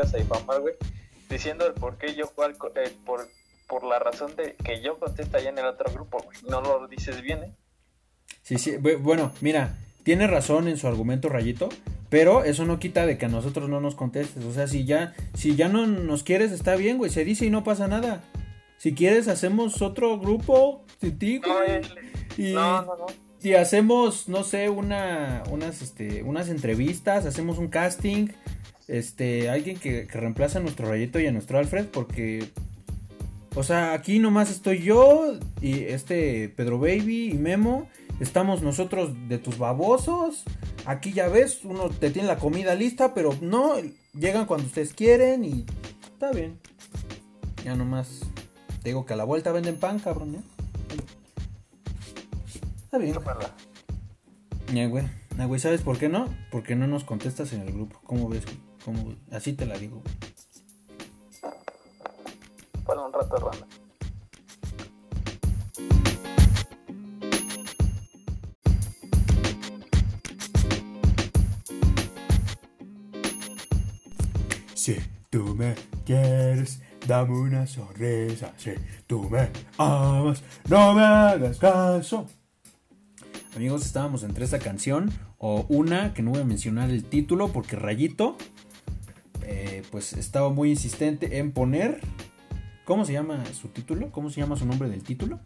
a 0.00 0.16
difamar, 0.18 0.60
güey, 0.60 0.74
diciendo 1.28 1.66
el 1.66 1.74
por 1.74 1.98
qué 1.98 2.14
yo, 2.14 2.24
eh, 2.76 2.92
por, 3.04 3.28
por 3.68 3.84
la 3.84 3.98
razón 3.98 4.34
de 4.36 4.54
que 4.56 4.80
yo 4.82 4.98
contesta 4.98 5.38
allá 5.38 5.50
en 5.50 5.58
el 5.58 5.66
otro 5.66 5.92
grupo, 5.92 6.18
güey. 6.24 6.36
No 6.48 6.60
lo 6.60 6.86
dices 6.88 7.20
bien, 7.22 7.42
¿eh? 7.44 7.52
Sí, 8.42 8.58
sí, 8.58 8.72
bu- 8.72 8.98
bueno, 8.98 9.32
mira, 9.40 9.76
tiene 10.02 10.26
razón 10.26 10.66
en 10.68 10.76
su 10.78 10.88
argumento 10.88 11.28
Rayito, 11.28 11.68
pero 12.08 12.44
eso 12.44 12.64
no 12.64 12.78
quita 12.78 13.06
de 13.06 13.18
que 13.18 13.26
a 13.26 13.28
nosotros 13.28 13.68
no 13.68 13.80
nos 13.80 13.94
contestes. 13.94 14.44
O 14.44 14.52
sea, 14.52 14.66
si 14.66 14.84
ya, 14.84 15.14
si 15.34 15.54
ya 15.56 15.68
no 15.68 15.86
nos 15.86 16.22
quieres, 16.24 16.50
está 16.52 16.74
bien, 16.76 16.98
güey, 16.98 17.10
se 17.10 17.24
dice 17.24 17.46
y 17.46 17.50
no 17.50 17.62
pasa 17.64 17.86
nada. 17.88 18.22
Si 18.78 18.94
quieres, 18.94 19.28
hacemos 19.28 19.80
otro 19.80 20.18
grupo 20.18 20.84
ti, 21.18 21.38
No, 21.38 21.54
güey. 21.54 21.80
Y, 22.36 22.52
no, 22.54 22.82
no, 22.82 22.96
no. 22.96 23.06
y 23.42 23.54
hacemos, 23.54 24.28
no 24.28 24.42
sé, 24.42 24.68
una, 24.70 25.42
unas, 25.50 25.82
este, 25.82 26.22
unas 26.24 26.48
entrevistas, 26.48 27.26
hacemos 27.26 27.58
un 27.58 27.68
casting, 27.68 28.28
este, 28.88 29.48
alguien 29.48 29.78
que, 29.78 30.06
que 30.06 30.20
reemplace 30.20 30.58
a 30.58 30.60
nuestro 30.60 30.88
Rayito 30.88 31.20
y 31.20 31.26
a 31.26 31.32
nuestro 31.32 31.58
Alfred, 31.58 31.86
porque, 31.86 32.50
o 33.54 33.62
sea, 33.62 33.92
aquí 33.92 34.18
nomás 34.18 34.50
estoy 34.50 34.82
yo 34.82 35.38
y 35.60 35.80
este 35.84 36.48
Pedro 36.48 36.78
Baby 36.78 37.30
y 37.32 37.34
Memo, 37.34 37.88
estamos 38.20 38.62
nosotros 38.62 39.12
de 39.28 39.38
tus 39.38 39.58
babosos, 39.58 40.44
aquí 40.86 41.12
ya 41.12 41.28
ves, 41.28 41.64
uno 41.64 41.88
te 41.88 42.10
tiene 42.10 42.28
la 42.28 42.38
comida 42.38 42.74
lista, 42.74 43.14
pero 43.14 43.36
no, 43.40 43.74
llegan 44.18 44.46
cuando 44.46 44.66
ustedes 44.66 44.94
quieren 44.94 45.44
y 45.44 45.64
está 46.12 46.30
bien. 46.30 46.58
Ya 47.64 47.76
nomás, 47.76 48.20
te 48.82 48.90
digo 48.90 49.06
que 49.06 49.12
a 49.12 49.16
la 49.16 49.24
vuelta 49.24 49.52
venden 49.52 49.76
pan, 49.76 49.98
cabrón, 49.98 50.34
¿eh? 50.34 50.42
Está 52.84 52.98
bien. 52.98 53.14
Ya, 54.74 54.86
güey. 54.86 55.04
Güey, 55.38 55.60
¿sabes 55.60 55.80
por 55.80 55.98
qué 55.98 56.08
no? 56.08 56.28
Porque 56.50 56.76
no 56.76 56.86
nos 56.86 57.04
contestas 57.04 57.52
en 57.52 57.62
el 57.62 57.72
grupo. 57.72 57.98
¿Cómo 58.04 58.28
ves? 58.28 58.44
güey? 58.44 58.71
Así 59.30 59.52
te 59.52 59.66
la 59.66 59.78
digo. 59.78 60.02
Para 62.84 63.00
un 63.02 63.12
rato, 63.12 63.36
rana. 63.36 63.66
Si 74.74 74.96
tú 75.30 75.54
me 75.54 75.76
quieres, 76.04 76.80
dame 77.06 77.38
una 77.38 77.66
sonrisa. 77.68 78.52
Si 78.56 78.72
tú 79.06 79.30
me 79.30 79.48
amas, 79.78 80.42
no 80.68 80.92
me 80.94 81.02
hagas 81.02 81.58
caso. 81.58 82.26
Amigos, 83.54 83.86
estábamos 83.86 84.24
entre 84.24 84.44
esta 84.44 84.58
canción 84.58 85.12
o 85.38 85.66
una 85.68 86.14
que 86.14 86.22
no 86.22 86.32
voy 86.32 86.40
a 86.40 86.44
mencionar 86.44 86.90
el 86.90 87.04
título 87.04 87.52
porque 87.52 87.76
Rayito 87.76 88.36
eh, 89.46 89.82
pues 89.90 90.12
estaba 90.12 90.50
muy 90.50 90.70
insistente 90.70 91.38
en 91.38 91.52
poner 91.52 92.00
¿Cómo 92.84 93.04
se 93.04 93.12
llama 93.12 93.44
su 93.54 93.68
título? 93.68 94.10
¿Cómo 94.10 94.28
se 94.28 94.40
llama 94.40 94.56
su 94.56 94.66
nombre 94.66 94.88
del 94.88 95.04
título? 95.04 95.38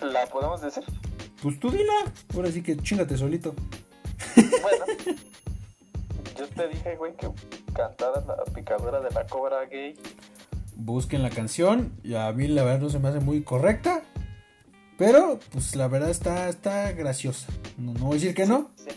¿La 0.00 0.26
podemos 0.26 0.62
decir? 0.62 0.82
Pues 1.42 1.60
tú 1.60 1.70
dila. 1.70 1.92
Ahora 2.34 2.50
sí 2.50 2.62
que 2.62 2.76
chingate 2.76 3.18
solito. 3.18 3.54
Bueno. 4.34 4.84
yo 6.38 6.48
te 6.48 6.68
dije, 6.68 6.96
güey, 6.96 7.14
que 7.16 7.28
cantaras 7.74 8.26
la 8.26 8.44
picadura 8.54 9.00
de 9.00 9.10
la 9.10 9.26
cobra 9.26 9.66
gay. 9.66 9.94
Busquen 10.74 11.22
la 11.22 11.30
canción. 11.30 11.92
Y 12.02 12.14
a 12.14 12.32
mí 12.32 12.48
la 12.48 12.64
verdad 12.64 12.80
no 12.80 12.88
se 12.88 12.98
me 12.98 13.08
hace 13.08 13.20
muy 13.20 13.42
correcta. 13.42 14.04
Pero, 14.96 15.38
pues 15.52 15.76
la 15.76 15.86
verdad 15.88 16.08
está, 16.08 16.48
está 16.48 16.92
graciosa. 16.92 17.48
No, 17.76 17.92
no 17.92 18.06
voy 18.06 18.12
a 18.12 18.20
decir 18.20 18.34
que 18.34 18.46
no. 18.46 18.70
Sí. 18.76 18.90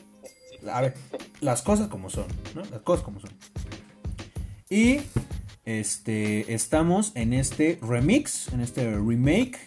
A 0.71 0.81
ver, 0.81 0.93
las 1.41 1.61
cosas 1.61 1.87
como 1.87 2.09
son, 2.09 2.27
¿no? 2.55 2.61
Las 2.65 2.81
cosas 2.81 3.03
como 3.03 3.19
son. 3.19 3.29
Y 4.69 4.99
este 5.65 6.53
estamos 6.53 7.11
en 7.15 7.33
este 7.33 7.79
remix, 7.81 8.51
en 8.53 8.61
este 8.61 8.89
remake, 8.95 9.57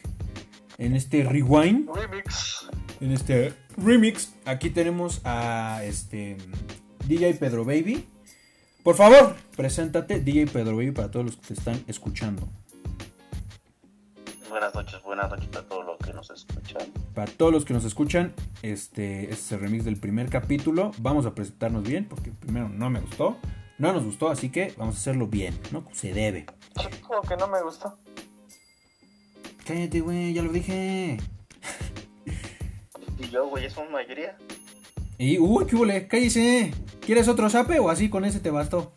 en 0.78 0.94
este 0.96 1.24
rewind, 1.24 1.88
Remix. 1.94 2.66
en 3.00 3.12
este 3.12 3.54
remix. 3.76 4.32
Aquí 4.44 4.70
tenemos 4.70 5.20
a 5.24 5.82
este 5.84 6.36
DJ 7.06 7.34
Pedro 7.34 7.64
Baby. 7.64 8.06
Por 8.82 8.96
favor, 8.96 9.36
preséntate 9.56 10.20
DJ 10.20 10.46
Pedro 10.46 10.76
Baby 10.76 10.92
para 10.92 11.10
todos 11.10 11.26
los 11.26 11.36
que 11.36 11.48
te 11.48 11.54
están 11.54 11.84
escuchando. 11.86 12.48
Buenas 14.50 14.74
noches, 14.74 15.00
buenas 15.04 15.30
noches 15.30 15.48
a 15.56 15.62
todos 15.62 15.86
los 15.86 15.96
que 15.98 16.12
nos 16.12 16.28
escuchan. 16.28 16.82
Para 17.14 17.30
todos 17.30 17.52
los 17.52 17.64
que 17.64 17.72
nos 17.72 17.84
escuchan, 17.84 18.34
este, 18.62 19.30
este 19.30 19.34
es 19.34 19.52
el 19.52 19.60
remix 19.60 19.84
del 19.84 19.96
primer 19.96 20.28
capítulo. 20.28 20.90
Vamos 20.98 21.24
a 21.24 21.36
presentarnos 21.36 21.84
bien 21.84 22.06
porque 22.06 22.32
primero 22.32 22.68
no 22.68 22.90
me 22.90 22.98
gustó, 22.98 23.38
no 23.78 23.92
nos 23.92 24.04
gustó, 24.04 24.28
así 24.28 24.50
que 24.50 24.74
vamos 24.76 24.96
a 24.96 24.98
hacerlo 24.98 25.28
bien, 25.28 25.56
¿no? 25.70 25.84
Se 25.92 26.12
debe. 26.12 26.46
Como 27.06 27.22
que 27.22 27.36
no 27.36 27.46
me 27.46 27.62
gustó. 27.62 27.96
Cállate, 29.64 30.00
güey, 30.00 30.34
ya 30.34 30.42
lo 30.42 30.50
dije. 30.50 31.18
Y 33.20 33.28
yo, 33.28 33.46
güey, 33.46 33.66
es 33.66 33.76
una 33.76 33.90
mayoría. 33.90 34.36
Y, 35.16 35.38
uy, 35.38 35.64
qué 35.66 35.76
huele, 35.76 36.08
cállese. 36.08 36.74
¿Quieres 37.00 37.28
otro 37.28 37.48
zape 37.48 37.78
o 37.78 37.88
así 37.88 38.10
con 38.10 38.24
ese 38.24 38.40
te 38.40 38.50
bastó? 38.50 38.94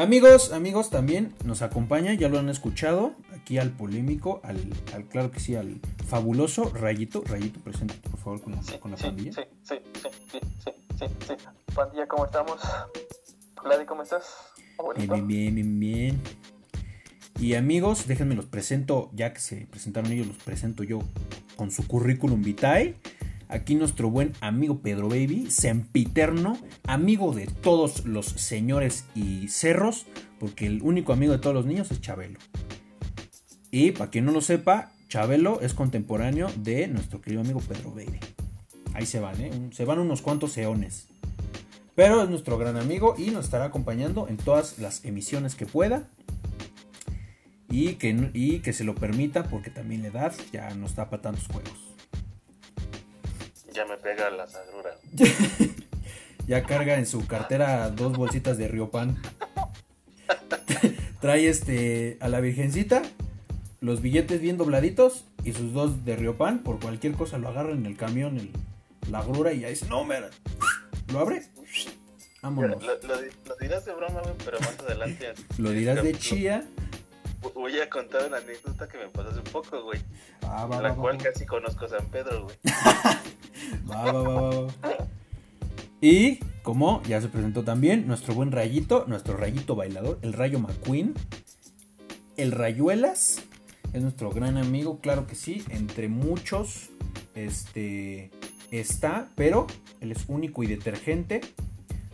Amigos, 0.00 0.52
amigos, 0.52 0.88
también 0.88 1.34
nos 1.44 1.60
acompaña, 1.60 2.14
ya 2.14 2.30
lo 2.30 2.38
han 2.38 2.48
escuchado, 2.48 3.12
aquí 3.34 3.58
al 3.58 3.70
polémico, 3.70 4.40
al, 4.44 4.56
al 4.94 5.04
claro 5.04 5.30
que 5.30 5.40
sí, 5.40 5.56
al 5.56 5.78
fabuloso 6.06 6.70
Rayito. 6.72 7.22
Rayito, 7.26 7.60
preséntate 7.60 8.08
por 8.08 8.18
favor 8.18 8.40
con 8.40 8.54
la, 8.54 8.62
Sí, 8.62 8.78
con 8.78 8.92
la 8.92 8.96
sí, 8.96 9.04
pandilla. 9.04 9.32
sí, 9.32 9.42
sí, 9.62 9.74
sí, 9.92 10.08
sí, 10.32 10.38
sí, 10.64 10.70
sí, 10.98 11.04
sí. 11.28 11.34
Pandilla, 11.74 12.06
¿cómo 12.08 12.24
estamos? 12.24 12.62
Ladi, 13.62 13.84
¿cómo 13.84 14.02
estás? 14.02 14.24
Bien, 14.96 15.10
bien, 15.10 15.26
bien, 15.26 15.54
bien, 15.54 15.80
bien. 15.80 16.20
Y 17.38 17.54
amigos, 17.54 18.06
déjenme 18.06 18.34
los 18.34 18.46
presento, 18.46 19.10
ya 19.12 19.34
que 19.34 19.40
se 19.40 19.66
presentaron 19.66 20.10
ellos, 20.12 20.26
los 20.28 20.36
presento 20.38 20.82
yo 20.82 21.00
con 21.56 21.70
su 21.70 21.86
currículum 21.86 22.42
vitae. 22.42 22.96
Aquí 23.50 23.74
nuestro 23.74 24.08
buen 24.10 24.32
amigo 24.40 24.78
Pedro 24.78 25.08
Baby, 25.08 25.50
sempiterno, 25.50 26.56
amigo 26.86 27.34
de 27.34 27.46
todos 27.48 28.04
los 28.06 28.26
señores 28.26 29.06
y 29.16 29.48
cerros, 29.48 30.06
porque 30.38 30.66
el 30.66 30.80
único 30.82 31.12
amigo 31.12 31.32
de 31.32 31.40
todos 31.40 31.56
los 31.56 31.66
niños 31.66 31.90
es 31.90 32.00
Chabelo. 32.00 32.38
Y 33.72 33.90
para 33.90 34.08
quien 34.08 34.24
no 34.24 34.30
lo 34.30 34.40
sepa, 34.40 34.92
Chabelo 35.08 35.60
es 35.62 35.74
contemporáneo 35.74 36.48
de 36.58 36.86
nuestro 36.86 37.20
querido 37.20 37.40
amigo 37.42 37.58
Pedro 37.58 37.90
Baby. 37.90 38.20
Ahí 38.94 39.04
se 39.04 39.18
van, 39.18 39.40
¿eh? 39.40 39.50
Se 39.72 39.84
van 39.84 39.98
unos 39.98 40.22
cuantos 40.22 40.56
eones. 40.56 41.08
Pero 41.96 42.22
es 42.22 42.30
nuestro 42.30 42.56
gran 42.56 42.76
amigo 42.76 43.16
y 43.18 43.30
nos 43.30 43.46
estará 43.46 43.64
acompañando 43.64 44.28
en 44.28 44.36
todas 44.36 44.78
las 44.78 45.04
emisiones 45.04 45.56
que 45.56 45.66
pueda. 45.66 46.08
Y 47.68 47.94
que, 47.94 48.30
y 48.32 48.60
que 48.60 48.72
se 48.72 48.84
lo 48.84 48.94
permita 48.94 49.44
porque 49.44 49.70
también 49.70 50.02
la 50.02 50.08
edad 50.08 50.34
ya 50.52 50.72
no 50.74 50.86
está 50.86 51.10
para 51.10 51.22
tantos 51.22 51.48
juegos. 51.48 51.89
Pega 54.02 54.30
la 54.30 54.46
sagrura. 54.48 54.90
Ya 56.46 56.64
carga 56.64 56.96
en 56.98 57.06
su 57.06 57.26
cartera 57.28 57.88
dos 57.90 58.16
bolsitas 58.16 58.58
de 58.58 58.66
Riopan. 58.66 59.16
Trae 61.20 61.48
este 61.48 62.16
a 62.20 62.28
la 62.28 62.40
virgencita, 62.40 63.02
los 63.80 64.00
billetes 64.02 64.40
bien 64.40 64.56
dobladitos 64.56 65.26
y 65.44 65.52
sus 65.52 65.72
dos 65.72 66.04
de 66.04 66.16
Riopan. 66.16 66.60
Por 66.60 66.80
cualquier 66.80 67.12
cosa 67.12 67.38
lo 67.38 67.48
agarra 67.48 67.70
en 67.72 67.86
el 67.86 67.96
camión, 67.96 68.36
el- 68.38 68.50
la 69.12 69.22
grura 69.22 69.52
y 69.52 69.60
ya 69.60 69.68
dice, 69.68 69.86
no, 69.88 70.02
mira. 70.04 70.30
Lo 71.12 71.20
abre. 71.20 71.42
Lo, 71.54 71.62
Vámonos. 72.42 72.82
lo- 72.82 72.96
lo 72.96 73.56
dirás 73.60 73.84
de 73.84 73.92
broma, 73.94 74.20
güey, 74.20 74.34
pero 74.44 74.58
más 74.60 74.76
adelante. 74.80 75.32
Lo 75.58 75.70
dirás 75.70 76.02
de 76.02 76.14
chía. 76.14 76.64
Voy 77.54 77.78
a 77.78 77.88
contar 77.88 78.26
una 78.26 78.38
anécdota 78.38 78.88
que 78.88 78.98
me 78.98 79.08
pasó 79.08 79.30
hace 79.30 79.40
poco, 79.50 79.82
güey. 79.82 80.00
Ah, 80.42 80.66
va, 80.66 80.80
la 80.80 80.90
va, 80.90 80.96
cual 80.96 81.18
va. 81.18 81.24
casi 81.24 81.46
conozco 81.46 81.84
a 81.86 81.88
San 81.88 82.06
Pedro, 82.06 82.44
güey. 82.44 82.56
Va, 83.88 84.12
va, 84.12 84.22
va, 84.22 84.40
va, 84.40 84.60
va. 84.60 84.96
Y 86.00 86.36
como 86.62 87.02
ya 87.02 87.20
se 87.20 87.28
presentó 87.28 87.62
también 87.62 88.06
nuestro 88.06 88.34
buen 88.34 88.52
rayito, 88.52 89.04
nuestro 89.06 89.36
rayito 89.36 89.76
bailador, 89.76 90.18
el 90.22 90.32
rayo 90.32 90.58
McQueen, 90.58 91.14
el 92.36 92.52
rayuelas, 92.52 93.42
es 93.92 94.02
nuestro 94.02 94.30
gran 94.30 94.56
amigo, 94.56 94.98
claro 95.00 95.26
que 95.26 95.34
sí, 95.34 95.62
entre 95.68 96.08
muchos, 96.08 96.88
este, 97.34 98.30
está, 98.70 99.28
pero 99.34 99.66
él 100.00 100.12
es 100.12 100.24
único 100.28 100.62
y 100.62 100.68
detergente, 100.68 101.42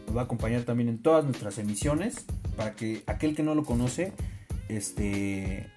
nos 0.07 0.17
va 0.17 0.23
a 0.23 0.25
acompañar 0.25 0.63
también 0.63 0.89
en 0.89 0.99
todas 0.99 1.25
nuestras 1.25 1.59
emisiones, 1.59 2.27
para 2.57 2.75
que 2.75 3.03
aquel 3.07 3.37
que 3.37 3.43
no 3.45 3.55
lo 3.55 3.65
conoce, 3.65 4.13
este, 4.69 5.71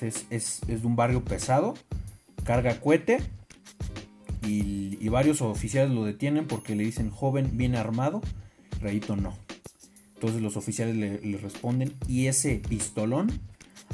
es, 0.00 0.26
es- 0.30 0.60
es 0.68 0.80
de 0.82 0.86
un 0.86 0.96
barrio 0.96 1.24
pesado, 1.24 1.74
carga 2.44 2.80
cohete, 2.80 3.18
y, 4.44 4.98
y 5.00 5.08
varios 5.08 5.40
oficiales 5.42 5.92
lo 5.92 6.04
detienen 6.04 6.46
porque 6.46 6.74
le 6.74 6.82
dicen 6.84 7.10
joven 7.10 7.56
bien 7.56 7.76
armado, 7.76 8.20
Rayito 8.80 9.14
no. 9.16 9.36
Entonces 10.14 10.42
los 10.42 10.56
oficiales 10.56 10.96
le, 10.96 11.20
le 11.20 11.38
responden 11.38 11.94
y 12.08 12.26
ese 12.26 12.56
pistolón, 12.68 13.30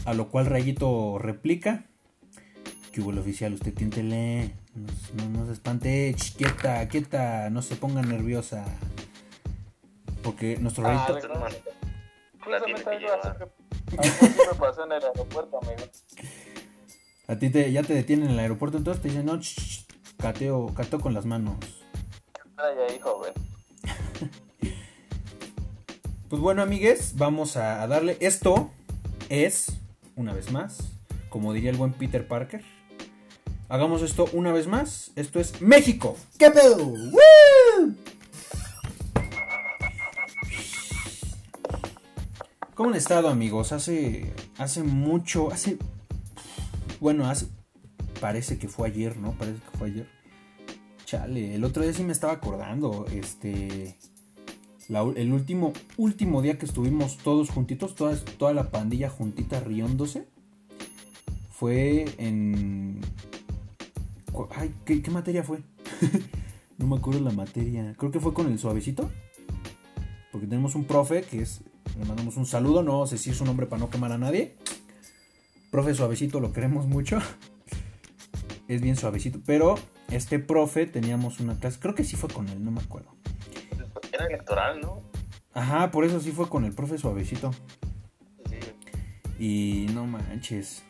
a 0.04 0.14
lo 0.14 0.28
cual 0.28 0.46
Rayito 0.46 1.18
replica, 1.18 1.84
que 2.92 3.00
hubo 3.02 3.10
el 3.10 3.18
oficial, 3.18 3.52
usted 3.52 3.74
tiéntele, 3.74 4.54
no, 4.74 5.24
no, 5.24 5.38
no 5.40 5.46
se 5.46 5.52
espante, 5.52 6.14
ch, 6.14 6.34
quieta, 6.36 6.86
quieta, 6.88 7.50
no 7.50 7.60
se 7.62 7.76
ponga 7.76 8.00
nerviosa. 8.02 8.64
Porque 10.22 10.56
nuestro 10.58 10.86
Ah, 10.86 11.06
rayito... 11.06 11.28
me- 13.96 14.54
pasó 14.58 14.84
en 14.84 14.92
el 14.92 15.02
aeropuerto, 15.04 15.58
amigo. 15.62 15.88
A 17.26 17.36
ti 17.36 17.50
te, 17.50 17.70
ya 17.72 17.82
te 17.82 17.94
detienen 17.94 18.26
en 18.28 18.32
el 18.34 18.38
aeropuerto, 18.40 18.78
entonces 18.78 19.02
te 19.02 19.08
dicen, 19.08 19.26
no, 19.26 19.38
ch, 19.38 19.84
cateo, 20.16 20.72
cateo 20.74 21.00
con 21.00 21.14
las 21.14 21.24
manos. 21.26 21.56
Ay, 22.56 22.74
ahí, 22.88 22.98
joven. 23.00 23.32
Pues 26.28 26.42
bueno, 26.42 26.62
amigues, 26.62 27.14
vamos 27.16 27.56
a, 27.56 27.82
a 27.82 27.86
darle. 27.86 28.16
Esto 28.20 28.70
es, 29.30 29.72
una 30.16 30.32
vez 30.34 30.50
más, 30.52 30.78
como 31.30 31.52
diría 31.54 31.70
el 31.70 31.76
buen 31.76 31.92
Peter 31.92 32.26
Parker. 32.26 32.62
Hagamos 33.70 34.02
esto 34.02 34.26
una 34.32 34.52
vez 34.52 34.66
más. 34.66 35.10
Esto 35.16 35.40
es 35.40 35.60
México. 35.60 36.16
¿Qué 36.38 36.50
pedo? 36.50 36.76
¡Woo! 36.86 37.18
¿Cómo 42.78 42.90
han 42.90 42.96
estado, 42.96 43.28
amigos? 43.28 43.72
Hace, 43.72 44.32
hace 44.56 44.84
mucho, 44.84 45.50
hace, 45.50 45.78
bueno, 47.00 47.28
hace, 47.28 47.48
parece 48.20 48.56
que 48.56 48.68
fue 48.68 48.86
ayer, 48.86 49.16
¿no? 49.16 49.32
Parece 49.32 49.58
que 49.58 49.76
fue 49.76 49.88
ayer. 49.88 50.08
Chale, 51.04 51.56
el 51.56 51.64
otro 51.64 51.82
día 51.82 51.92
sí 51.92 52.04
me 52.04 52.12
estaba 52.12 52.34
acordando, 52.34 53.04
este, 53.10 53.96
el 54.88 55.32
último, 55.32 55.72
último 55.96 56.40
día 56.40 56.56
que 56.56 56.66
estuvimos 56.66 57.18
todos 57.18 57.50
juntitos, 57.50 57.96
toda, 57.96 58.16
toda 58.16 58.54
la 58.54 58.70
pandilla 58.70 59.10
juntita 59.10 59.58
riéndose, 59.58 60.28
fue 61.50 62.04
en... 62.18 63.00
Ay, 64.54 64.72
¿qué, 64.84 65.02
qué 65.02 65.10
materia 65.10 65.42
fue? 65.42 65.64
no 66.78 66.86
me 66.86 66.94
acuerdo 66.94 67.18
la 67.22 67.32
materia. 67.32 67.92
Creo 67.98 68.12
que 68.12 68.20
fue 68.20 68.32
con 68.32 68.46
el 68.46 68.60
suavecito. 68.60 69.10
Porque 70.30 70.46
tenemos 70.46 70.76
un 70.76 70.84
profe 70.84 71.22
que 71.22 71.42
es... 71.42 71.60
Le 71.96 72.04
mandamos 72.04 72.36
un 72.36 72.46
saludo, 72.46 72.82
no 72.82 73.06
sé 73.06 73.18
si 73.18 73.30
es 73.30 73.36
su 73.36 73.44
nombre 73.44 73.66
para 73.66 73.80
no 73.80 73.90
quemar 73.90 74.12
a 74.12 74.18
nadie. 74.18 74.56
Profe 75.70 75.94
suavecito, 75.94 76.40
lo 76.40 76.52
queremos 76.52 76.86
mucho. 76.86 77.18
es 78.68 78.80
bien 78.80 78.96
suavecito. 78.96 79.40
Pero 79.44 79.76
este 80.10 80.38
profe 80.38 80.86
teníamos 80.86 81.40
una 81.40 81.58
clase, 81.58 81.78
creo 81.80 81.94
que 81.94 82.04
sí 82.04 82.16
fue 82.16 82.28
con 82.28 82.48
él, 82.48 82.64
no 82.64 82.70
me 82.70 82.80
acuerdo. 82.80 83.14
Era 84.12 84.26
electoral, 84.26 84.80
¿no? 84.80 85.02
Ajá, 85.54 85.90
por 85.90 86.04
eso 86.04 86.20
sí 86.20 86.30
fue 86.30 86.48
con 86.48 86.64
el 86.64 86.72
profe 86.72 86.98
suavecito. 86.98 87.52
Sí. 88.48 89.42
Y 89.42 89.92
no 89.92 90.06
manches. 90.06 90.84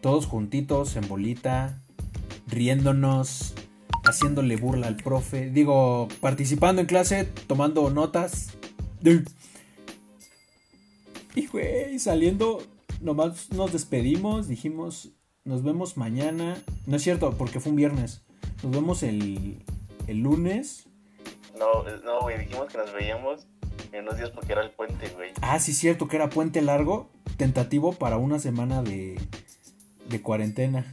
Todos 0.00 0.26
juntitos, 0.26 0.96
en 0.96 1.08
bolita, 1.08 1.82
riéndonos, 2.46 3.54
haciéndole 4.04 4.56
burla 4.56 4.88
al 4.88 4.96
profe. 4.96 5.50
Digo, 5.50 6.08
participando 6.20 6.80
en 6.80 6.86
clase, 6.86 7.24
tomando 7.46 7.88
notas. 7.90 8.50
Y 11.34 11.46
güey, 11.46 11.98
saliendo, 11.98 12.62
nomás 13.00 13.50
nos 13.52 13.72
despedimos, 13.72 14.48
dijimos, 14.48 15.10
nos 15.44 15.62
vemos 15.62 15.96
mañana. 15.96 16.62
No 16.86 16.96
es 16.96 17.02
cierto, 17.02 17.36
porque 17.36 17.60
fue 17.60 17.70
un 17.70 17.76
viernes. 17.76 18.22
Nos 18.62 18.72
vemos 18.72 19.02
el, 19.02 19.62
el 20.06 20.18
lunes. 20.18 20.86
No, 21.58 21.84
no, 22.04 22.20
güey, 22.22 22.38
dijimos 22.38 22.68
que 22.68 22.78
nos 22.78 22.92
veíamos 22.92 23.46
en 23.92 24.04
unos 24.04 24.16
días 24.16 24.30
porque 24.30 24.52
era 24.52 24.62
el 24.62 24.70
puente, 24.70 25.08
güey. 25.10 25.30
Ah, 25.42 25.58
sí, 25.58 25.72
cierto, 25.72 26.08
que 26.08 26.16
era 26.16 26.30
puente 26.30 26.62
largo, 26.62 27.10
tentativo 27.36 27.92
para 27.92 28.16
una 28.16 28.38
semana 28.38 28.82
de, 28.82 29.20
de 30.08 30.22
cuarentena. 30.22 30.86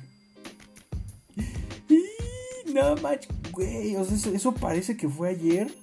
Y 1.89 2.71
no 2.73 2.95
manches, 2.97 3.29
güey, 3.51 3.95
o 3.95 4.03
sea, 4.03 4.15
eso, 4.15 4.33
eso 4.33 4.53
parece 4.53 4.97
que 4.97 5.07
fue 5.07 5.29
ayer 5.29 5.73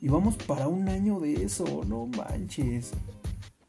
y 0.00 0.08
vamos 0.08 0.36
para 0.36 0.68
un 0.68 0.88
año 0.88 1.20
de 1.20 1.44
eso, 1.44 1.82
no 1.86 2.06
manches. 2.06 2.92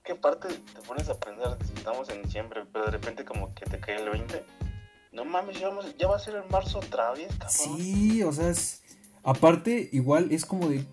¿Qué 0.04 0.16
parte 0.16 0.48
te 0.50 0.82
pones 0.88 1.08
a 1.10 1.20
pensar? 1.20 1.58
Estamos 1.76 2.10
en 2.10 2.24
diciembre, 2.24 2.62
pero 2.72 2.86
de 2.86 2.92
repente 2.92 3.24
como 3.24 3.54
que 3.54 3.66
te 3.66 3.80
cae 3.80 4.02
el 4.02 4.10
20. 4.10 4.44
No 5.14 5.26
mames, 5.26 5.60
ya, 5.60 5.68
vamos- 5.70 5.96
ya 5.98 6.08
va 6.08 6.16
a 6.16 6.20
ser 6.20 6.36
en 6.36 6.50
marzo 6.50 6.80
otra 6.80 7.12
vez, 7.12 7.28
cabrón. 7.38 7.50
Sí, 7.78 8.24
o 8.24 8.32
sea, 8.32 8.50
es, 8.50 8.82
aparte 9.24 9.90
igual 9.92 10.32
es 10.32 10.46
como 10.46 10.70
de, 10.70 10.86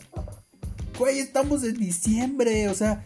güey, 0.98 1.20
estamos 1.20 1.62
en 1.64 1.74
diciembre, 1.78 2.68
o 2.68 2.74
sea, 2.74 3.04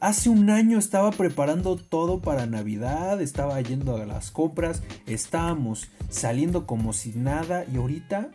hace 0.00 0.30
un 0.30 0.50
año 0.50 0.78
estaba 0.78 1.10
preparando 1.12 1.76
todo 1.76 2.20
para 2.20 2.46
Navidad, 2.46 3.20
estaba 3.20 3.60
yendo 3.60 3.96
a 3.96 4.06
las 4.06 4.30
compras, 4.30 4.82
estábamos 5.06 5.88
saliendo 6.08 6.66
como 6.66 6.92
si 6.92 7.10
nada 7.12 7.64
y 7.72 7.76
ahorita, 7.76 8.30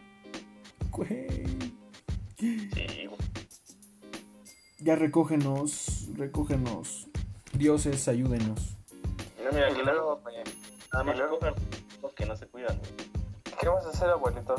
güey, 0.91 1.27
Sí, 2.39 3.07
güey. 3.07 3.20
Ya 4.81 4.95
recógenos, 4.95 6.07
recógenos, 6.15 7.07
dioses, 7.53 8.07
ayúdenos. 8.07 8.77
No, 9.43 9.51
mira, 9.51 9.69
que 9.73 9.83
luego, 9.83 10.21
nada 10.93 11.03
más 11.03 11.17
luego- 11.17 11.39
cojan 11.39 11.53
los 12.01 12.13
que 12.13 12.25
no 12.25 12.35
se 12.35 12.47
cuidan, 12.47 12.77
güey. 12.77 13.11
¿qué 13.59 13.67
vas 13.69 13.85
a 13.85 13.89
hacer, 13.89 14.09
abuelito? 14.09 14.55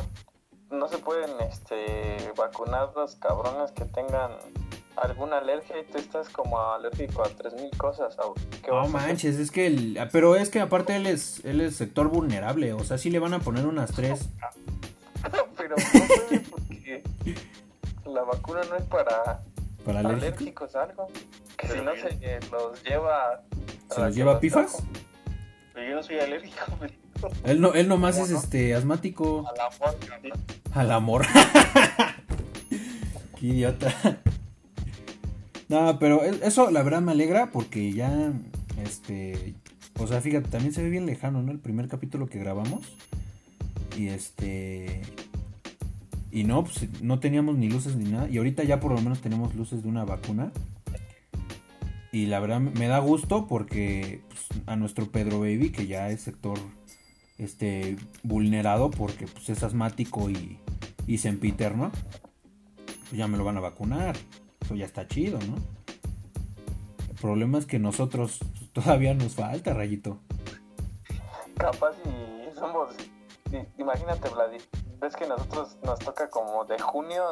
No 0.70 0.88
se 0.88 0.98
pueden 0.98 1.30
este, 1.40 2.32
vacunar 2.36 2.90
los 2.94 3.16
cabrones 3.16 3.72
que 3.72 3.84
tengan 3.84 4.30
alguna 4.96 5.38
alergia 5.38 5.78
y 5.80 5.84
tú 5.84 5.98
estás 5.98 6.28
como 6.28 6.60
alérgico 6.60 7.22
a 7.22 7.28
3000 7.28 7.70
cosas. 7.76 8.18
abu- 8.18 8.34
¿Qué 8.62 8.70
No 8.70 8.86
manches, 8.88 9.36
es 9.38 9.50
que, 9.50 9.66
el- 9.66 9.98
pero 10.12 10.36
es 10.36 10.50
que 10.50 10.60
aparte 10.60 10.94
él 10.96 11.06
es, 11.06 11.44
él 11.44 11.60
es 11.60 11.76
sector 11.76 12.08
vulnerable, 12.08 12.72
o 12.75 12.84
sea, 12.84 12.96
sí 12.98 13.10
le 13.10 13.18
van 13.18 13.34
a 13.34 13.40
poner 13.40 13.66
unas 13.66 13.90
tres. 13.92 14.28
Pero 15.56 15.76
no 15.76 16.50
porque 16.50 17.02
la 18.06 18.22
vacuna 18.22 18.60
no 18.68 18.76
es 18.76 18.82
para 18.84 19.42
Para 19.84 20.00
alérgicos 20.00 20.75
algo. 20.76 21.08
Que 21.56 21.69
si 21.69 21.81
no 21.81 21.94
se 21.96 22.08
eh, 22.20 22.40
los 22.50 22.82
lleva... 22.82 23.43
¿Se 23.90 24.00
los 24.00 24.14
lleva 24.14 24.40
pifas? 24.40 24.73
trajo. 24.73 24.88
Pero 25.75 25.88
yo 25.88 25.94
no 25.96 26.02
soy 26.02 26.20
alérgico. 26.20 26.64
Él 27.44 27.61
no, 27.61 27.73
él 27.73 27.87
nomás 27.87 28.17
¿Cómo 28.17 28.26
es 28.26 28.32
no? 28.32 28.38
este 28.38 28.75
asmático. 28.75 29.44
A 29.49 29.56
la 29.56 29.70
mosca, 29.70 30.19
¿no? 30.25 30.34
Al 30.75 30.90
amor. 30.90 31.25
Qué 33.38 33.46
idiota. 33.46 33.94
No, 35.69 35.99
pero 36.00 36.25
eso 36.25 36.70
la 36.70 36.82
verdad 36.82 37.00
me 37.00 37.12
alegra 37.12 37.52
porque 37.52 37.93
ya, 37.93 38.32
este, 38.82 39.55
o 40.00 40.06
sea, 40.06 40.20
fíjate, 40.20 40.49
también 40.49 40.75
se 40.75 40.82
ve 40.82 40.90
bien 40.90 41.06
lejano, 41.06 41.43
¿no? 41.43 41.52
El 41.52 41.61
primer 41.61 41.88
capítulo 41.88 42.26
que 42.26 42.38
grabamos. 42.38 42.82
Y 43.96 44.08
este... 44.08 45.02
Y 46.32 46.44
no, 46.44 46.64
pues 46.64 46.88
no 47.02 47.20
teníamos 47.20 47.58
ni 47.58 47.68
luces 47.68 47.94
ni 47.94 48.10
nada. 48.10 48.28
Y 48.28 48.38
ahorita 48.38 48.64
ya 48.64 48.80
por 48.80 48.92
lo 48.92 49.00
menos 49.02 49.20
tenemos 49.20 49.54
luces 49.54 49.82
de 49.82 49.88
una 49.88 50.06
vacuna. 50.06 50.50
Y 52.10 52.26
la 52.26 52.40
verdad 52.40 52.60
me 52.60 52.88
da 52.88 52.98
gusto 52.98 53.46
porque 53.46 54.22
pues, 54.28 54.46
a 54.66 54.76
nuestro 54.76 55.10
Pedro 55.10 55.40
Baby, 55.40 55.70
que 55.70 55.86
ya 55.86 56.08
es 56.08 56.22
sector 56.22 56.58
este 57.36 57.96
vulnerado 58.22 58.90
porque 58.90 59.26
pues, 59.26 59.50
es 59.50 59.62
asmático 59.62 60.30
y, 60.30 60.58
y 61.06 61.18
sempiterno, 61.18 61.92
pues 62.84 63.12
ya 63.12 63.28
me 63.28 63.36
lo 63.36 63.44
van 63.44 63.58
a 63.58 63.60
vacunar. 63.60 64.16
Eso 64.62 64.74
ya 64.74 64.86
está 64.86 65.06
chido, 65.06 65.38
¿no? 65.40 65.56
El 67.10 67.16
problema 67.20 67.58
es 67.58 67.66
que 67.66 67.78
nosotros 67.78 68.40
todavía 68.72 69.12
nos 69.12 69.34
falta, 69.34 69.74
Rayito. 69.74 70.18
Capaz 71.58 71.94
y 72.06 72.58
somos... 72.58 72.90
Imagínate, 73.78 74.30
Vladi. 74.30 74.56
Ves 75.02 75.16
que 75.16 75.26
nosotros 75.26 75.76
nos 75.82 75.99
toca 75.99 76.30
como 76.30 76.64
de 76.64 76.78
junio 76.78 77.25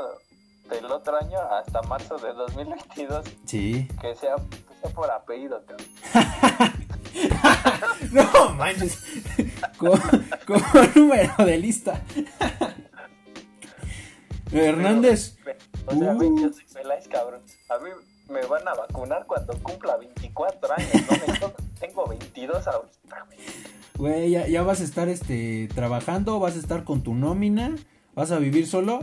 del 0.69 0.87
otro 0.87 1.17
año 1.17 1.39
hasta 1.41 1.81
marzo 1.83 2.19
de 2.19 2.33
2022. 2.33 3.25
Sí. 3.47 3.89
Que 4.01 4.15
sea, 4.17 4.35
que 4.37 4.75
sea 4.83 4.91
por 4.95 5.11
apellido. 5.11 5.63
No 8.13 8.51
manches. 8.55 9.03
Como, 9.79 9.93
como 10.47 10.65
número 10.95 11.35
de 11.45 11.59
lista. 11.59 12.01
Hernández. 14.53 15.37
O 15.87 15.93
sea, 15.95 16.13
Uh. 16.15 16.41
yo 16.41 16.53
soy 16.53 16.65
Peláez, 16.73 17.09
cabrón. 17.09 17.43
A 17.69 17.79
mí 17.79 17.91
me 18.29 18.41
van 18.47 18.67
a 18.69 18.75
vacunar 18.75 19.27
cuando 19.27 19.53
cumpla 19.63 19.97
24 19.97 20.73
años, 20.75 20.89
¿no? 21.11 21.27
Me 21.33 21.39
toca- 21.39 21.63
Tengo 21.81 22.07
22 22.07 22.67
ahorita, 22.67 22.99
güey. 24.01 24.31
Ya, 24.31 24.49
ya 24.49 24.63
vas 24.63 24.81
a 24.81 24.85
estar 24.85 25.09
este, 25.09 25.69
trabajando, 25.75 26.41
vas 26.41 26.57
a 26.57 26.59
estar 26.59 26.85
con 26.85 27.03
tu 27.03 27.15
nómina, 27.15 27.77
vas 28.15 28.33
a 28.33 28.39
vivir 28.39 28.67
solo. 28.67 29.01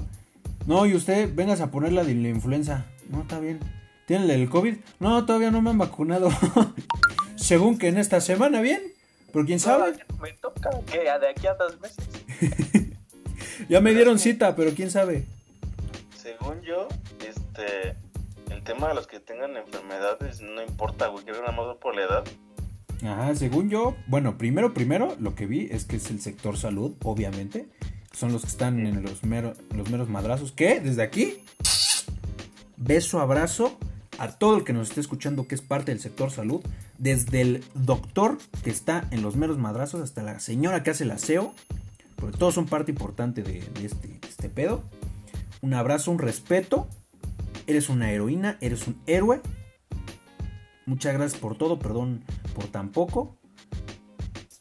No, 0.65 0.85
y 0.85 0.95
usted, 0.95 1.33
vengas 1.33 1.61
a 1.61 1.71
poner 1.71 1.93
la 1.93 2.03
de 2.03 2.15
la 2.15 2.27
influenza. 2.27 2.85
No, 3.09 3.21
está 3.21 3.39
bien. 3.39 3.59
¿Tiene 4.05 4.25
la 4.25 4.33
del 4.33 4.49
COVID? 4.49 4.75
No, 4.99 5.25
todavía 5.25 5.51
no 5.51 5.61
me 5.61 5.69
han 5.69 5.77
vacunado. 5.77 6.29
Según 7.35 7.77
que 7.77 7.87
en 7.87 7.97
esta 7.97 8.19
semana, 8.19 8.59
bien. 8.59 8.81
Pero 9.31 9.45
quién 9.45 9.59
sabe. 9.59 9.93
No, 10.09 10.17
Me 10.17 10.33
toca 10.33 10.69
que 10.85 10.99
de 10.99 11.29
aquí 11.29 11.47
a 11.47 11.53
dos 11.53 11.79
meses. 11.79 11.97
Ya 13.69 13.81
me 13.81 13.93
dieron 13.93 14.19
cita, 14.19 14.55
pero 14.55 14.71
quién 14.75 14.91
sabe. 14.91 15.25
Según 16.15 16.61
yo, 16.61 16.87
este, 17.27 17.95
el 18.51 18.63
tema 18.63 18.89
de 18.89 18.93
los 18.93 19.07
que 19.07 19.19
tengan 19.19 19.57
enfermedades 19.57 20.41
no 20.41 20.61
importa, 20.61 21.07
güey, 21.07 21.25
creo 21.25 21.37
que 21.37 21.41
nada 21.41 21.53
más 21.53 21.75
por 21.77 21.95
la 21.95 22.03
edad. 22.03 22.23
Ajá, 23.03 23.35
según 23.35 23.69
yo, 23.69 23.95
bueno, 24.07 24.37
primero, 24.37 24.73
primero, 24.73 25.15
lo 25.19 25.35
que 25.35 25.45
vi 25.45 25.67
es 25.71 25.85
que 25.85 25.97
es 25.97 26.09
el 26.09 26.19
sector 26.19 26.57
salud, 26.57 26.93
obviamente. 27.03 27.67
Son 28.11 28.31
los 28.31 28.41
que 28.41 28.47
están 28.47 28.85
en 28.85 29.03
los, 29.03 29.23
mero- 29.23 29.53
los 29.75 29.89
meros 29.91 30.09
madrazos. 30.09 30.51
Que 30.51 30.79
desde 30.79 31.03
aquí, 31.03 31.35
beso, 32.77 33.19
abrazo 33.19 33.77
a 34.17 34.29
todo 34.39 34.57
el 34.57 34.63
que 34.63 34.73
nos 34.73 34.89
esté 34.89 35.01
escuchando 35.01 35.47
que 35.47 35.53
es 35.53 35.61
parte 35.61 35.91
del 35.91 35.99
sector 35.99 36.31
salud, 36.31 36.61
desde 36.97 37.41
el 37.41 37.63
doctor 37.75 38.39
que 38.63 38.71
está 38.71 39.07
en 39.11 39.21
los 39.21 39.35
meros 39.35 39.59
madrazos 39.59 40.01
hasta 40.01 40.23
la 40.23 40.39
señora 40.39 40.81
que 40.81 40.89
hace 40.89 41.03
el 41.03 41.11
aseo, 41.11 41.53
porque 42.15 42.37
todos 42.39 42.55
son 42.55 42.65
parte 42.65 42.91
importante 42.91 43.43
de, 43.43 43.59
este, 43.83 44.19
este 44.27 44.49
pedo. 44.49 44.83
Un 45.61 45.75
abrazo, 45.75 46.09
un 46.09 46.17
respeto. 46.19 46.87
Eres 47.67 47.89
una 47.89 48.11
heroína, 48.11 48.57
eres 48.61 48.87
un 48.87 48.97
héroe. 49.05 49.41
Muchas 50.87 51.13
gracias 51.13 51.39
por 51.39 51.57
todo, 51.57 51.77
perdón 51.79 52.23
por 52.55 52.67
tan 52.67 52.89
poco. 52.91 53.37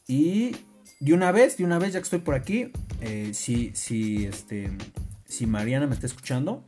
Y 0.07 0.57
de 0.99 1.13
una 1.13 1.31
vez, 1.31 1.55
de 1.55 1.63
una 1.63 1.79
vez, 1.79 1.93
ya 1.93 1.99
que 1.99 2.03
estoy 2.03 2.19
por 2.19 2.35
aquí, 2.35 2.69
eh, 2.99 3.31
si, 3.33 3.71
si, 3.73 4.25
este, 4.25 4.69
si 5.25 5.47
Mariana 5.47 5.87
me 5.87 5.95
está 5.95 6.05
escuchando, 6.05 6.65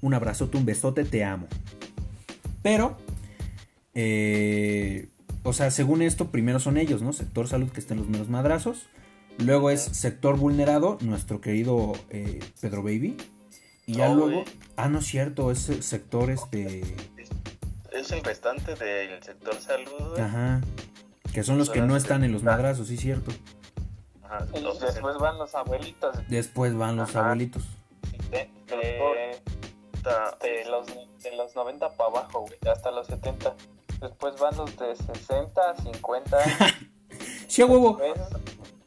un 0.00 0.14
abrazote, 0.14 0.56
un 0.56 0.64
besote, 0.64 1.04
te 1.04 1.24
amo. 1.24 1.48
Pero, 2.62 2.96
eh, 3.94 5.08
o 5.42 5.52
sea, 5.52 5.72
según 5.72 6.00
esto, 6.00 6.30
primero 6.30 6.60
son 6.60 6.76
ellos, 6.76 7.02
¿no? 7.02 7.12
Sector 7.12 7.48
salud 7.48 7.70
que 7.70 7.80
estén 7.80 7.98
los 7.98 8.08
menos 8.08 8.28
madrazos. 8.28 8.86
Luego 9.38 9.70
es 9.70 9.80
sector 9.80 10.38
vulnerado, 10.38 10.96
nuestro 11.00 11.40
querido 11.40 11.92
eh, 12.10 12.38
Pedro 12.60 12.84
Baby. 12.84 13.16
Y 13.86 13.94
ya 13.94 14.10
Oh, 14.10 14.14
luego. 14.14 14.44
Ah, 14.76 14.88
no 14.88 15.00
es 15.00 15.06
cierto, 15.06 15.50
es 15.50 15.58
sector 15.80 16.30
este. 16.30 16.82
Es 17.92 18.10
el 18.12 18.22
restante 18.22 18.74
del 18.74 19.22
sector 19.22 19.54
salud, 19.60 20.10
güey. 20.10 20.20
Ajá. 20.22 20.60
Que 21.32 21.42
son 21.42 21.58
los 21.58 21.70
que 21.70 21.80
no 21.80 21.96
están 21.96 22.24
en 22.24 22.32
los 22.32 22.42
madrazos, 22.42 22.88
sí, 22.88 22.96
cierto. 22.96 23.30
Ajá, 24.24 24.46
Y 24.54 24.60
los 24.60 24.80
después 24.80 25.16
van 25.18 25.38
los 25.38 25.54
abuelitos. 25.54 26.16
Después 26.28 26.76
van 26.76 26.96
los 26.96 27.10
Ajá. 27.10 27.24
abuelitos. 27.26 27.64
De, 28.30 28.50
de- 28.66 29.40
60, 29.94 30.38
de 30.40 30.64
los, 30.70 30.86
de 30.86 31.36
los 31.36 31.54
90 31.54 31.90
para 31.90 32.10
abajo, 32.10 32.40
güey, 32.40 32.54
hasta 32.72 32.90
los 32.90 33.06
70. 33.06 33.54
Después 34.00 34.34
van 34.40 34.56
los 34.56 34.76
de 34.78 34.96
60, 34.96 35.60
50. 35.82 36.38
Sí, 37.48 37.62
a 37.62 37.66
huevo. 37.66 37.98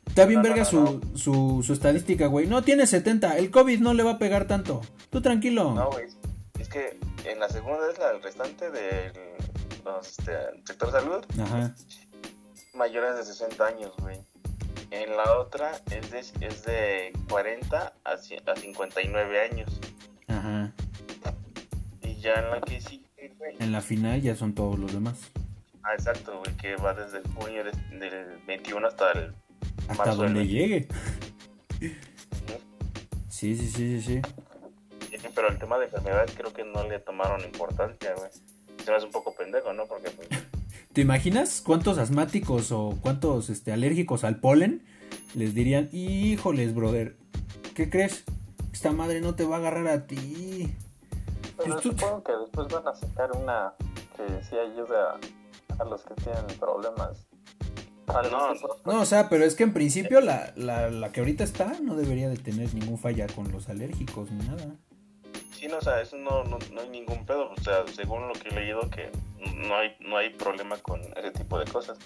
Está 0.07 0.25
bien 0.25 0.41
No, 0.41 0.47
no, 0.47 0.55
verga 0.55 0.63
no, 0.63 0.69
su, 0.69 1.01
su, 1.15 1.63
su 1.63 1.73
estadística, 1.73 2.27
güey. 2.27 2.47
No, 2.47 2.61
tiene 2.63 2.87
70. 2.87 3.37
El 3.37 3.51
COVID 3.51 3.79
no 3.81 3.93
le 3.93 4.03
va 4.03 4.11
a 4.11 4.17
pegar 4.19 4.47
tanto. 4.47 4.79
Tú 5.09 5.21
tranquilo. 5.21 5.73
No, 5.73 5.91
güey. 5.91 6.05
Es 6.57 6.69
que 6.69 6.97
en 7.25 7.39
la 7.39 7.49
segunda 7.49 7.89
es 7.91 7.97
la 7.99 8.11
el 8.11 8.21
restante 8.21 8.69
del 8.71 9.11
este, 10.01 10.33
sector 10.65 10.91
salud 10.91 11.25
Ajá. 11.41 11.73
mayores 12.73 13.15
de 13.17 13.23
60 13.25 13.65
años, 13.65 13.91
güey. 13.99 14.19
En 14.91 15.15
la 15.17 15.37
otra 15.39 15.71
es 15.91 16.11
de, 16.11 16.19
es 16.45 16.63
de 16.65 17.11
40 17.29 17.93
a, 18.05 18.11
a 18.11 18.17
59 18.55 19.41
años. 19.41 19.79
Ajá. 20.27 20.71
Y 22.03 22.15
ya 22.17 22.33
en 22.35 22.51
la 22.51 22.61
que 22.61 22.79
sí, 22.79 23.03
güey. 23.39 23.55
En 23.59 23.71
la 23.71 23.81
final 23.81 24.21
ya 24.21 24.35
son 24.35 24.53
todos 24.53 24.77
los 24.77 24.93
demás. 24.93 25.17
Ah, 25.83 25.93
exacto, 25.95 26.37
güey, 26.39 26.55
que 26.57 26.75
va 26.75 26.93
desde 26.93 27.17
el 27.19 27.27
junio 27.33 27.63
de- 27.63 27.97
del 27.97 28.37
21 28.45 28.87
hasta 28.87 29.11
el... 29.13 29.33
Hasta 29.89 30.05
Más 30.05 30.15
o 30.17 30.23
donde 30.23 30.39
menos. 30.41 30.47
llegue. 30.53 30.87
Sí, 33.29 33.55
sí, 33.55 33.67
sí, 33.67 33.99
sí, 33.99 34.01
sí. 34.01 34.21
Sí, 35.23 35.29
Pero 35.33 35.47
el 35.49 35.57
tema 35.57 35.79
de 35.79 35.85
enfermedades 35.85 36.33
creo 36.37 36.53
que 36.53 36.63
no 36.63 36.83
le 36.87 36.99
tomaron 36.99 37.41
importancia, 37.41 38.13
güey. 38.15 38.29
Se 38.83 38.91
me 38.91 38.97
hace 38.97 39.05
un 39.07 39.11
poco 39.11 39.33
pendejo, 39.33 39.73
¿no? 39.73 39.85
Porque 39.87 40.11
pues, 40.11 40.27
¿Te 40.93 41.01
imaginas 41.01 41.61
cuántos 41.65 41.97
asmáticos 41.97 42.71
o 42.71 42.97
cuántos 43.01 43.49
este, 43.49 43.71
alérgicos 43.71 44.23
al 44.23 44.39
polen 44.39 44.83
les 45.33 45.55
dirían, 45.55 45.89
híjoles, 45.91 46.75
brother, 46.75 47.15
¿qué 47.73 47.89
crees? 47.89 48.23
Esta 48.71 48.91
madre 48.91 49.21
no 49.21 49.33
te 49.35 49.45
va 49.45 49.55
a 49.55 49.59
agarrar 49.59 49.87
a 49.87 50.05
ti. 50.05 50.71
Pero 51.57 51.71
Pues 51.75 51.81
tú- 51.83 51.91
supongo 51.91 52.23
que 52.23 52.31
después 52.33 52.67
van 52.67 52.87
a 52.87 52.93
sacar 52.95 53.31
una 53.31 53.73
que 54.17 54.43
sí 54.43 54.55
ayuda 54.57 55.19
a 55.79 55.83
los 55.85 56.01
que 56.03 56.13
tienen 56.15 56.45
problemas. 56.59 57.25
No, 58.07 58.53
No, 58.85 59.01
o 59.01 59.05
sea, 59.05 59.29
pero 59.29 59.45
es 59.45 59.55
que 59.55 59.63
en 59.63 59.73
principio 59.73 60.19
la, 60.19 60.51
la, 60.57 60.89
la 60.89 61.11
que 61.11 61.21
ahorita 61.21 61.43
está 61.43 61.79
no 61.81 61.95
debería 61.95 62.27
de 62.29 62.35
tener 62.37 62.73
ningún 62.73 62.97
falla 62.99 63.27
con 63.27 63.49
los 63.51 63.69
alérgicos 63.69 64.29
ni 64.31 64.45
nada. 64.45 64.75
Sí, 65.53 65.67
no, 65.67 65.77
o 65.77 65.81
sea, 65.81 66.01
eso 66.01 66.17
no, 66.17 66.43
no, 66.43 66.57
no 66.71 66.81
hay 66.81 66.89
ningún 66.89 67.25
pedo. 67.25 67.51
O 67.51 67.61
sea, 67.61 67.83
según 67.93 68.27
lo 68.27 68.33
que 68.33 68.49
he 68.49 68.51
leído, 68.55 68.89
que 68.89 69.09
no 69.55 69.75
hay, 69.75 69.95
no 69.99 70.17
hay 70.17 70.29
problema 70.31 70.77
con 70.77 71.01
ese 71.01 71.31
tipo 71.31 71.57
de 71.59 71.65
cosas. 71.65 71.97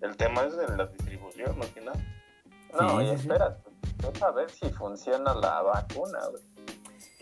El 0.00 0.16
tema 0.16 0.42
es 0.44 0.56
de 0.56 0.68
la 0.76 0.86
distribución, 0.86 1.58
más 1.58 1.68
que 1.68 1.80
nada. 1.80 1.98
No, 2.78 3.00
Sí, 3.00 3.04
y 3.04 3.08
sí, 3.08 3.14
sí. 3.16 3.20
espérate, 3.22 3.62
deja 4.12 4.30
ver 4.32 4.50
si 4.50 4.68
funciona 4.70 5.34
la 5.34 5.62
vacuna, 5.62 6.18
güey. 6.30 6.42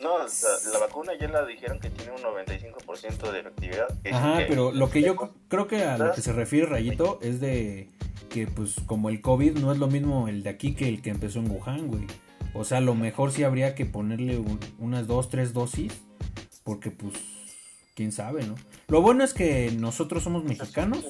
No, 0.01 0.15
o 0.17 0.29
sea, 0.29 0.51
la 0.73 0.79
vacuna 0.81 1.13
ya 1.19 1.29
la 1.29 1.47
dijeron 1.47 1.79
que 1.79 1.89
tiene 1.89 2.13
un 2.13 2.21
95% 2.23 3.31
de 3.31 3.41
efectividad. 3.41 3.87
Ajá, 4.13 4.39
que- 4.39 4.47
pero 4.47 4.73
lo 4.73 4.91
que 4.91 5.03
yo 5.03 5.15
creo 5.49 5.69
que 5.69 5.85
a 5.85 5.97
lo 5.97 6.13
que 6.13 6.21
se 6.21 6.33
refiere 6.33 6.67
Rayito 6.67 7.19
es 7.23 7.41
de 7.41 7.91
que 8.29 8.49
pues 8.49 8.75
como 8.87 9.09
el 9.09 9.21
COVID 9.21 9.59
no 9.59 9.71
es 9.73 9.79
lo 9.79 9.87
mismo 9.87 10.27
el 10.29 10.43
de 10.43 10.51
aquí 10.51 10.75
que 10.75 10.89
el 10.89 11.01
que 11.01 11.11
empezó 11.11 11.39
en 11.39 11.49
Wuhan, 11.51 11.87
güey. 11.87 12.07
O 12.55 12.65
sea, 12.65 12.79
a 12.79 12.81
lo 12.81 12.95
mejor 12.95 13.33
sí 13.33 13.43
habría 13.45 13.75
que 13.75 13.85
ponerle 13.85 14.39
un- 14.39 14.61
unas 14.79 15.07
dos, 15.07 15.29
tres 15.29 15.53
dosis, 15.53 15.93
porque 16.63 16.91
pues, 16.91 17.15
quién 17.95 18.13
sabe, 18.13 18.45
¿no? 18.47 18.55
Lo 18.89 19.03
bueno 19.03 19.25
es 19.25 19.35
que 19.35 19.73
nosotros 19.73 20.23
somos 20.23 20.45
mexicanos. 20.45 21.05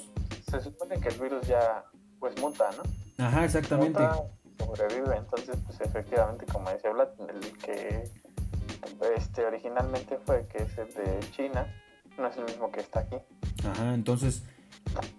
Se 0.50 0.60
supone 0.60 0.98
que 1.00 1.08
el 1.08 1.20
virus 1.20 1.46
ya, 1.46 1.84
pues, 2.18 2.38
muta, 2.40 2.70
¿no? 2.76 3.24
Ajá, 3.24 3.44
exactamente. 3.44 4.00
Muta, 4.00 4.22
sobrevive, 4.58 5.16
entonces, 5.16 5.56
pues, 5.66 5.80
efectivamente, 5.80 6.46
como 6.46 6.70
decía 6.70 6.90
Vlad, 6.90 7.08
el 7.28 7.58
que 7.58 8.08
este, 9.16 9.44
originalmente 9.44 10.18
fue, 10.24 10.46
que 10.48 10.62
es 10.62 10.78
el 10.78 10.92
de 10.94 11.20
China, 11.32 11.66
no 12.18 12.26
es 12.28 12.36
el 12.36 12.44
mismo 12.44 12.70
que 12.70 12.80
está 12.80 13.00
aquí. 13.00 13.16
Ajá, 13.68 13.94
entonces, 13.94 14.42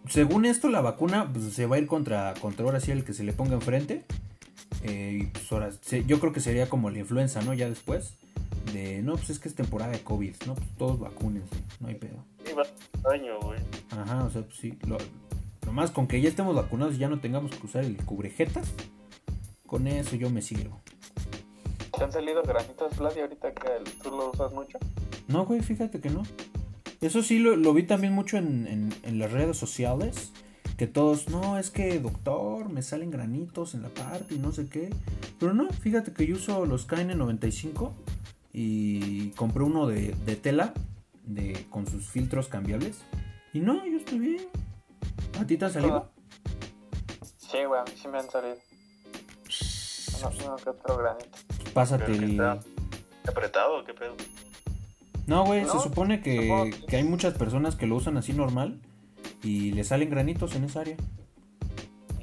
según 0.08 0.46
esto, 0.46 0.70
la 0.70 0.82
vacuna 0.82 1.30
pues, 1.32 1.54
se 1.54 1.66
va 1.66 1.76
a 1.76 1.80
ir 1.80 1.88
contra, 1.88 2.34
contra 2.42 2.66
ahora 2.66 2.80
sí 2.80 2.92
el 2.92 3.04
que 3.04 3.14
se 3.14 3.24
le 3.24 3.34
ponga 3.34 3.54
enfrente. 3.56 4.06
Eh, 4.88 5.20
y 5.22 5.26
pues 5.28 5.52
ahora, 5.52 5.70
yo 6.06 6.20
creo 6.20 6.32
que 6.32 6.40
sería 6.40 6.70
como 6.70 6.90
la 6.92 7.00
influenza, 7.00 7.42
¿no? 7.42 7.54
Ya 7.54 7.68
después. 7.70 8.14
De, 8.74 9.02
no, 9.02 9.14
pues 9.16 9.30
es 9.30 9.40
que 9.40 9.48
es 9.48 9.56
temporada 9.56 9.92
de 9.92 10.00
COVID, 10.02 10.36
¿no? 10.48 10.56
Pues 10.56 10.68
todos 10.78 11.00
vacúnense, 11.00 11.56
no 11.80 11.88
hay 11.88 11.96
pedo. 11.96 12.24
Sí, 12.46 12.52
va 12.54 12.64
daño, 13.10 13.40
güey. 13.40 13.60
Ajá, 13.92 14.24
o 14.26 14.30
sea, 14.30 14.42
pues 14.44 14.58
sí. 14.58 14.78
Lo, 14.88 14.98
nomás 15.66 15.92
con 15.92 16.08
que 16.08 16.20
ya 16.22 16.30
estemos 16.30 16.56
vacunados 16.56 16.96
y 16.96 16.98
ya 16.98 17.08
no 17.08 17.20
tengamos 17.20 17.52
que 17.56 17.66
usar 17.66 17.84
el 17.86 17.96
cubrejetas, 17.98 18.74
con 19.66 19.88
eso 19.88 20.16
yo 20.16 20.30
me 20.30 20.42
sirvo. 20.42 20.82
¿Te 21.98 22.04
han 22.04 22.12
salido 22.12 22.44
granitos, 22.44 22.98
Vlad, 22.98 23.16
y 23.16 23.20
ahorita 23.22 23.54
que 23.54 23.70
tú 24.04 24.10
lo 24.12 24.32
usas 24.32 24.52
mucho? 24.52 24.78
No, 25.28 25.46
güey, 25.46 25.62
fíjate 25.62 26.00
que 26.02 26.10
no. 26.10 26.24
Eso 27.02 27.22
sí 27.24 27.40
lo, 27.40 27.56
lo 27.56 27.74
vi 27.74 27.84
también 27.84 28.14
mucho 28.14 28.38
en, 28.38 28.68
en- 28.68 28.94
en 29.04 29.20
las 29.20 29.32
redes 29.32 29.58
sociales. 29.58 30.32
Que 30.78 30.88
todos, 30.88 31.30
no, 31.30 31.58
es 31.58 31.70
que 31.70 32.00
doctor, 32.00 32.68
me 32.70 32.82
salen 32.82 33.10
granitos 33.12 33.76
en 33.76 33.82
la 33.84 33.90
parte 33.90 34.36
y 34.36 34.40
no 34.40 34.52
sé 34.52 34.68
qué. 34.68 34.90
Pero 35.40 35.54
no, 35.54 35.70
fíjate 35.70 36.12
que 36.12 36.28
yo 36.28 36.36
uso 36.36 36.66
los 36.66 36.88
KN95 36.88 37.92
y 38.52 39.30
compré 39.32 39.64
uno 39.64 39.88
de, 39.88 40.14
de 40.26 40.36
tela 40.36 40.74
de, 41.24 41.66
con 41.70 41.88
sus 41.88 42.08
filtros 42.10 42.48
cambiables. 42.50 42.98
Y 43.54 43.60
no, 43.60 43.86
yo 43.86 43.98
estoy 43.98 44.20
bien. 44.20 44.48
¿A 45.40 45.46
ti 45.48 45.58
te 45.58 45.66
han 45.66 45.72
salido? 45.74 46.10
Sí, 47.38 47.64
güey, 47.66 47.80
a 47.80 47.84
mí 47.86 47.92
sí 48.02 48.08
me 48.10 48.18
han 48.20 48.30
salido. 48.30 48.56
No, 50.22 50.30
no, 50.50 50.56
que 50.58 50.70
otro 50.70 50.98
granito. 50.98 51.38
Pásate 51.74 52.06
que 52.06 52.18
el... 52.18 52.32
está 52.32 52.60
apretado, 53.28 53.84
¿qué 53.86 53.94
pedo? 53.94 54.16
No, 55.28 55.46
güey, 55.46 55.64
se 55.66 55.80
supone 55.80 56.22
que, 56.22 56.44
supongo 56.44 56.64
que- 56.66 56.86
que 56.86 56.96
hay 56.98 57.04
muchas 57.04 57.34
personas 57.36 57.76
que 57.76 57.88
lo 57.88 57.96
usan 57.96 58.18
así 58.18 58.34
normal 58.34 58.80
y 59.46 59.72
le 59.72 59.84
salen 59.84 60.10
granitos 60.10 60.56
en 60.56 60.64
esa 60.66 60.82
área. 60.82 60.98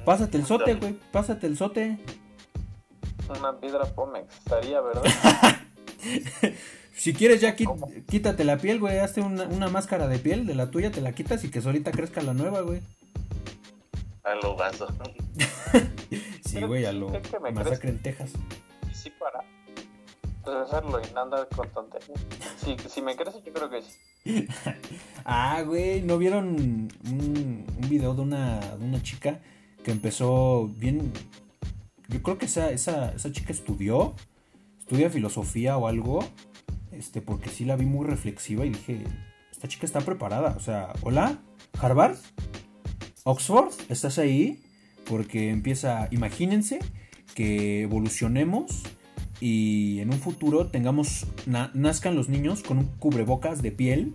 Pásate 0.05 0.37
el 0.37 0.45
sote, 0.45 0.75
güey, 0.75 0.93
pásate 1.11 1.47
el 1.47 1.57
sote. 1.57 1.97
Una 3.39 3.57
piedra 3.59 3.85
Pomex 3.85 4.37
estaría, 4.37 4.81
¿verdad? 4.81 5.03
Si 6.95 7.13
quieres 7.13 7.41
ya 7.41 7.55
qui- 7.55 8.05
quítate 8.05 8.43
la 8.43 8.57
piel, 8.57 8.79
güey, 8.79 8.99
hazte 8.99 9.21
una, 9.21 9.45
una 9.45 9.67
máscara 9.67 10.07
de 10.07 10.19
piel 10.19 10.45
de 10.45 10.53
la 10.53 10.69
tuya, 10.69 10.91
te 10.91 11.01
la 11.01 11.11
quitas 11.13 11.43
y 11.43 11.49
que 11.49 11.59
ahorita 11.59 11.91
crezca 11.91 12.21
la 12.21 12.33
nueva, 12.35 12.61
güey. 12.61 12.81
A 14.23 14.35
lo 14.35 14.55
vaso. 14.55 14.87
Sí, 16.45 16.61
güey, 16.61 16.85
a 16.85 16.91
lo 16.93 17.09
masacre 17.51 17.89
en 17.89 17.99
Texas. 18.03 18.33
Sí 18.93 19.11
para 19.17 20.61
hacerlo 20.61 21.01
y 21.01 21.11
no 21.13 21.21
andar 21.21 21.47
con 21.49 21.67
tonterías. 21.71 22.19
Si, 22.57 22.77
si 22.87 23.01
me 23.01 23.15
crece, 23.15 23.41
yo 23.43 23.51
creo 23.51 23.71
que 23.71 23.81
sí. 23.81 23.89
Ah, 25.25 25.61
güey, 25.65 26.01
¿no 26.01 26.17
vieron 26.17 26.89
un, 27.05 27.65
video 27.89 28.13
de 28.13 28.21
una, 28.21 28.59
de 28.59 28.85
una 28.85 29.01
chica 29.01 29.39
que 29.83 29.91
empezó 29.91 30.67
bien... 30.77 31.13
Yo 32.09 32.21
creo 32.21 32.37
que 32.37 32.45
esa, 32.45 32.71
esa, 32.71 33.13
esa 33.13 33.31
chica 33.31 33.53
estudió, 33.53 34.15
estudia 34.77 35.09
filosofía 35.09 35.77
o 35.77 35.87
algo, 35.87 36.19
este, 36.91 37.21
porque 37.21 37.49
sí 37.49 37.63
la 37.63 37.77
vi 37.77 37.85
muy 37.85 38.05
reflexiva 38.05 38.65
y 38.65 38.71
dije, 38.71 39.03
esta 39.49 39.69
chica 39.69 39.85
está 39.85 40.01
preparada. 40.01 40.55
O 40.57 40.59
sea, 40.59 40.91
hola, 41.03 41.39
Harvard, 41.79 42.17
Oxford, 43.23 43.71
¿estás 43.87 44.19
ahí? 44.19 44.61
Porque 45.05 45.49
empieza, 45.49 46.09
imagínense 46.11 46.79
que 47.33 47.83
evolucionemos 47.83 48.83
y 49.45 49.99
en 49.99 50.13
un 50.13 50.19
futuro 50.19 50.67
tengamos, 50.67 51.25
na- 51.45 51.69
nazcan 51.73 52.15
los 52.15 52.29
niños 52.29 52.63
con 52.63 52.77
un 52.77 52.85
cubrebocas 52.97 53.61
de 53.61 53.71
piel 53.73 54.13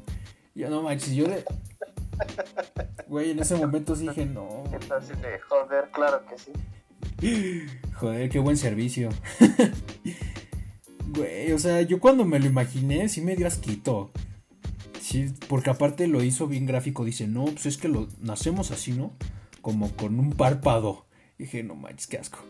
Ya 0.55 0.71
no 0.71 0.83
manches, 0.83 1.13
yo 1.15 1.27
de. 1.29 1.45
Güey, 3.09 3.31
en 3.33 3.39
ese 3.39 3.55
momento 3.57 3.95
sí 3.95 4.09
dije, 4.09 4.25
no. 4.27 4.65
¿Qué 4.71 4.79
tal 4.87 5.03
si 5.03 5.13
de 5.13 5.39
joder? 5.49 5.91
Claro 5.93 6.23
que 6.27 6.37
sí. 6.39 7.67
Joder, 7.95 8.29
qué 8.31 8.39
buen 8.39 8.57
servicio. 8.57 9.11
Güey, 11.11 11.53
o 11.53 11.59
sea, 11.59 11.81
yo 11.83 12.01
cuando 12.01 12.25
me 12.25 12.39
lo 12.39 12.47
imaginé, 12.47 13.09
sí 13.09 13.21
me 13.23 13.35
dio 13.37 13.47
asquito. 13.47 14.11
Sí, 15.01 15.33
porque 15.49 15.71
aparte 15.71 16.07
lo 16.07 16.23
hizo 16.23 16.47
bien 16.47 16.67
gráfico. 16.67 17.05
Dice, 17.05 17.27
no, 17.27 17.47
pues 17.47 17.67
es 17.67 17.79
que 17.79 17.89
lo 17.89 18.09
nacemos 18.21 18.71
así, 18.71 18.93
¿no? 18.93 19.13
Como 19.63 19.91
con 19.97 20.19
un 20.19 20.33
párpado. 20.33 21.07
dije, 21.39 21.63
no 21.63 21.75
manches, 21.77 22.07
qué 22.09 22.19
asco. 22.19 22.41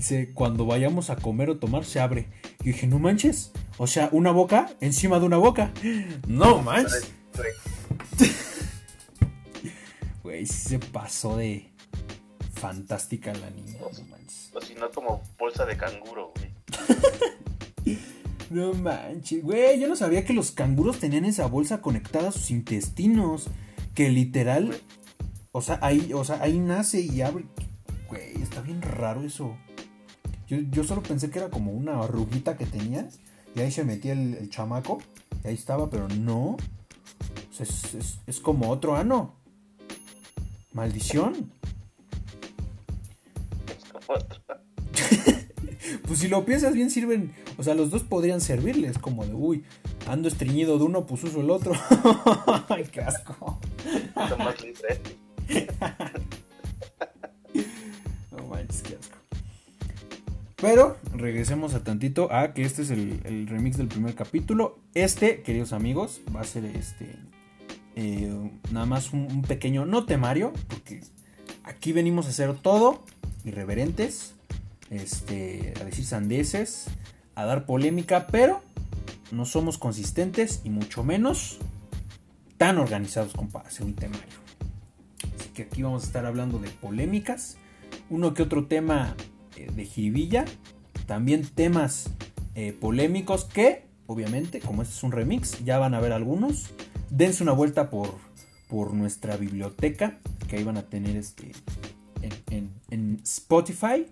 Dice, 0.00 0.32
cuando 0.32 0.64
vayamos 0.64 1.10
a 1.10 1.16
comer 1.16 1.50
o 1.50 1.58
tomar, 1.58 1.84
se 1.84 2.00
abre. 2.00 2.26
Y 2.60 2.68
dije, 2.68 2.86
no 2.86 2.98
manches. 2.98 3.52
O 3.76 3.86
sea, 3.86 4.08
una 4.12 4.30
boca 4.30 4.70
encima 4.80 5.20
de 5.20 5.26
una 5.26 5.36
boca. 5.36 5.74
No 6.26 6.62
manches. 6.62 7.12
Güey, 10.22 10.46
sí 10.46 10.70
se 10.70 10.78
pasó 10.78 11.36
de 11.36 11.70
fantástica 12.54 13.34
la 13.34 13.50
niña. 13.50 13.74
No 13.78 13.90
manches. 14.06 14.50
O 14.54 14.60
si 14.62 14.74
no, 14.74 14.90
como 14.90 15.22
bolsa 15.38 15.66
de 15.66 15.76
canguro, 15.76 16.32
güey. 16.34 16.48
No 18.48 18.72
manches, 18.72 19.42
güey, 19.42 19.78
yo 19.78 19.86
no 19.86 19.96
sabía 19.96 20.24
que 20.24 20.32
los 20.32 20.50
canguros 20.50 20.98
tenían 20.98 21.26
esa 21.26 21.44
bolsa 21.44 21.82
conectada 21.82 22.30
a 22.30 22.32
sus 22.32 22.50
intestinos. 22.50 23.48
Que 23.94 24.08
literal, 24.08 24.80
o 25.52 25.60
sea, 25.60 25.78
ahí, 25.82 26.14
o 26.14 26.24
sea, 26.24 26.40
ahí 26.40 26.58
nace 26.58 27.02
y 27.02 27.20
abre. 27.20 27.44
Güey, 28.08 28.42
está 28.42 28.62
bien 28.62 28.80
raro 28.80 29.24
eso. 29.24 29.58
Yo, 30.50 30.56
yo 30.70 30.82
solo 30.82 31.00
pensé 31.00 31.30
que 31.30 31.38
era 31.38 31.48
como 31.48 31.70
una 31.70 32.00
arruguita 32.00 32.56
que 32.56 32.66
tenía. 32.66 33.08
Y 33.54 33.60
ahí 33.60 33.70
se 33.70 33.84
metía 33.84 34.12
el, 34.14 34.34
el 34.34 34.50
chamaco. 34.50 34.98
Y 35.44 35.48
ahí 35.48 35.54
estaba, 35.54 35.88
pero 35.88 36.08
no. 36.08 36.56
Es, 37.58 37.94
es- 37.94 38.18
es 38.26 38.40
como 38.40 38.68
otro 38.70 38.96
ano. 38.96 39.34
Maldición. 40.72 41.52
Es 43.68 43.84
como 43.92 44.18
otro. 44.18 44.40
Pues 46.06 46.18
si 46.18 46.26
lo 46.28 46.44
piensas 46.44 46.74
bien, 46.74 46.90
sirven. 46.90 47.32
O 47.56 47.62
sea, 47.62 47.74
los 47.74 47.90
dos 47.90 48.02
podrían 48.02 48.40
servirles. 48.40 48.98
Como 48.98 49.24
de, 49.24 49.34
uy, 49.34 49.64
ando 50.08 50.26
estreñido 50.26 50.78
de 50.78 50.84
uno, 50.84 51.06
pues 51.06 51.22
uso 51.22 51.40
el 51.42 51.50
otro. 51.50 51.72
Ay, 52.68 52.84
qué 52.90 53.02
asco. 53.02 53.60
Más 54.16 54.60
libre. 54.64 55.00
Pero 60.60 60.98
regresemos 61.14 61.72
a 61.72 61.82
tantito 61.82 62.30
a 62.32 62.52
que 62.52 62.62
este 62.62 62.82
es 62.82 62.90
el, 62.90 63.20
el 63.24 63.46
remix 63.46 63.78
del 63.78 63.88
primer 63.88 64.14
capítulo. 64.14 64.78
Este, 64.92 65.40
queridos 65.42 65.72
amigos, 65.72 66.20
va 66.34 66.42
a 66.42 66.44
ser 66.44 66.66
este. 66.66 67.16
eh, 67.96 68.50
nada 68.70 68.84
más 68.84 69.12
un, 69.12 69.42
pequeño, 69.42 69.86
no 69.86 70.04
temario, 70.04 70.52
porque 70.68 71.00
aquí 71.64 71.92
venimos 71.92 72.26
a 72.26 72.30
hacer 72.30 72.54
todo, 72.54 73.02
irreverentes, 73.44 74.34
este, 74.90 75.72
a 75.80 75.84
decir 75.84 76.04
sandeces, 76.04 76.88
a 77.34 77.46
dar 77.46 77.64
polémica, 77.64 78.26
pero 78.26 78.60
no 79.32 79.46
somos 79.46 79.78
consistentes 79.78 80.60
y 80.62 80.70
mucho 80.70 81.04
menos 81.04 81.58
tan 82.58 82.76
organizados 82.76 83.32
como 83.32 83.48
para 83.48 83.68
hacer 83.68 83.86
un 83.86 83.94
temario. 83.94 84.26
Así 85.38 85.48
que 85.54 85.62
aquí 85.62 85.82
vamos 85.82 86.02
a 86.02 86.06
estar 86.06 86.26
hablando 86.26 86.58
de 86.58 86.68
polémicas, 86.68 87.56
uno 88.10 88.34
que 88.34 88.42
otro 88.42 88.66
tema 88.66 89.14
de 89.56 89.84
jiribilla, 89.84 90.44
también 91.06 91.46
temas 91.46 92.10
eh, 92.54 92.72
polémicos 92.72 93.44
que, 93.44 93.86
obviamente, 94.06 94.60
como 94.60 94.82
este 94.82 94.94
es 94.94 95.02
un 95.02 95.12
remix, 95.12 95.64
ya 95.64 95.78
van 95.78 95.94
a 95.94 96.00
ver 96.00 96.12
algunos. 96.12 96.70
Dense 97.10 97.42
una 97.42 97.52
vuelta 97.52 97.90
por, 97.90 98.14
por 98.68 98.94
nuestra 98.94 99.36
biblioteca, 99.36 100.18
que 100.48 100.56
ahí 100.56 100.64
van 100.64 100.76
a 100.76 100.82
tener 100.82 101.16
este 101.16 101.52
en, 102.22 102.32
en- 102.50 102.70
en 102.90 103.20
Spotify. 103.24 104.06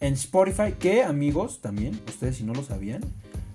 En 0.00 0.14
Spotify, 0.14 0.72
que 0.78 1.02
amigos, 1.02 1.60
también, 1.60 2.00
ustedes 2.08 2.36
si 2.36 2.44
no 2.44 2.52
lo 2.54 2.62
sabían, 2.62 3.00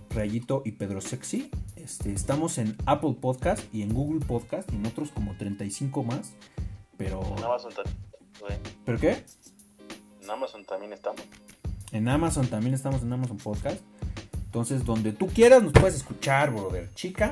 Rayito 0.09 0.61
y 0.65 0.73
Pedro 0.73 0.99
Sexy, 1.01 1.49
este, 1.77 2.11
estamos 2.13 2.57
en 2.57 2.75
Apple 2.85 3.15
Podcast 3.19 3.63
y 3.73 3.81
en 3.81 3.93
Google 3.93 4.23
Podcast 4.25 4.71
y 4.71 4.75
en 4.75 4.85
otros 4.85 5.09
como 5.11 5.35
35 5.37 6.03
más. 6.03 6.33
Pero... 6.97 7.21
En 7.37 7.43
Amazon 7.43 7.71
también. 7.73 7.95
güey. 8.39 8.57
¿Pero 8.85 8.99
qué? 8.99 9.23
Amazon 10.33 10.65
también 10.65 10.93
estamos. 10.93 11.21
En 11.91 12.07
Amazon 12.09 12.47
también 12.47 12.73
estamos 12.73 13.01
en 13.03 13.13
Amazon 13.13 13.37
Podcast. 13.37 13.81
Entonces, 14.45 14.85
donde 14.85 15.13
tú 15.13 15.27
quieras 15.27 15.63
nos 15.63 15.71
puedes 15.73 15.95
escuchar, 15.95 16.51
brother. 16.51 16.91
Chica, 16.93 17.31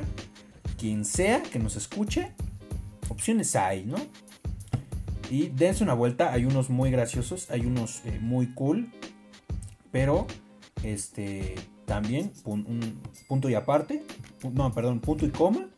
quien 0.78 1.04
sea 1.04 1.42
que 1.42 1.58
nos 1.58 1.76
escuche, 1.76 2.32
opciones 3.08 3.54
hay, 3.56 3.84
¿no? 3.84 3.96
Y 5.30 5.48
dense 5.48 5.82
una 5.84 5.94
vuelta. 5.94 6.32
Hay 6.32 6.44
unos 6.44 6.68
muy 6.70 6.90
graciosos, 6.90 7.50
hay 7.50 7.64
unos 7.66 8.02
eh, 8.04 8.18
muy 8.20 8.52
cool. 8.54 8.90
Pero, 9.90 10.26
este, 10.82 11.54
también, 11.86 12.32
pun- 12.44 12.66
un 12.66 13.00
punto 13.28 13.48
y 13.48 13.54
aparte. 13.54 14.04
No, 14.52 14.72
perdón, 14.72 15.00
punto 15.00 15.24
y 15.26 15.30
coma. 15.30 15.68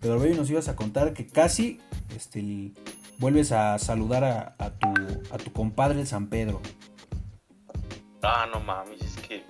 Pedro 0.00 0.20
Bello 0.20 0.36
nos 0.36 0.50
ibas 0.50 0.68
a 0.68 0.76
contar 0.76 1.12
que 1.14 1.26
casi 1.26 1.80
este, 2.16 2.40
el- 2.40 2.74
vuelves 3.18 3.52
a 3.52 3.78
saludar 3.78 4.54
a 4.58 4.70
tu, 4.70 4.88
a 5.30 5.38
tu 5.38 5.52
compadre 5.52 6.00
el 6.00 6.06
San 6.06 6.28
Pedro. 6.28 6.60
Ah, 8.22 8.46
no 8.52 8.60
mames, 8.60 9.00
es 9.02 9.16
que 9.26 9.44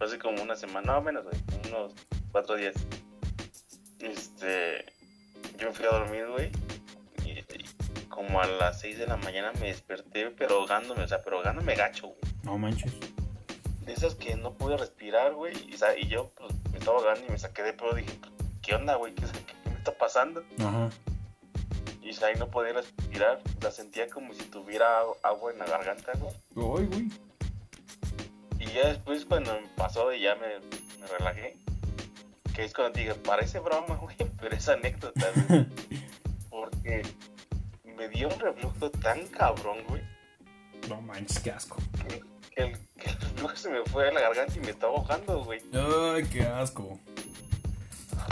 hace 0.00 0.18
como 0.18 0.42
una 0.42 0.56
semana, 0.56 0.92
no 0.94 1.02
menos, 1.02 1.24
güey, 1.24 1.36
unos 1.68 1.92
cuatro 2.32 2.56
días. 2.56 2.74
Este, 4.00 4.84
yo 5.58 5.68
me 5.68 5.72
fui 5.74 5.84
a 5.86 5.90
dormir, 5.90 6.26
güey, 6.28 6.50
y, 7.24 7.30
y 7.40 8.04
como 8.08 8.40
a 8.40 8.46
las 8.46 8.80
6 8.80 8.98
de 8.98 9.06
la 9.06 9.16
mañana 9.16 9.52
me 9.60 9.66
desperté, 9.68 10.30
pero 10.30 10.56
ahogándome, 10.56 11.02
o 11.04 11.08
sea, 11.08 11.22
pero 11.22 11.36
ahogándome 11.38 11.74
gacho, 11.74 12.08
güey. 12.08 12.18
No 12.44 12.58
manches. 12.58 12.92
De 13.84 13.92
esas 13.92 14.14
que 14.14 14.36
no 14.36 14.52
pude 14.54 14.76
respirar, 14.76 15.34
güey, 15.34 15.54
y, 15.68 16.06
yo, 16.08 16.30
pues, 16.36 16.52
me 16.72 16.78
estaba 16.78 16.98
ahogando 16.98 17.24
y 17.26 17.30
me 17.30 17.38
saqué 17.38 17.62
de 17.62 17.72
pedo, 17.72 17.92
dije, 17.94 18.18
¿qué 18.62 18.74
onda, 18.74 18.96
güey? 18.96 19.14
¿Qué, 19.14 19.22
qué- 19.24 19.54
qué 19.64 19.70
me 19.70 19.76
está 19.76 19.96
pasando? 19.96 20.42
Ajá. 20.60 20.90
Y 22.08 22.24
ahí 22.24 22.34
no 22.38 22.48
podía 22.48 22.72
respirar, 22.72 23.40
o 23.58 23.60
sea, 23.60 23.70
sentía 23.70 24.08
como 24.08 24.32
si 24.32 24.42
tuviera 24.44 25.00
agua 25.22 25.52
en 25.52 25.58
la 25.58 25.66
garganta, 25.66 26.12
güey. 26.18 26.32
Ay, 26.80 26.86
güey. 26.86 27.08
Y 28.58 28.72
ya 28.72 28.88
después 28.88 29.24
cuando 29.26 29.52
me 29.60 29.68
pasó 29.76 30.12
y 30.12 30.22
ya 30.22 30.34
me, 30.36 30.58
me 31.00 31.06
relajé, 31.18 31.56
que 32.54 32.64
es 32.64 32.72
cuando 32.72 32.92
te 32.94 33.00
digo, 33.00 33.14
parece 33.16 33.58
broma, 33.60 33.96
güey, 34.00 34.16
pero 34.40 34.56
es 34.56 34.68
anécdota, 34.68 35.26
güey. 35.48 35.66
Porque 36.50 37.02
me 37.84 38.08
dio 38.08 38.28
un 38.28 38.38
reflujo 38.40 38.90
tan 38.90 39.26
cabrón, 39.28 39.78
güey, 39.88 40.02
No 40.88 41.00
manches, 41.02 41.40
qué 41.40 41.50
asco. 41.50 41.76
que, 42.08 42.20
que 42.54 42.62
el, 42.62 42.72
que 42.98 43.10
el 43.10 43.18
reflujo 43.20 43.56
se 43.56 43.68
me 43.70 43.84
fue 43.84 44.08
a 44.08 44.12
la 44.12 44.20
garganta 44.22 44.54
y 44.56 44.60
me 44.60 44.70
estaba 44.70 44.94
ahogando, 44.94 45.44
güey. 45.44 45.60
Ay, 45.72 46.24
qué 46.32 46.42
asco. 46.42 46.98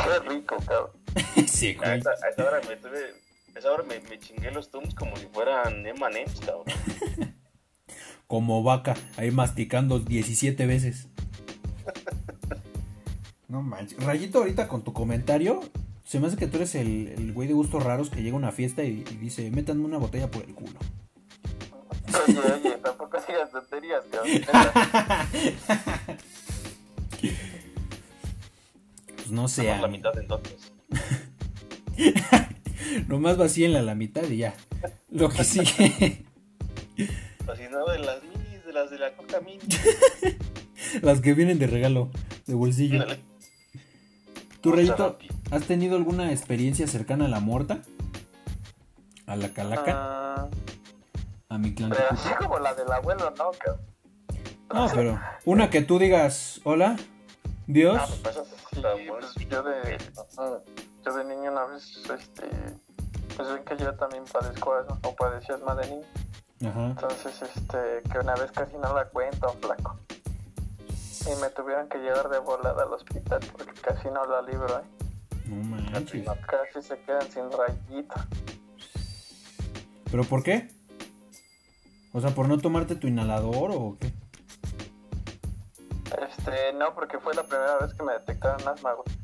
Qué 0.03 0.19
rico, 0.29 0.57
cabrón. 0.67 0.91
sí, 1.47 1.77
A 1.81 1.85
güey. 1.85 1.99
esa, 1.99 2.11
a 2.11 2.29
esa 2.31 2.45
hora 2.45 2.61
me 2.69 2.77
tuve, 2.77 3.15
esa 3.57 3.73
hora 3.73 3.83
me, 3.85 4.01
me 4.01 4.19
chingué 4.19 4.51
los 4.51 4.71
tums 4.71 4.95
como 4.95 5.17
si 5.17 5.27
fueran 5.27 5.87
M&M's, 5.87 6.41
cabrón. 6.41 6.65
Como 8.27 8.65
vaca, 8.65 8.97
ahí 9.17 9.31
masticando 9.31 10.01
17 10.01 10.67
veces. 10.67 11.09
No 13.49 13.63
manches. 13.63 14.03
Rayito, 14.03 14.39
ahorita 14.39 14.67
con 14.67 14.83
tu 14.83 14.93
comentario, 14.93 15.61
se 16.05 16.19
me 16.19 16.27
hace 16.27 16.37
que 16.37 16.49
tú 16.49 16.57
eres 16.57 16.75
el, 16.75 17.07
el 17.17 17.33
güey 17.33 17.47
de 17.47 17.55
gustos 17.55 17.81
raros 17.81 18.11
que 18.11 18.21
llega 18.21 18.35
a 18.35 18.39
una 18.39 18.51
fiesta 18.51 18.83
y, 18.83 19.05
y 19.09 19.17
dice, 19.19 19.49
métanme 19.53 19.85
una 19.85 19.99
botella 19.99 20.29
por 20.29 20.43
el 20.43 20.53
culo. 20.53 20.77
Tampoco 22.83 23.19
tonterías, 23.53 24.05
cabrón. 24.11 24.33
Pues 29.17 29.31
no 29.31 29.49
sé. 29.49 29.65
La 29.65 29.89
mitad 29.89 30.17
entonces. 30.19 30.73
Nomás 33.09 33.37
vacíenla 33.37 33.81
a 33.81 33.83
la 33.83 33.95
mitad 33.95 34.25
y 34.29 34.39
ya. 34.39 34.55
Lo 35.11 35.29
que 35.29 35.45
sigue. 35.45 36.25
No, 37.71 37.85
de 37.87 37.99
las 38.01 38.23
minis, 38.25 38.65
de 38.65 38.73
las 38.73 38.91
de 38.91 38.99
la 38.99 39.15
coca 39.15 39.41
mini. 39.41 39.61
Las 41.03 41.21
que 41.21 41.33
vienen 41.35 41.59
de 41.59 41.67
regalo, 41.67 42.11
de 42.47 42.55
bolsillo. 42.55 43.03
Ándale. 43.03 43.21
¿Tú, 44.61 44.73
Rayito, 44.73 45.19
has 45.51 45.63
tenido 45.65 45.97
alguna 45.97 46.33
experiencia 46.33 46.87
cercana 46.89 47.27
a 47.27 47.29
la 47.29 47.39
muerta? 47.39 47.83
¿A 49.27 49.37
la 49.37 49.51
calaca? 49.53 49.93
Ah, 49.95 50.49
¿A 51.49 51.59
mi 51.59 51.75
clan? 51.75 51.91
pero 51.91 52.05
así 52.11 52.31
como 52.39 52.59
la 52.59 52.75
del 52.75 52.91
abuelo, 52.91 53.33
¿no? 53.39 53.53
No, 54.75 54.91
pero 54.93 55.21
una 55.45 55.71
que 55.71 55.83
tú 55.83 55.99
digas, 55.99 56.61
hola, 56.65 56.97
Dios. 57.67 57.99
Ah, 58.01 58.09
pues, 58.23 58.37
Sí, 58.77 58.83
pues 59.09 59.49
yo 59.49 59.63
de, 59.63 59.97
yo 61.07 61.15
de 61.15 61.25
niño 61.25 61.53
una 61.53 61.65
vez, 61.67 61.97
este, 62.11 62.49
pues 63.37 63.49
ven 63.49 63.65
que 63.65 63.77
yo 63.77 63.95
también 63.95 64.25
padezco 64.25 64.75
asma, 64.75 64.99
o 65.05 65.15
padecí 65.15 65.53
asma 65.53 65.75
de 65.77 65.89
niño. 65.89 66.07
Ajá. 66.67 66.87
Entonces, 66.87 67.43
este, 67.43 68.03
que 68.11 68.19
una 68.19 68.35
vez 68.35 68.51
casi 68.51 68.77
no 68.77 68.93
la 68.93 69.09
cuento, 69.09 69.49
flaco. 69.61 69.97
Y 70.89 71.41
me 71.41 71.49
tuvieron 71.51 71.89
que 71.89 71.99
llevar 71.99 72.29
de 72.29 72.39
volada 72.39 72.83
al 72.83 72.93
hospital 72.93 73.41
porque 73.53 73.81
casi 73.81 74.09
no 74.11 74.25
la 74.25 74.43
libro, 74.43 74.79
¿eh? 74.79 74.85
No 75.47 75.57
manches. 75.65 76.27
sí 76.73 76.83
se 76.83 76.99
quedan 77.01 77.31
sin 77.31 77.51
rayita. 77.53 78.27
¿Pero 80.11 80.25
por 80.25 80.43
qué? 80.43 80.69
O 82.13 82.21
sea, 82.21 82.31
¿por 82.31 82.49
no 82.49 82.59
tomarte 82.59 82.97
tu 82.97 83.07
inhalador 83.07 83.71
o 83.73 83.97
qué? 84.01 84.13
Este, 86.29 86.73
no, 86.75 86.95
porque 86.95 87.19
fue 87.19 87.35
la 87.35 87.43
primera 87.43 87.79
vez 87.79 87.93
que 87.95 88.03
me 88.03 88.13
detectaron 88.15 88.67
asma, 88.67 88.95
güey. 88.95 89.16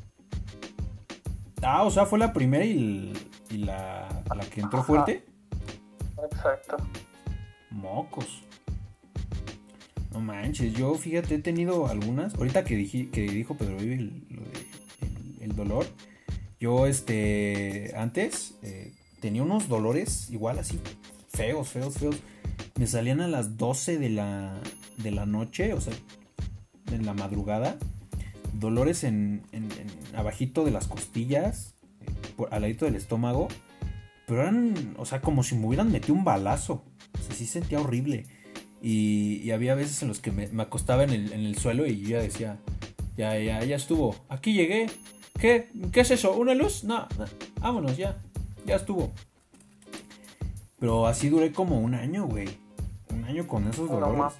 Ah, 1.65 1.83
o 1.83 1.91
sea, 1.91 2.05
fue 2.05 2.19
la 2.19 2.33
primera 2.33 2.65
y, 2.65 3.13
la, 3.51 4.23
la 4.35 4.45
que 4.49 4.61
entró 4.61 4.79
Ajá. 4.79 4.87
fuerte. 4.87 5.25
Exacto. 6.31 6.77
Mocos. 7.71 8.43
No 10.11 10.19
manches, 10.21 10.73
yo 10.73 10.93
fíjate, 10.95 11.35
he 11.35 11.39
tenido 11.39 11.87
algunas. 11.87 12.35
Ahorita 12.35 12.63
que, 12.63 12.75
dije, 12.75 13.09
que 13.09 13.21
dijo 13.21 13.55
Pedro 13.57 13.77
Vive 13.77 13.95
el, 13.95 14.23
el- 15.01 15.37
el 15.41 15.55
dolor. 15.55 15.85
Yo, 16.59 16.85
este, 16.87 17.93
antes 17.97 18.55
eh, 18.61 18.93
tenía 19.19 19.43
unos 19.43 19.67
dolores 19.67 20.29
igual 20.29 20.59
así, 20.59 20.79
feos, 21.29 21.69
feos, 21.69 21.95
feos. 21.95 22.15
Me 22.77 22.87
salían 22.87 23.21
a 23.21 23.27
las 23.27 23.57
12 23.57 23.97
de 23.99 24.09
la, 24.09 24.59
de 24.97 25.11
la 25.11 25.25
noche, 25.25 25.73
o 25.73 25.81
sea, 25.81 25.93
en 26.91 27.05
la 27.05 27.13
madrugada. 27.13 27.77
Dolores 28.53 29.03
en, 29.03 29.41
en- 29.51 29.71
en 29.71 29.87
abajito 30.15 30.65
de 30.65 30.71
las 30.71 30.87
costillas, 30.87 31.75
eh, 32.01 32.05
por, 32.35 32.53
al 32.53 32.61
ladito 32.61 32.85
del 32.85 32.95
estómago. 32.95 33.47
Pero 34.27 34.41
eran, 34.41 34.95
o 34.97 35.05
sea, 35.05 35.21
como 35.21 35.43
si 35.43 35.55
me 35.55 35.67
hubieran 35.67 35.91
metido 35.91 36.13
un 36.13 36.23
balazo. 36.23 36.83
O 37.13 37.21
sea, 37.21 37.35
sí 37.35 37.45
sentía 37.45 37.79
horrible. 37.79 38.25
Y, 38.81 39.41
y 39.43 39.51
había 39.51 39.75
veces 39.75 40.01
en 40.01 40.09
los 40.09 40.19
que 40.19 40.31
me, 40.31 40.47
me 40.47 40.63
acostaba 40.63 41.03
en 41.03 41.11
el, 41.11 41.33
en 41.33 41.41
el 41.41 41.57
suelo 41.57 41.85
y 41.85 42.01
yo 42.01 42.09
ya 42.09 42.21
decía, 42.21 42.59
ya, 43.15 43.37
ya, 43.37 43.63
ya 43.63 43.75
estuvo. 43.75 44.15
Aquí 44.29 44.53
llegué. 44.53 44.87
¿Qué? 45.39 45.69
¿Qué 45.91 46.01
es 46.01 46.11
eso? 46.11 46.33
¿Una 46.35 46.53
luz? 46.53 46.83
No, 46.83 47.07
no. 47.17 47.25
vámonos 47.59 47.97
ya. 47.97 48.21
Ya 48.65 48.75
estuvo. 48.75 49.11
Pero 50.79 51.07
así 51.07 51.29
duré 51.29 51.51
como 51.51 51.79
un 51.79 51.93
año, 51.93 52.27
güey. 52.27 52.49
Un 53.09 53.23
año 53.25 53.47
con 53.47 53.67
esos 53.67 53.89
dolores. 53.89 54.33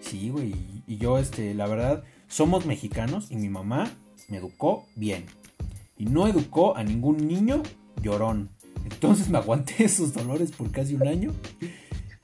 Sí, 0.00 0.30
güey. 0.30 0.54
Y 0.86 0.96
yo, 0.96 1.18
este, 1.18 1.54
la 1.54 1.66
verdad, 1.66 2.04
somos 2.28 2.66
mexicanos 2.66 3.30
y 3.30 3.36
mi 3.36 3.48
mamá 3.48 3.90
me 4.30 4.38
educó 4.38 4.86
bien. 4.96 5.26
Y 5.96 6.06
no 6.06 6.26
educó 6.26 6.76
a 6.76 6.82
ningún 6.82 7.26
niño 7.28 7.62
llorón. 8.02 8.48
Entonces 8.90 9.28
me 9.28 9.38
aguanté 9.38 9.74
esos 9.84 10.14
dolores 10.14 10.52
por 10.52 10.70
casi 10.70 10.94
un 10.94 11.06
año. 11.06 11.32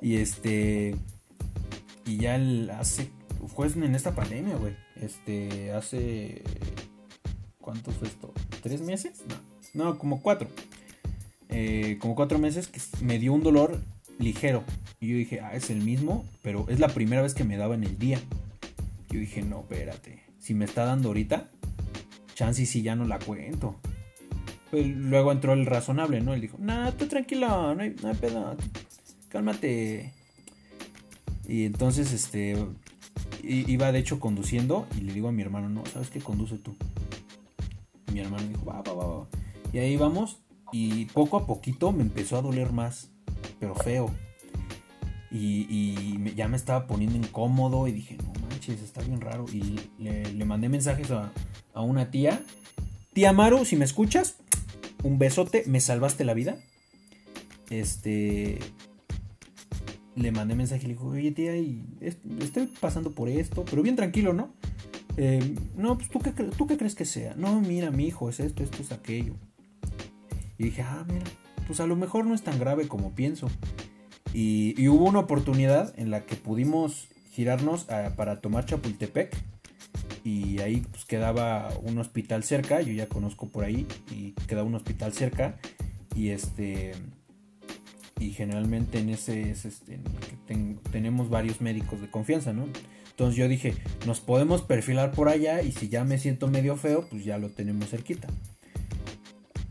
Y 0.01 0.17
este. 0.17 0.95
Y 2.05 2.17
ya 2.19 2.37
el- 2.37 2.71
hace. 2.71 3.11
Fue 3.55 3.67
en 3.69 3.95
esta 3.95 4.15
pandemia, 4.15 4.57
güey. 4.57 4.75
Este. 4.97 5.73
Hace. 5.73 6.43
¿Cuánto 7.61 7.91
fue 7.91 8.09
esto? 8.09 8.33
¿Tres 8.63 8.81
meses? 8.81 9.25
No. 9.29 9.35
No, 9.85 9.99
como 9.99 10.23
cuatro. 10.23 10.49
Eh, 11.49 11.99
como 12.01 12.15
cuatro 12.15 12.39
meses 12.39 12.69
que 12.69 12.81
me 13.03 13.19
dio 13.19 13.33
un 13.33 13.43
dolor 13.43 13.81
ligero. 14.19 14.65
Y 15.01 15.09
yo 15.09 15.17
dije, 15.17 15.41
ah, 15.41 15.55
es 15.55 15.69
el 15.71 15.83
mismo, 15.83 16.25
pero 16.43 16.67
es 16.69 16.81
la 16.81 16.89
primera 16.89 17.21
vez 17.23 17.35
que 17.35 17.45
me 17.45 17.57
daba 17.57 17.75
en 17.75 17.85
el 17.85 17.99
día. 17.99 18.19
Yo 19.11 19.21
dije, 19.21 19.43
no, 19.43 19.61
espérate. 19.61 20.23
Si 20.39 20.55
me 20.55 20.65
está 20.65 20.85
dando 20.85 21.09
ahorita, 21.09 21.51
chance 22.37 22.63
y 22.63 22.67
si 22.67 22.83
ya 22.83 22.95
no 22.95 23.05
la 23.05 23.19
cuento. 23.19 23.77
Pues 24.71 24.87
luego 24.87 25.33
entró 25.33 25.55
el 25.55 25.67
razonable, 25.67 26.21
¿no? 26.21 26.35
Él 26.35 26.43
dijo, 26.43 26.59
nah, 26.61 26.93
tú 26.93 27.07
tranquilo, 27.07 27.75
no 27.75 27.83
hay, 27.83 27.97
no 28.01 28.09
hay 28.09 28.15
pedo. 28.15 28.57
Cálmate. 29.29 30.13
Y 31.49 31.65
entonces, 31.65 32.13
este, 32.13 32.57
iba 33.43 33.91
de 33.91 33.99
hecho 33.99 34.21
conduciendo 34.21 34.87
y 34.97 35.01
le 35.01 35.13
digo 35.13 35.29
a 35.29 35.33
mi 35.33 35.43
hermano, 35.43 35.69
no, 35.69 35.87
¿sabes 35.87 36.11
qué? 36.11 36.21
Conduce 36.21 36.59
tú. 36.59 36.77
Mi 38.13 38.21
hermano 38.21 38.47
dijo, 38.47 38.65
va, 38.65 38.83
va, 38.83 38.93
va, 38.93 39.07
va. 39.07 39.27
Y 39.73 39.79
ahí 39.79 39.97
vamos 39.97 40.39
y 40.73 41.07
poco 41.07 41.37
a 41.37 41.47
poquito 41.47 41.93
me 41.93 42.03
empezó 42.03 42.37
a 42.37 42.43
doler 42.43 42.73
más, 42.73 43.11
pero 43.59 43.75
feo. 43.75 44.11
Y, 45.31 46.35
ya 46.35 46.49
me 46.49 46.57
estaba 46.57 46.87
poniendo 46.87 47.17
incómodo 47.17 47.87
y 47.89 47.93
dije, 47.93 48.17
no 48.17 48.33
manches, 48.49 48.83
está 48.83 49.03
bien 49.03 49.21
raro. 49.21 49.45
Y 49.53 49.81
le, 49.99 50.33
le 50.33 50.45
mandé 50.45 50.69
mensajes 50.69 51.11
a, 51.11 51.31
a 51.77 51.83
una 51.83 52.11
tía. 52.11 52.43
Tía 53.13 53.33
Maru, 53.33 53.65
si 53.65 53.77
me 53.77 53.85
escuchas, 53.85 54.37
un 55.05 55.19
besote, 55.19 55.63
me 55.67 55.81
salvaste 55.81 56.25
la 56.25 56.35
vida. 56.35 56.57
Este. 57.71 58.59
Le 60.17 60.33
mandé 60.33 60.55
mensaje 60.55 60.85
y 60.85 60.87
le 60.89 60.95
dijo, 60.95 61.09
oye 61.09 61.31
tía, 61.31 61.53
estoy 62.41 62.67
pasando 62.81 63.13
por 63.13 63.29
esto, 63.29 63.65
pero 63.69 63.83
bien 63.83 63.97
tranquilo, 63.97 64.33
¿no? 64.33 64.55
Eh, 65.19 65.55
no, 65.77 65.99
pues 65.99 66.09
¿tú 66.09 66.21
qué, 66.21 66.31
¿tú 66.31 66.67
qué 66.67 66.79
crees 66.79 66.95
que 66.95 67.05
sea? 67.05 67.35
No, 67.37 67.61
mira, 67.61 67.91
mi 67.91 68.07
hijo, 68.07 68.29
es 68.31 68.41
esto, 68.41 68.63
esto 68.63 68.83
es 68.83 68.93
aquello. 68.93 69.35
Y 70.59 70.65
dije, 70.65 70.83
ah, 70.83 71.05
mira, 71.07 71.25
pues 71.67 71.81
a 71.81 71.87
lo 71.87 71.97
mejor 71.97 72.25
no 72.25 72.35
es 72.35 72.43
tan 72.43 72.59
grave 72.59 72.89
como 72.89 73.15
pienso. 73.15 73.49
Y, 74.33 74.89
hubo 74.89 75.05
una 75.05 75.21
oportunidad 75.21 75.93
en 75.99 76.11
la 76.11 76.25
que 76.25 76.37
pudimos 76.37 77.09
girarnos 77.33 77.89
a- 77.91 78.15
para 78.17 78.41
tomar 78.41 78.65
Chapultepec. 78.65 79.37
Y 80.27 80.59
ahí 80.59 80.85
pues 80.91 81.05
quedaba 81.05 81.69
un 81.85 81.99
hospital 81.99 82.43
cerca, 82.43 82.81
yo 82.81 82.93
ya 82.93 83.07
conozco 83.07 83.49
por 83.49 83.63
ahí, 83.63 83.87
y 84.11 84.33
quedaba 84.49 84.67
un 84.67 84.75
hospital 84.75 85.13
cerca. 85.13 85.57
Y 86.17 86.31
este. 86.31 86.95
Y 88.19 88.33
generalmente 88.33 88.99
en 88.99 89.11
ese 89.11 89.51
es 89.51 89.65
este, 89.67 90.01
tenemos 90.91 91.31
varios 91.31 91.61
médicos 91.61 92.01
de 92.01 92.11
confianza, 92.11 92.53
¿no? 92.53 92.67
Entonces 93.11 93.37
yo 93.37 93.47
dije, 93.47 93.75
nos 94.05 94.19
podemos 94.19 94.63
perfilar 94.63 95.13
por 95.13 95.29
allá 95.29 95.63
y 95.63 95.71
si 95.71 95.89
ya 95.89 96.03
me 96.03 96.19
siento 96.19 96.49
medio 96.49 96.77
feo, 96.77 97.07
pues 97.09 97.25
ya 97.25 97.39
lo 97.39 97.51
tenemos 97.51 97.91
cerquita. 97.91 98.27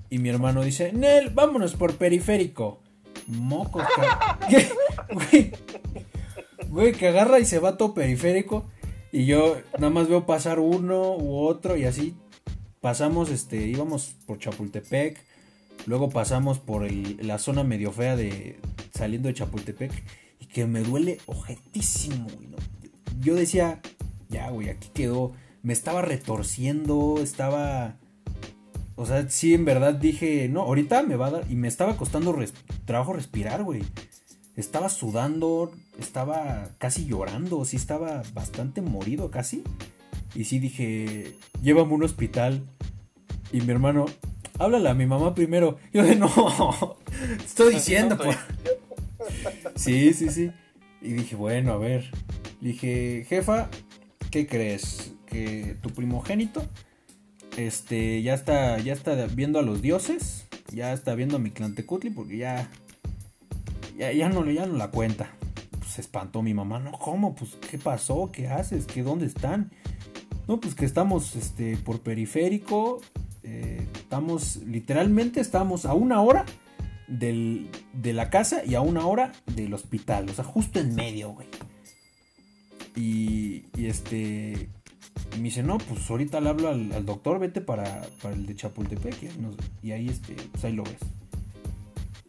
Y 0.10 0.20
mi 0.20 0.30
hermano 0.30 0.64
dice, 0.64 0.94
Nel, 0.94 1.32
vámonos 1.32 1.74
por 1.74 1.98
periférico. 1.98 2.82
Güey, 5.12 5.52
güey, 6.70 6.94
que 6.94 7.10
agarra 7.10 7.40
y 7.40 7.46
se 7.46 7.60
va 7.60 7.76
todo 7.76 7.94
periférico. 7.94 8.70
Y 9.16 9.26
yo 9.28 9.56
nada 9.80 9.90
más 9.92 10.10
veo 10.10 10.26
pasar 10.26 10.60
uno 10.60 11.16
u 11.16 11.38
otro 11.46 11.78
y 11.78 11.86
así. 11.86 12.16
Pasamos, 12.82 13.30
este, 13.30 13.66
íbamos 13.66 14.14
por 14.26 14.40
Chapultepec. 14.40 15.18
Luego 15.86 16.10
pasamos 16.10 16.60
por 16.60 16.84
el- 16.86 17.26
la 17.26 17.38
zona 17.40 17.64
medio 17.64 17.94
fea 17.94 18.18
de 18.18 18.60
saliendo 18.94 19.30
de 19.30 19.36
Chapultepec. 19.36 20.04
Y 20.42 20.48
que 20.48 20.66
me 20.68 20.82
duele 20.82 21.20
ojetísimo, 21.28 22.28
güey. 22.36 22.48
¿no? 22.50 22.58
Yo 23.22 23.36
decía, 23.36 23.80
ya, 24.28 24.50
güey, 24.50 24.70
aquí 24.70 24.90
quedó. 24.94 25.32
Me 25.64 25.72
estaba 25.72 26.02
retorciendo, 26.02 27.20
estaba... 27.24 27.96
O 28.98 29.06
sea, 29.06 29.30
sí, 29.30 29.54
en 29.54 29.64
verdad 29.64 29.94
dije, 29.94 30.50
no, 30.50 30.64
ahorita 30.64 31.04
me 31.04 31.16
va 31.16 31.28
a 31.28 31.32
dar. 31.32 31.46
Y 31.50 31.56
me 31.56 31.70
estaba 31.70 31.96
costando 31.96 32.36
trabajo 32.84 33.14
respirar, 33.14 33.64
güey. 33.64 33.82
Estaba 34.56 34.90
sudando, 34.90 35.74
estaba 36.00 36.70
casi 36.78 37.06
llorando, 37.06 37.66
sí 37.66 37.76
estaba 37.76 38.24
bastante 38.34 38.82
morido 38.82 39.32
casi. 39.32 39.64
Y 40.34 40.46
sí 40.46 40.60
dije, 40.60 41.36
llévame 41.62 41.92
a 41.92 41.96
un 41.96 42.04
hospital. 42.04 42.64
Y 43.52 43.62
mi 43.62 43.72
hermano, 43.72 44.06
háblale 44.60 44.90
a 44.90 44.94
mi 44.94 45.06
mamá 45.06 45.36
primero. 45.36 45.78
Yo 45.94 46.04
de 46.04 46.16
no, 46.16 46.98
te 47.38 47.44
estoy 47.44 47.76
diciendo, 47.76 48.18
pues. 48.18 48.38
Sí, 49.76 50.14
sí, 50.14 50.30
sí. 50.30 50.52
Y 51.02 51.14
dije, 51.14 51.36
bueno, 51.36 51.74
a 51.74 51.78
ver. 51.78 52.12
Le 52.62 52.70
dije, 52.70 53.26
jefa, 53.28 53.70
¿qué 54.32 54.48
crees? 54.48 55.14
Que 55.26 55.76
tu 55.82 55.90
primogénito 55.90 56.64
este 57.58 58.22
ya 58.22 58.34
está 58.34 58.80
ya 58.80 58.94
está 58.94 59.14
viendo 59.28 59.60
a 59.60 59.62
los 59.62 59.82
dioses, 59.82 60.46
ya 60.72 60.94
está 60.94 61.16
viendo 61.16 61.38
a 61.38 61.40
mi 61.40 61.52
Tlantecutli 61.52 62.10
porque 62.10 62.38
ya 62.38 62.70
ya, 63.98 64.12
ya 64.12 64.30
no 64.30 64.50
ya 64.50 64.66
no 64.66 64.78
la 64.78 64.92
cuenta. 64.92 65.32
Pues 65.72 65.92
se 65.92 66.02
espantó 66.02 66.42
mi 66.42 66.54
mamá, 66.54 66.80
"No, 66.80 66.92
¿cómo? 66.94 67.36
Pues 67.36 67.56
¿qué 67.70 67.78
pasó? 67.78 68.32
¿Qué 68.32 68.48
haces? 68.48 68.86
¿Qué 68.86 69.04
dónde 69.04 69.26
están?" 69.26 69.72
No, 70.48 70.60
pues 70.60 70.76
que 70.76 70.86
estamos 70.86 71.36
este 71.36 71.76
por 71.78 72.02
periférico, 72.02 73.02
eh, 73.44 73.88
estamos 73.96 74.58
literalmente 74.58 75.40
estamos 75.40 75.86
a 75.86 75.94
una 75.94 76.22
hora 76.22 76.46
del, 77.08 77.70
de 77.94 78.14
la 78.14 78.30
casa 78.30 78.64
y 78.66 78.76
a 78.76 78.82
una 78.82 79.06
hora 79.06 79.32
del 79.56 79.74
hospital, 79.74 80.30
o 80.30 80.34
sea, 80.34 80.44
justo 80.44 80.80
en 80.80 80.96
medio, 80.96 81.30
güey. 81.32 81.48
Y, 82.96 83.66
y 83.76 83.88
este. 83.88 84.70
Y 85.34 85.38
me 85.38 85.44
dice, 85.44 85.64
no, 85.64 85.78
pues 85.78 86.10
ahorita 86.10 86.40
le 86.40 86.50
hablo 86.50 86.70
al, 86.70 87.06
doctor, 87.06 87.40
vete 87.40 87.62
para, 87.62 88.04
para 88.22 88.36
el 88.36 88.46
de 88.46 88.56
Chapultepec. 88.56 89.24
Y 89.82 89.88
y 89.88 89.92
ahí, 89.92 90.08
este, 90.08 90.36
pues 90.52 90.64
ahí 90.66 90.74
lo 90.74 90.84
ves. 90.84 91.00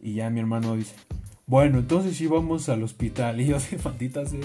Y 0.01 0.13
ya 0.15 0.29
mi 0.29 0.39
hermano 0.39 0.75
dice, 0.75 0.95
bueno, 1.47 1.79
entonces 1.79 2.15
sí 2.17 2.27
vamos 2.27 2.69
al 2.69 2.83
hospital. 2.83 3.41
Y 3.41 3.47
yo 3.47 3.57
de 3.59 3.77
maldita 3.83 4.25
sea. 4.25 4.41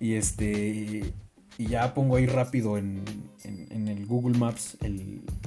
Y 0.00 0.14
este. 0.14 1.12
Y 1.58 1.66
ya 1.68 1.94
pongo 1.94 2.16
ahí 2.16 2.26
rápido 2.26 2.76
en, 2.76 3.02
en- 3.44 3.88
el 3.88 4.04
Google 4.06 4.36
Maps 4.38 4.76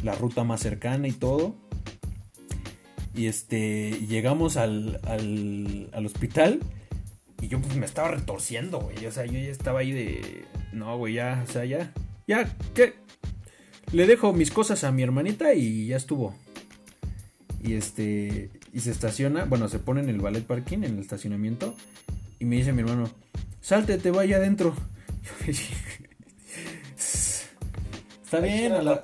la 0.04 0.16
ruta 0.16 0.44
más 0.44 0.62
cercana 0.62 1.08
y 1.08 1.12
todo. 1.12 1.56
Y 3.14 3.28
este. 3.28 3.92
llegamos 4.08 4.58
al, 4.58 5.00
al, 5.04 5.90
al 5.94 6.06
hospital. 6.06 6.60
Y 7.42 7.48
yo 7.48 7.62
pues 7.62 7.76
me 7.76 7.86
estaba 7.86 8.10
retorciendo, 8.12 8.80
güey. 8.80 9.06
O 9.06 9.12
sea, 9.12 9.26
yo 9.26 9.34
ya 9.34 9.50
estaba 9.52 9.80
ahí 9.82 9.92
de. 9.92 10.46
No, 10.74 10.98
güey, 10.98 11.14
ya, 11.16 11.44
o 11.48 11.52
sea, 11.52 11.66
ya. 11.66 11.92
Ya, 12.28 12.56
¿qué? 12.74 12.94
le 13.92 14.06
dejo 14.06 14.34
mis 14.34 14.52
cosas 14.52 14.84
a 14.84 14.92
mi 14.92 15.02
hermanita 15.02 15.54
y 15.56 15.88
ya 15.88 15.98
estuvo. 15.98 16.36
Y 17.62 17.74
este, 17.74 18.52
y 18.74 18.80
se 18.80 18.92
estaciona, 18.92 19.46
bueno, 19.46 19.68
se 19.68 19.80
pone 19.80 20.02
en 20.02 20.10
el 20.10 20.20
ballet 20.20 20.46
parking, 20.46 20.78
en 20.80 20.96
el 20.96 21.00
estacionamiento, 21.00 21.76
y 22.40 22.46
me 22.46 22.56
dice 22.56 22.72
mi 22.74 22.82
hermano, 22.82 23.10
salte, 23.62 23.98
te 23.98 24.12
vaya 24.12 24.38
adentro. 24.38 24.74
Está 28.24 28.40
bien, 28.40 28.74
a 28.74 28.82
la... 28.82 29.02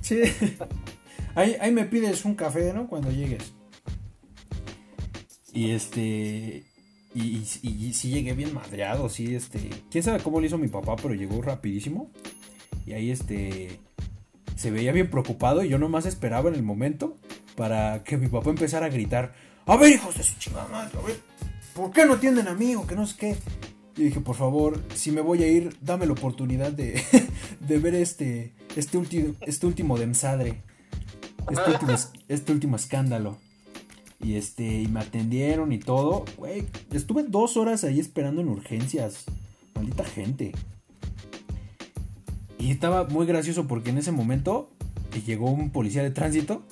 Sí. 0.00 0.22
Ahí, 1.34 1.56
ahí 1.60 1.72
me 1.72 1.84
pides 1.84 2.24
un 2.24 2.34
café, 2.34 2.72
¿no? 2.72 2.88
Cuando 2.88 3.10
llegues. 3.10 3.52
Y 5.52 5.70
este. 5.70 6.64
Y, 7.14 7.42
y, 7.62 7.92
sí 7.92 8.10
llegué 8.10 8.34
bien 8.34 8.54
madreado, 8.54 9.08
sí, 9.08 9.34
este. 9.34 9.70
Quién 9.90 10.04
sabe 10.04 10.22
cómo 10.22 10.40
lo 10.40 10.46
hizo 10.46 10.58
mi 10.58 10.68
papá, 10.68 10.96
pero 10.96 11.14
llegó 11.14 11.42
rapidísimo. 11.42 12.10
Y 12.86 12.92
ahí 12.92 13.10
este. 13.10 13.80
Se 14.56 14.70
veía 14.70 14.92
bien 14.92 15.10
preocupado 15.10 15.64
y 15.64 15.68
yo 15.68 15.78
nomás 15.78 16.06
esperaba 16.06 16.48
en 16.48 16.54
el 16.54 16.62
momento 16.62 17.18
para 17.56 18.02
que 18.04 18.16
mi 18.16 18.28
papá 18.28 18.50
empezara 18.50 18.86
a 18.86 18.88
gritar. 18.88 19.34
A 19.66 19.76
ver, 19.76 19.92
hijos 19.92 20.16
de 20.16 20.22
su 20.22 20.38
chingada 20.38 20.68
madre, 20.68 20.98
a 20.98 21.06
ver. 21.06 21.20
¿Por 21.74 21.92
qué 21.92 22.04
no 22.04 22.14
atienden 22.14 22.48
a 22.48 22.54
mí 22.54 22.74
o 22.74 22.86
que 22.86 22.96
no 22.96 23.06
sé 23.06 23.16
qué? 23.16 23.36
Y 23.96 24.04
dije, 24.04 24.20
por 24.20 24.36
favor, 24.36 24.82
si 24.94 25.12
me 25.12 25.20
voy 25.20 25.42
a 25.42 25.48
ir, 25.48 25.76
dame 25.80 26.06
la 26.06 26.12
oportunidad 26.12 26.72
de, 26.72 27.02
de 27.60 27.78
ver 27.78 27.94
este, 27.94 28.54
este, 28.76 28.98
último 28.98 29.34
este 29.42 29.66
último 29.66 29.98
demsadre. 29.98 30.62
Este 31.50 31.70
último, 31.70 31.92
este 32.28 32.52
último 32.52 32.76
escándalo. 32.76 33.38
Y 34.22 34.34
este, 34.34 34.82
y 34.82 34.88
me 34.88 35.00
atendieron 35.00 35.72
y 35.72 35.78
todo. 35.78 36.24
Güey, 36.36 36.66
estuve 36.92 37.22
dos 37.22 37.56
horas 37.56 37.84
ahí 37.84 38.00
esperando 38.00 38.40
en 38.40 38.48
urgencias. 38.48 39.24
Maldita 39.74 40.04
gente. 40.04 40.52
Y 42.58 42.70
estaba 42.70 43.04
muy 43.04 43.26
gracioso 43.26 43.66
porque 43.66 43.90
en 43.90 43.98
ese 43.98 44.12
momento 44.12 44.70
llegó 45.26 45.50
un 45.50 45.70
policía 45.70 46.02
de 46.02 46.10
tránsito. 46.10 46.62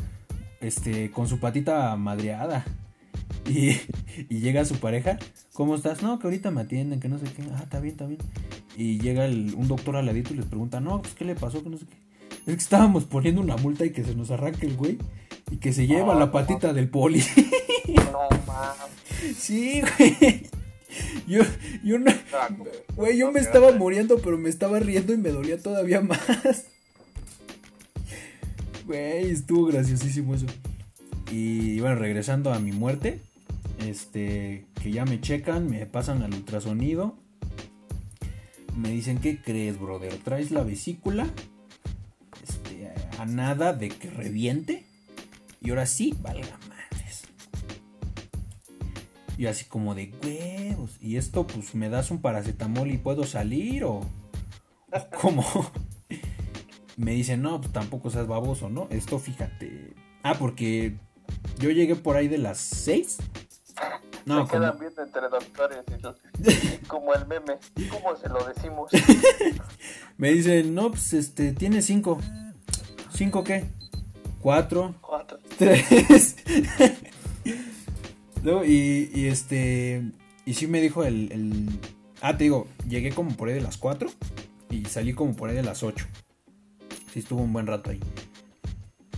Este, 0.61 1.11
con 1.11 1.29
su 1.29 1.38
patita 1.40 1.94
madreada. 1.97 2.64
Y, 3.47 3.81
y 4.29 4.40
llega 4.40 4.64
su 4.66 4.77
pareja. 4.77 5.18
¿Cómo 5.55 5.75
estás? 5.75 6.03
No, 6.03 6.18
que 6.18 6.27
ahorita 6.27 6.51
me 6.51 6.61
atienden, 6.61 7.01
que 7.01 7.09
no 7.09 7.18
sé 7.18 7.25
qué. 7.35 7.42
Ah, 7.55 7.62
está 7.62 7.81
bien, 7.81 7.92
está 7.92 8.07
bien. 8.07 8.21
Y 8.77 8.99
llega 9.01 9.25
un 9.25 9.68
doctor 9.68 9.97
al 9.97 10.05
ladito 10.07 10.35
y 10.35 10.37
les 10.37 10.47
pregunta, 10.47 10.81
no, 10.81 11.01
pues 11.01 11.14
qué 11.14 11.25
le 11.25 11.35
pasó, 11.35 11.62
que 11.62 11.71
no 11.71 11.79
sé 11.79 11.87
qué. 11.87 11.97
Es 12.47 12.57
que 12.57 12.62
estábamos 12.62 13.05
poniendo 13.05 13.40
una 13.40 13.57
multa 13.57 13.87
y 13.87 13.90
que 13.90 14.05
se 14.05 14.14
nos 14.14 14.31
arranca 14.31 14.66
el 14.66 14.77
güey. 14.77 14.99
Y 15.51 15.57
que 15.57 15.73
se 15.73 15.87
lleva 15.87 16.14
la 16.14 16.31
patita 16.31 16.73
del 16.73 16.88
poli. 16.88 17.23
No 17.88 18.29
mames. 18.47 19.37
Sí, 19.38 19.81
güey. 19.81 20.42
Yo, 21.27 21.42
yo 21.83 21.99
no. 21.99 22.12
Güey, 22.97 23.16
yo 23.16 23.33
me 23.33 23.40
estaba 23.40 23.73
muriendo, 23.73 24.18
pero 24.18 24.37
me 24.37 24.51
estaba 24.51 24.79
riendo 24.79 25.14
y 25.14 25.16
me 25.16 25.31
dolía 25.31 25.59
todavía 25.59 26.01
más. 26.03 26.66
Güey, 28.88 29.33
estuvo 29.33 29.66
graciosísimo 29.66 30.35
eso. 30.35 30.46
Y 31.31 31.79
bueno, 31.81 31.96
regresando 31.96 32.55
a 32.55 32.59
mi 32.59 32.72
muerte. 32.72 33.20
Este. 33.87 34.64
Que 34.83 34.90
ya 34.90 35.05
me 35.05 35.20
checan, 35.20 35.68
me 35.68 35.85
pasan 35.85 36.22
al 36.22 36.33
ultrasonido. 36.33 37.14
Me 38.74 38.88
dicen, 38.88 39.18
¿qué 39.18 39.42
crees, 39.42 39.79
brother? 39.79 40.16
¿Traes 40.24 40.51
la 40.51 40.62
vesícula? 40.62 41.29
Este, 42.42 42.90
a 43.18 43.27
nada 43.27 43.74
de 43.74 43.90
que 43.90 44.09
reviente. 44.09 44.87
Y 45.61 45.68
ahora 45.68 45.85
sí, 45.85 46.14
valga 46.22 46.59
madres. 46.66 47.24
Y 49.37 49.44
así 49.44 49.66
como 49.66 49.94
de 49.94 50.14
huevos. 50.24 50.96
Y 51.03 51.16
esto, 51.16 51.46
pues, 51.46 51.74
¿me 51.74 51.90
das 51.90 52.11
un 52.11 52.22
paracetamol 52.22 52.90
y 52.90 52.96
puedo 52.96 53.24
salir? 53.24 53.85
¿O, 53.85 53.96
o 53.96 55.11
cómo? 55.20 55.44
Me 56.98 57.12
dicen, 57.12 57.40
no, 57.40 57.61
pues 57.61 57.72
tampoco 57.72 58.11
seas 58.11 58.26
baboso, 58.26 58.68
¿no? 58.68 58.88
Esto, 58.90 59.18
fíjate. 59.18 59.94
Ah, 60.22 60.34
porque 60.38 60.96
yo 61.58 61.70
llegué 61.70 61.96
por 61.96 62.16
ahí 62.16 62.28
de 62.28 62.38
las 62.38 62.58
6. 62.58 63.18
No, 64.26 64.44
se 64.46 64.52
quedan 64.52 64.78
viendo 64.78 65.02
entre 65.02 65.22
doctores 65.28 65.78
y 65.88 66.87
como 66.87 67.14
el 67.14 67.26
meme, 67.26 67.58
¿cómo 67.90 68.14
se 68.16 68.28
lo 68.28 68.44
decimos? 68.44 68.90
me 70.18 70.32
dicen, 70.32 70.74
no, 70.74 70.90
pues 70.90 71.14
este, 71.14 71.52
tiene 71.52 71.80
5. 71.80 72.18
¿Cinco 73.14 73.44
qué? 73.44 73.64
Cuatro. 74.40 74.94
Cuatro. 75.00 75.38
Tres. 75.58 76.37
Luego, 78.42 78.64
y, 78.64 79.11
y, 79.14 79.28
este. 79.28 80.12
Y 80.44 80.54
sí 80.54 80.66
me 80.66 80.80
dijo 80.80 81.04
el, 81.04 81.32
el, 81.32 81.80
Ah, 82.20 82.37
te 82.37 82.44
digo, 82.44 82.66
llegué 82.88 83.12
como 83.12 83.37
por 83.37 83.48
ahí 83.48 83.54
de 83.54 83.61
las 83.61 83.76
4 83.76 84.11
y 84.70 84.84
salí 84.87 85.12
como 85.14 85.37
por 85.37 85.50
ahí 85.50 85.56
de 85.56 85.62
las 85.62 85.82
8. 85.82 86.06
Sí, 87.12 87.21
estuvo 87.21 87.42
un 87.42 87.53
buen 87.53 87.66
rato 87.66 87.90
ahí. 87.90 88.01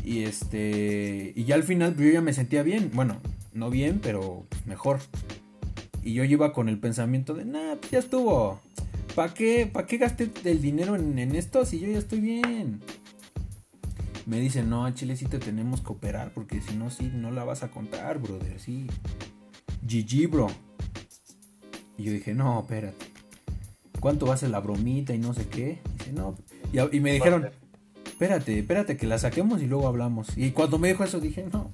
Y 0.04 0.24
este. 0.24 1.32
Y 1.36 1.44
ya 1.44 1.54
al 1.54 1.62
final 1.62 1.94
pues, 1.94 2.06
yo 2.08 2.12
ya 2.14 2.20
me 2.20 2.32
sentía 2.32 2.62
bien. 2.62 2.90
Bueno, 2.94 3.20
no 3.52 3.70
bien, 3.70 4.00
pero 4.02 4.46
mejor. 4.66 5.00
Y 6.02 6.14
yo 6.14 6.24
iba 6.24 6.52
con 6.52 6.68
el 6.68 6.78
pensamiento 6.78 7.34
de, 7.34 7.44
nah, 7.44 7.76
pues 7.76 7.90
ya 7.90 7.98
estuvo. 7.98 8.60
¿Para 9.14 9.34
qué, 9.34 9.66
¿Para 9.66 9.86
qué 9.86 9.98
gasté 9.98 10.30
el 10.44 10.62
dinero 10.62 10.94
en, 10.96 11.18
esto 11.34 11.64
si 11.66 11.80
yo 11.80 11.88
ya 11.88 11.98
estoy 11.98 12.20
bien? 12.20 12.80
me 14.26 14.38
dicen, 14.38 14.70
no, 14.70 14.88
Chile 14.92 15.16
sí 15.16 15.24
te 15.24 15.40
tenemos 15.40 15.80
que 15.80 15.92
operar, 15.92 16.32
porque 16.32 16.60
si 16.60 16.76
no, 16.76 16.88
sí, 16.90 17.10
no 17.12 17.32
la 17.32 17.42
vas 17.42 17.64
a 17.64 17.70
contar, 17.72 18.20
brother, 18.20 18.60
sí. 18.60 18.86
GG, 19.82 20.30
bro. 20.30 20.46
Y 21.98 22.04
yo 22.04 22.12
dije, 22.12 22.32
no, 22.32 22.60
espérate. 22.60 23.06
¿Cuánto 23.98 24.26
va 24.26 24.34
a 24.34 24.36
ser 24.36 24.50
la 24.50 24.60
bromita 24.60 25.14
y 25.14 25.18
no 25.18 25.34
sé 25.34 25.48
qué? 25.48 25.80
dice, 25.98 26.12
no. 26.12 26.36
Y 26.92 27.00
me 27.00 27.12
dijeron, 27.12 27.50
espérate, 28.20 28.58
espérate 28.58 28.96
que 28.96 29.06
la 29.06 29.18
saquemos 29.18 29.62
y 29.62 29.66
luego 29.66 29.88
hablamos. 29.88 30.36
Y 30.36 30.50
cuando 30.50 30.78
me 30.78 30.88
dijo 30.88 31.04
eso 31.04 31.20
dije, 31.20 31.46
no. 31.52 31.72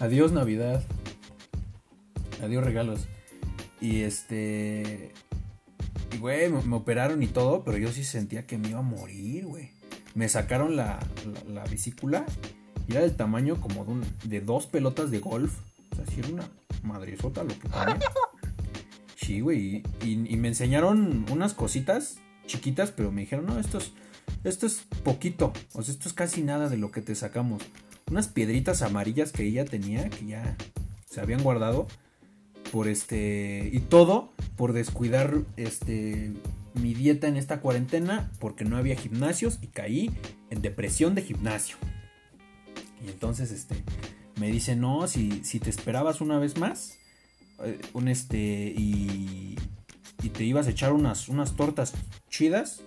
Adiós 0.00 0.32
Navidad. 0.32 0.82
Adiós 2.42 2.64
regalos. 2.64 3.06
Y 3.80 4.02
este... 4.02 5.12
Y 6.12 6.18
güey, 6.18 6.48
me, 6.48 6.62
me 6.62 6.76
operaron 6.76 7.22
y 7.22 7.26
todo, 7.26 7.64
pero 7.64 7.76
yo 7.76 7.92
sí 7.92 8.02
sentía 8.02 8.46
que 8.46 8.56
me 8.56 8.70
iba 8.70 8.78
a 8.78 8.82
morir, 8.82 9.44
güey 9.44 9.78
me 10.18 10.28
sacaron 10.28 10.74
la, 10.74 10.98
la, 11.46 11.62
vesícula 11.64 12.26
y 12.88 12.92
era 12.92 13.02
del 13.02 13.14
tamaño 13.14 13.60
como 13.60 13.84
de, 13.84 13.92
un, 13.92 14.04
de, 14.24 14.40
dos 14.40 14.66
pelotas 14.66 15.12
de 15.12 15.20
golf. 15.20 15.60
O 15.92 15.96
sea, 15.96 16.06
si 16.06 16.18
era 16.18 16.28
una 16.30 16.48
madresota 16.82 17.44
lo 17.44 17.50
que 17.50 17.68
tenía. 17.68 17.98
Sí, 19.14 19.40
güey. 19.40 19.82
Y, 20.02 20.32
y, 20.32 20.36
me 20.38 20.48
enseñaron 20.48 21.26
unas 21.30 21.52
cositas 21.52 22.18
chiquitas, 22.46 22.92
pero 22.92 23.12
me 23.12 23.20
dijeron, 23.20 23.44
no, 23.46 23.58
esto 23.58 23.76
es, 23.78 23.92
esto 24.44 24.66
es 24.66 24.84
poquito. 25.02 25.52
O 25.74 25.82
sea, 25.82 25.92
esto 25.92 26.08
es 26.08 26.14
casi 26.14 26.42
nada 26.42 26.68
de 26.68 26.76
lo 26.76 26.90
que 26.90 27.02
te 27.02 27.14
sacamos. 27.14 27.62
Unas 28.10 28.28
piedritas 28.28 28.82
amarillas 28.82 29.32
que 29.32 29.44
ella 29.44 29.64
tenía, 29.64 30.08
que 30.08 30.26
ya 30.26 30.56
se 31.08 31.20
habían 31.20 31.42
guardado. 31.42 31.86
Por 32.72 32.88
este. 32.88 33.70
Y 33.72 33.80
todo 33.80 34.32
por 34.56 34.72
descuidar 34.72 35.42
este 35.56 36.32
mi 36.74 36.94
dieta 36.94 37.26
en 37.28 37.36
esta 37.36 37.60
cuarentena 37.60 38.30
porque 38.38 38.64
no 38.64 38.76
había 38.76 38.96
gimnasios 38.96 39.58
y 39.62 39.68
caí 39.68 40.10
en 40.50 40.62
depresión 40.62 41.14
de 41.14 41.22
gimnasio. 41.22 41.76
Y 43.04 43.08
entonces 43.08 43.50
este 43.50 43.82
me 44.38 44.50
dice, 44.50 44.76
"No, 44.76 45.08
si, 45.08 45.44
si 45.44 45.60
te 45.60 45.70
esperabas 45.70 46.20
una 46.20 46.38
vez 46.38 46.58
más, 46.58 46.98
eh, 47.64 47.80
un 47.92 48.08
este 48.08 48.38
y, 48.76 49.56
y, 50.22 50.28
te 50.28 50.44
ibas 50.44 50.66
a 50.66 50.70
echar 50.70 50.92
unas, 50.92 51.28
unas 51.28 51.56
tortas 51.56 51.92
chidas 52.30 52.82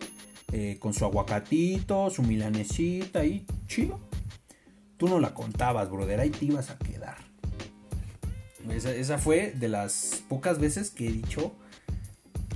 eh, 0.51 0.77
con 0.79 0.93
su 0.93 1.05
aguacatito, 1.05 2.09
su 2.09 2.23
milanesita 2.23 3.25
y 3.25 3.45
chido. 3.67 3.99
Tú 4.97 5.07
no 5.07 5.19
la 5.19 5.33
contabas, 5.33 5.89
brother, 5.89 6.19
ahí 6.19 6.29
te 6.29 6.45
ibas 6.45 6.69
a 6.69 6.77
quedar." 6.77 7.17
Esa, 8.69 8.93
esa 8.93 9.17
fue 9.17 9.51
de 9.51 9.67
las 9.69 10.23
pocas 10.29 10.59
veces 10.59 10.91
que 10.91 11.07
he 11.07 11.11
dicho 11.11 11.55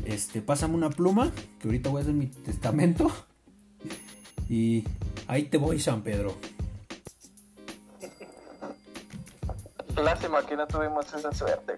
este, 0.05 0.41
pásame 0.41 0.75
una 0.75 0.89
pluma, 0.89 1.31
que 1.59 1.67
ahorita 1.67 1.89
voy 1.89 1.99
a 1.99 2.01
hacer 2.03 2.13
mi 2.13 2.27
testamento. 2.27 3.11
Y 4.47 4.83
ahí 5.27 5.43
te 5.43 5.57
voy, 5.57 5.79
San 5.79 6.03
Pedro. 6.03 6.35
Lástima 9.95 10.45
que 10.45 10.55
no 10.55 10.67
tuvimos 10.67 11.11
esa 11.13 11.33
suerte. 11.33 11.73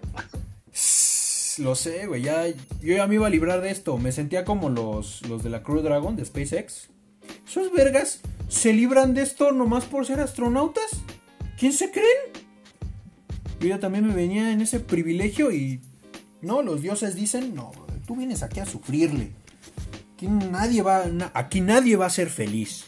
Lo 1.58 1.74
sé, 1.74 2.06
güey. 2.06 2.22
Ya, 2.22 2.46
yo 2.46 2.96
ya 2.96 3.06
me 3.06 3.16
iba 3.16 3.26
a 3.26 3.30
librar 3.30 3.60
de 3.60 3.70
esto. 3.70 3.98
Me 3.98 4.12
sentía 4.12 4.44
como 4.44 4.70
los, 4.70 5.26
los 5.28 5.42
de 5.42 5.50
la 5.50 5.62
Crew 5.62 5.82
Dragon 5.82 6.16
de 6.16 6.24
SpaceX. 6.24 6.88
Esos 7.46 7.72
vergas 7.72 8.20
se 8.48 8.72
libran 8.72 9.14
de 9.14 9.22
esto 9.22 9.52
nomás 9.52 9.84
por 9.84 10.06
ser 10.06 10.20
astronautas. 10.20 10.90
¿Quién 11.58 11.72
se 11.72 11.90
creen? 11.90 12.46
Yo 13.60 13.68
ya 13.68 13.80
también 13.80 14.06
me 14.06 14.14
venía 14.14 14.52
en 14.52 14.60
ese 14.60 14.80
privilegio 14.80 15.50
y... 15.50 15.80
No, 16.40 16.62
los 16.62 16.82
dioses 16.82 17.16
dicen 17.16 17.54
no, 17.54 17.72
Tú 18.06 18.14
vienes 18.14 18.42
aquí 18.42 18.60
a 18.60 18.66
sufrirle. 18.66 19.32
Aquí 20.14 20.28
nadie 20.28 20.82
va, 20.82 21.04
aquí 21.34 21.60
nadie 21.60 21.96
va 21.96 22.06
a 22.06 22.10
ser 22.10 22.30
feliz. 22.30 22.86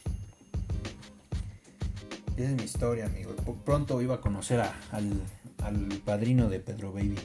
Esa 2.37 2.48
es 2.48 2.56
mi 2.56 2.62
historia, 2.62 3.06
amigo. 3.06 3.35
Pronto 3.64 4.00
iba 4.00 4.14
a 4.14 4.20
conocer 4.20 4.61
al, 4.61 5.22
al 5.62 5.88
padrino 6.04 6.48
de 6.48 6.61
Pedro 6.61 6.92
Baby. 6.92 7.18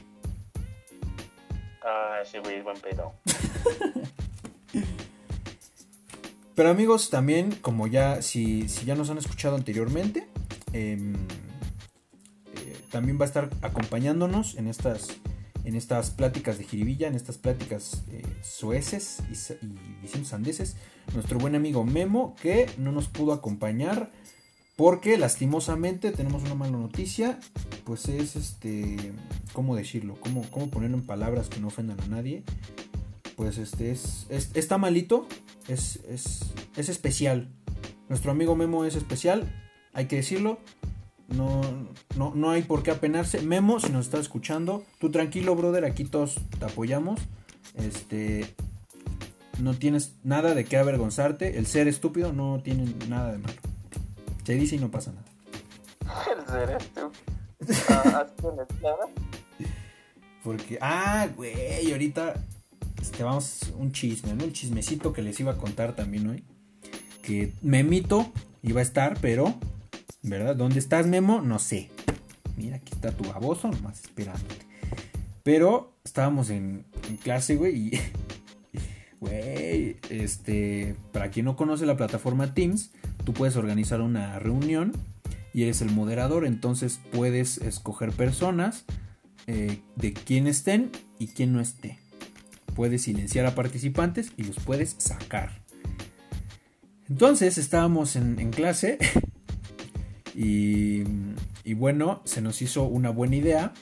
Pero 6.55 6.69
amigos, 6.69 7.09
también, 7.09 7.51
como 7.51 7.87
ya, 7.87 8.21
si, 8.21 8.69
si 8.69 8.85
ya 8.85 8.95
nos 8.95 9.09
han 9.09 9.17
escuchado 9.17 9.57
anteriormente, 9.57 10.27
em, 10.71 11.13
eh, 11.13 12.77
también 12.91 13.19
va 13.19 13.23
a 13.23 13.27
estar 13.27 13.49
acompañándonos 13.61 14.55
en 14.55 14.67
estas, 14.67 15.09
en 15.65 15.75
estas 15.75 16.11
pláticas 16.11 16.57
de 16.57 16.63
jiribilla, 16.63 17.07
en 17.07 17.15
estas 17.15 17.37
pláticas 17.37 18.03
eh, 18.09 18.23
sueces 18.41 19.19
y, 19.29 19.33
y, 20.05 20.25
sandeses, 20.25 20.77
nuestro 21.13 21.39
buen 21.39 21.55
amigo 21.55 21.83
Memo, 21.83 22.35
que 22.41 22.69
no 22.77 22.93
nos 22.93 23.09
pudo 23.09 23.33
acompañar 23.33 24.11
porque 24.75 25.17
lastimosamente 25.17 26.11
tenemos 26.11 26.43
una 26.43 26.55
mala 26.55 26.77
noticia, 26.77 27.39
pues 27.85 28.09
es 28.09 28.35
este, 28.35 29.13
¿cómo 29.53 29.75
decirlo? 29.75 30.17
¿Cómo, 30.19 30.43
cómo 30.51 30.69
ponerlo 30.69 30.97
en 30.97 31.05
palabras 31.05 31.47
que 31.47 31.59
no 31.59 31.67
ofendan 31.67 31.99
a 32.01 32.07
nadie? 32.07 32.43
Pues 33.37 33.57
este 33.57 33.91
es, 33.91 34.27
está 34.29 34.77
malito, 34.77 35.27
es, 35.67 36.01
es, 36.09 36.89
especial. 36.89 37.49
Nuestro 38.09 38.31
amigo 38.31 38.55
Memo 38.55 38.85
es 38.85 38.95
especial, 38.95 39.51
hay 39.93 40.07
que 40.07 40.17
decirlo. 40.17 40.59
No, 41.27 41.61
no, 42.17 42.33
no 42.35 42.51
hay 42.51 42.61
por 42.61 42.83
qué 42.83 42.91
apenarse. 42.91 43.41
Memo, 43.41 43.79
si 43.79 43.91
nos 43.91 44.05
está 44.05 44.19
escuchando, 44.19 44.83
tú 44.99 45.09
tranquilo, 45.09 45.55
brother, 45.55 45.85
aquí 45.85 46.03
todos 46.03 46.35
te 46.59 46.65
apoyamos. 46.65 47.19
Este, 47.75 48.45
no 49.59 49.73
tienes 49.73 50.15
nada 50.23 50.53
de 50.53 50.65
qué 50.65 50.77
avergonzarte. 50.77 51.57
El 51.57 51.65
ser 51.65 51.87
estúpido 51.87 52.31
no 52.31 52.61
tiene 52.63 52.85
nada 53.09 53.31
de 53.31 53.39
malo. 53.39 53.64
Se 54.45 54.53
dice 54.53 54.75
y 54.75 54.79
no 54.79 54.91
pasa 54.91 55.11
nada. 55.11 56.77
Estúpido. 56.77 57.11
Ah, 57.89 58.27
nada? 58.81 59.07
Porque, 60.43 60.77
ah, 60.79 61.27
güey, 61.35 61.91
ahorita 61.91 62.35
este, 63.01 63.23
vamos 63.23 63.73
un 63.77 63.91
chisme, 63.91 64.35
¿no? 64.35 64.43
El 64.43 64.53
chismecito 64.53 65.13
que 65.13 65.23
les 65.23 65.39
iba 65.39 65.53
a 65.53 65.57
contar 65.57 65.95
también 65.95 66.27
hoy. 66.27 66.43
Que 67.23 67.53
Memito 67.63 68.31
iba 68.61 68.81
a 68.81 68.83
estar, 68.83 69.17
pero, 69.19 69.55
¿verdad? 70.21 70.55
¿Dónde 70.55 70.77
estás, 70.77 71.07
Memo? 71.07 71.41
No 71.41 71.57
sé. 71.57 71.89
Mira, 72.55 72.77
aquí 72.77 72.93
está 72.93 73.11
tu 73.11 73.23
baboso, 73.23 73.69
nomás 73.69 74.01
esperándote. 74.03 74.65
Pero 75.41 75.93
estábamos 76.03 76.51
en, 76.51 76.85
en 77.09 77.17
clase, 77.17 77.55
güey, 77.55 77.75
y 77.75 77.91
Güey, 79.19 79.97
este, 80.09 80.95
para 81.11 81.31
quien 81.31 81.45
no 81.45 81.55
conoce 81.55 81.85
la 81.85 81.97
plataforma 81.97 82.53
Teams, 82.53 82.91
tú 83.25 83.33
puedes 83.33 83.57
organizar 83.57 84.01
una 84.01 84.39
reunión 84.39 84.93
y 85.53 85.63
eres 85.63 85.81
el 85.81 85.91
moderador, 85.91 86.45
entonces 86.45 86.99
puedes 87.11 87.57
escoger 87.57 88.11
personas 88.11 88.85
eh, 89.47 89.81
de 89.95 90.13
quién 90.13 90.47
estén 90.47 90.91
y 91.19 91.27
quién 91.27 91.51
no 91.53 91.59
esté. 91.59 91.99
Puedes 92.75 93.03
silenciar 93.03 93.45
a 93.45 93.55
participantes 93.55 94.31
y 94.37 94.43
los 94.43 94.57
puedes 94.57 94.95
sacar. 94.97 95.61
Entonces 97.09 97.57
estábamos 97.57 98.15
en, 98.15 98.51
clase 98.51 98.97
y, 100.35 101.03
y 101.63 101.73
bueno, 101.73 102.21
se 102.25 102.41
nos 102.41 102.61
hizo 102.61 102.83
una 102.83 103.09
buena 103.09 103.35
idea. 103.35 103.73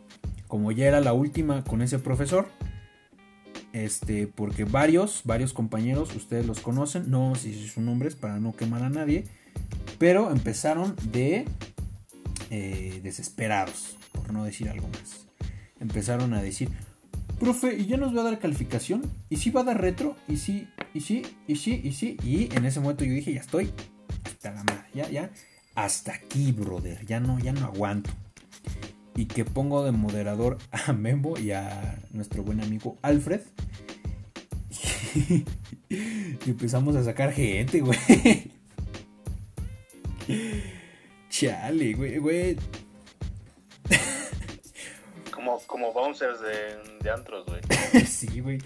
Como 0.47 0.71
ya 0.71 0.87
era 0.87 1.01
la 1.01 1.13
última 1.13 1.63
con 1.63 1.81
ese 1.81 1.97
profesor, 1.97 2.47
este, 3.73 4.27
porque 4.27 4.63
varios, 4.63 5.21
varios 5.25 5.51
compañeros, 5.51 6.15
ustedes 6.15 6.45
los 6.45 6.59
conocen, 6.61 7.09
no 7.09 7.35
si 7.35 7.53
sus 7.67 7.83
nombres 7.83 8.15
para 8.15 8.39
no 8.39 8.55
quemar 8.55 8.83
a 8.83 8.89
nadie, 8.89 9.25
pero 9.97 10.31
empezaron 10.31 10.95
de 11.11 11.45
eh, 12.51 12.99
desesperados, 13.03 13.97
por 14.11 14.31
no 14.31 14.45
decir 14.45 14.69
algo 14.69 14.87
más. 14.89 15.27
Empezaron 15.79 16.33
a 16.35 16.41
decir, 16.41 16.69
profe, 17.39 17.75
¿y 17.75 17.87
ya 17.87 17.97
nos 17.97 18.15
va 18.15 18.21
a 18.21 18.25
dar 18.25 18.39
calificación? 18.39 19.01
¿Y 19.29 19.37
si 19.37 19.49
va 19.49 19.61
a 19.61 19.65
dar 19.65 19.81
retro? 19.81 20.15
¿Y 20.27 20.37
si, 20.37 20.67
y 20.93 21.01
sí, 21.01 21.23
y 21.47 21.55
sí, 21.55 21.81
y 21.83 21.93
sí? 21.93 22.17
Y 22.23 22.55
en 22.55 22.65
ese 22.65 22.79
momento 22.79 23.03
yo 23.03 23.13
dije, 23.13 23.33
ya 23.33 23.41
estoy 23.41 23.71
hasta 24.23 24.51
la 24.51 24.63
madre, 24.63 24.85
ya, 24.93 25.09
ya, 25.09 25.31
hasta 25.73 26.13
aquí, 26.13 26.51
brother, 26.51 27.03
ya 27.07 27.19
no, 27.19 27.39
ya 27.39 27.51
no 27.53 27.65
aguanto 27.65 28.11
y 29.15 29.25
que 29.25 29.45
pongo 29.45 29.83
de 29.83 29.91
moderador 29.91 30.57
a 30.71 30.93
Memo 30.93 31.37
y 31.37 31.51
a 31.51 31.99
nuestro 32.11 32.43
buen 32.43 32.61
amigo 32.61 32.97
Alfred. 33.01 33.41
y 35.89 36.49
empezamos 36.49 36.95
a 36.95 37.03
sacar 37.03 37.31
gente, 37.33 37.81
güey. 37.81 38.51
Chale, 41.29 41.93
güey, 41.93 42.17
güey. 42.17 42.57
Como, 45.31 45.59
como 45.67 45.91
bouncers 45.91 46.39
de, 46.41 46.99
de 47.01 47.09
antros, 47.09 47.45
güey. 47.45 47.61
sí, 48.05 48.39
güey. 48.39 48.59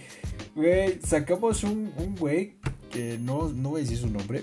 Güey, 0.56 1.00
sacamos 1.02 1.64
un, 1.64 1.94
un 1.98 2.16
güey 2.16 2.56
que 2.92 3.18
no, 3.20 3.50
no 3.50 3.70
voy 3.70 3.82
a 3.82 3.84
decir 3.84 3.98
su 3.98 4.10
nombre, 4.10 4.40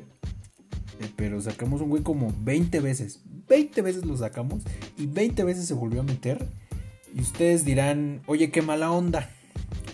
eh, 1.01 1.11
pero 1.17 1.41
sacamos 1.41 1.81
un 1.81 1.91
güey 1.91 2.03
como 2.03 2.33
20 2.39 2.81
veces. 2.81 3.21
20 3.49 3.83
veces 3.83 4.05
lo 4.05 4.17
sacamos 4.17 4.63
y 4.97 5.07
20 5.07 5.45
veces 5.45 5.67
se 5.67 5.75
volvió 5.75 6.01
a 6.01 6.05
meter. 6.05 6.47
Y 7.15 7.21
ustedes 7.21 7.65
dirán, 7.65 8.23
oye, 8.27 8.51
qué 8.51 8.63
mala 8.63 8.91
onda. 8.91 9.31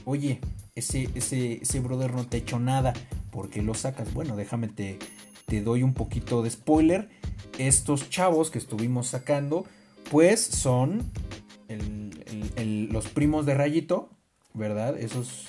Oye, 0.04 0.40
ese, 0.74 1.08
ese, 1.14 1.60
ese 1.62 1.80
brother 1.80 2.14
no 2.14 2.26
te 2.26 2.38
hecho 2.38 2.58
nada. 2.58 2.92
¿Por 3.30 3.50
qué 3.50 3.62
lo 3.62 3.74
sacas? 3.74 4.12
Bueno, 4.14 4.36
déjame 4.36 4.68
te, 4.68 4.98
te 5.46 5.60
doy 5.60 5.82
un 5.82 5.94
poquito 5.94 6.42
de 6.42 6.50
spoiler. 6.50 7.08
Estos 7.58 8.08
chavos 8.08 8.50
que 8.50 8.58
estuvimos 8.58 9.08
sacando, 9.08 9.66
pues 10.10 10.40
son 10.40 11.10
los 12.90 13.08
primos 13.08 13.46
de 13.46 13.54
Rayito, 13.54 14.10
¿verdad? 14.54 14.98
Esos, 14.98 15.48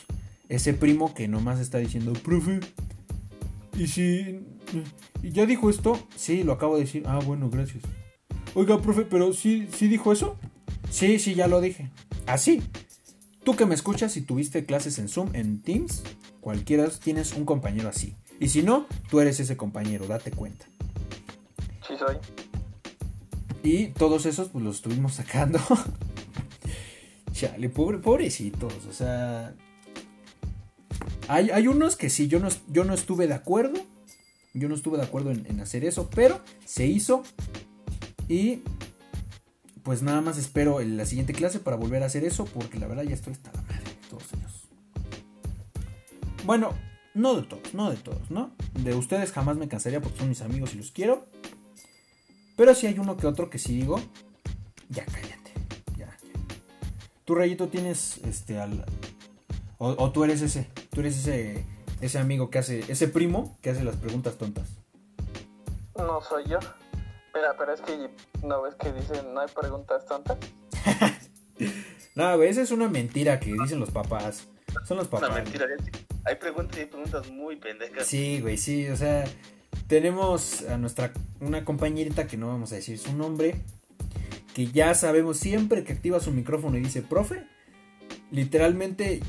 ese 0.50 0.74
primo 0.74 1.14
que 1.14 1.28
nomás 1.28 1.60
está 1.60 1.78
diciendo, 1.78 2.14
profe, 2.14 2.60
¿y 3.78 3.88
si 3.88 4.40
¿Y 5.24 5.32
ya 5.32 5.46
dijo 5.46 5.70
esto? 5.70 6.00
Sí, 6.16 6.44
lo 6.44 6.54
acabo 6.54 6.76
de 6.76 6.82
decir. 6.82 7.04
Ah, 7.06 7.20
bueno, 7.26 7.50
gracias. 7.50 7.84
Oiga, 8.54 8.82
profe, 8.82 9.04
pero 9.04 9.34
¿sí, 9.34 9.68
sí 9.72 9.88
dijo 9.88 10.12
eso? 10.12 10.38
Sí, 10.90 11.20
sí, 11.20 11.36
ya 11.36 11.48
lo 11.48 11.62
dije. 11.62 11.90
Así. 12.26 12.62
¿Ah, 12.62 12.80
Tú 13.44 13.56
que 13.56 13.66
me 13.66 13.74
escuchas 13.74 14.18
y 14.18 14.22
tuviste 14.22 14.66
clases 14.66 15.00
en 15.00 15.10
Zoom, 15.10 15.34
en 15.34 15.64
Teams, 15.64 16.04
cualquiera 16.42 16.88
tienes 16.90 17.34
un 17.34 17.46
compañero 17.46 17.90
así. 17.90 18.16
Y 18.40 18.50
si 18.50 18.62
no, 18.62 18.86
tú 19.10 19.20
eres 19.20 19.40
ese 19.40 19.58
compañero, 19.58 20.06
date 20.06 20.30
cuenta. 20.30 20.68
Sí, 21.88 21.96
soy. 21.98 22.18
Y 23.64 23.88
todos 23.88 24.28
esos, 24.28 24.50
pues 24.50 24.64
los 24.64 24.76
estuvimos 24.76 25.16
sacando. 25.16 25.60
Chale, 27.32 27.70
pobre, 27.70 27.98
pobrecitos, 27.98 28.74
o 28.88 28.94
sea. 28.94 29.56
Hay, 31.28 31.50
hay, 31.50 31.68
unos 31.68 31.96
que 31.96 32.12
sí, 32.12 32.28
yo 32.28 32.40
no, 32.40 32.50
yo 32.68 32.84
no 32.84 32.94
estuve 32.94 33.26
de 33.26 33.34
acuerdo. 33.34 33.80
Yo 34.54 34.68
no 34.68 34.76
estuve 34.76 34.98
de 34.98 35.04
acuerdo 35.04 35.32
en, 35.32 35.60
hacer 35.62 35.86
eso, 35.86 36.10
pero 36.14 36.42
se 36.66 36.86
hizo. 36.86 37.24
Y 38.28 38.64
pues 39.84 40.04
nada 40.04 40.22
más 40.22 40.38
espero 40.38 40.82
en 40.82 40.98
la 40.98 41.06
siguiente 41.06 41.34
clase 41.34 41.60
para 41.60 41.78
volver 41.78 42.04
a 42.04 42.08
hacer 42.08 42.26
eso, 42.26 42.46
porque 42.46 42.80
la 42.80 42.88
verdad 42.88 43.04
ya 43.04 43.14
estoy 43.14 43.34
hasta 43.34 43.52
la 43.54 43.62
madre 43.62 43.84
de 43.86 44.08
todos 44.10 44.24
ellos. 44.34 44.68
Bueno, 46.46 46.74
no 47.14 47.36
de 47.36 47.44
todos, 47.44 47.74
no 47.74 47.90
de 47.90 47.98
todos, 47.98 48.30
¿no? 48.30 48.52
De 48.74 48.94
ustedes 48.94 49.32
jamás 49.32 49.58
me 49.58 49.68
cansaría 49.68 50.02
porque 50.02 50.20
son 50.20 50.30
mis 50.30 50.42
amigos 50.42 50.74
y 50.74 50.78
los 50.78 50.92
quiero. 50.92 51.28
Pero 52.58 52.76
si 52.76 52.88
hay 52.88 53.00
uno 53.00 53.18
que 53.18 53.28
otro 53.28 53.50
que 53.50 53.58
sí 53.58 53.76
digo, 53.76 54.02
ya 54.90 55.06
cállate, 55.06 55.54
ya, 55.98 56.06
ya. 56.06 56.18
Tú, 57.26 57.36
Rayito, 57.36 57.70
tienes 57.70 58.20
este 58.26 58.60
al... 58.60 58.86
o 59.78 60.12
tú 60.12 60.24
eres 60.26 60.42
ese, 60.42 60.68
tú 60.92 61.00
eres 61.00 61.18
ese 61.18 61.66
ese 62.02 62.20
amigo 62.20 62.50
que 62.50 62.60
hace, 62.60 62.80
ese 62.92 63.08
primo 63.08 63.58
que 63.62 63.70
hace 63.70 63.84
las 63.84 63.96
preguntas 63.96 64.38
tontas. 64.38 64.68
No 65.96 66.22
soy 66.22 66.46
yo. 66.48 66.60
Mira, 67.34 67.56
pero 67.58 67.74
es 67.74 67.82
que 67.82 68.10
no 68.44 68.62
ves 68.64 68.76
que 68.76 68.92
dicen 68.92 69.34
no 69.34 69.42
hay 69.42 69.48
preguntas 69.48 70.06
tontas. 70.06 70.38
no, 72.16 72.36
güey, 72.38 72.49
esa 72.49 72.62
es 72.62 72.72
una 72.72 72.89
mentira 72.89 73.39
que 73.39 73.54
dicen 73.54 73.80
los 73.80 73.91
papás. 73.91 74.47
Son 74.86 74.97
los 74.97 75.08
papás. 75.08 75.30
Una 75.30 75.41
mentira, 75.41 75.68
hay 76.26 76.36
preguntas 76.36 76.78
y 76.78 76.82
hay 76.82 76.86
preguntas 76.88 77.30
muy 77.30 77.56
pendejas. 77.56 78.06
Sí, 78.06 78.41
güey, 78.41 78.58
sí, 78.58 78.88
o 78.89 78.95
sea, 78.95 79.26
tenemos 79.88 80.64
a 80.64 80.78
nuestra 80.78 81.14
una 81.39 81.64
compañerita 81.66 82.28
que 82.28 82.38
no 82.38 82.47
vamos 82.47 82.72
a 82.72 82.76
decir 82.76 82.97
su 82.97 83.14
nombre, 83.14 83.62
que 84.54 84.68
ya 84.68 84.93
sabemos 84.93 85.38
siempre 85.38 85.84
que 85.84 85.93
activa 85.93 86.20
su 86.20 86.32
micrófono 86.32 86.78
y 86.78 86.82
dice, 86.82 87.02
"Profe", 87.02 87.45
literalmente 88.32 89.22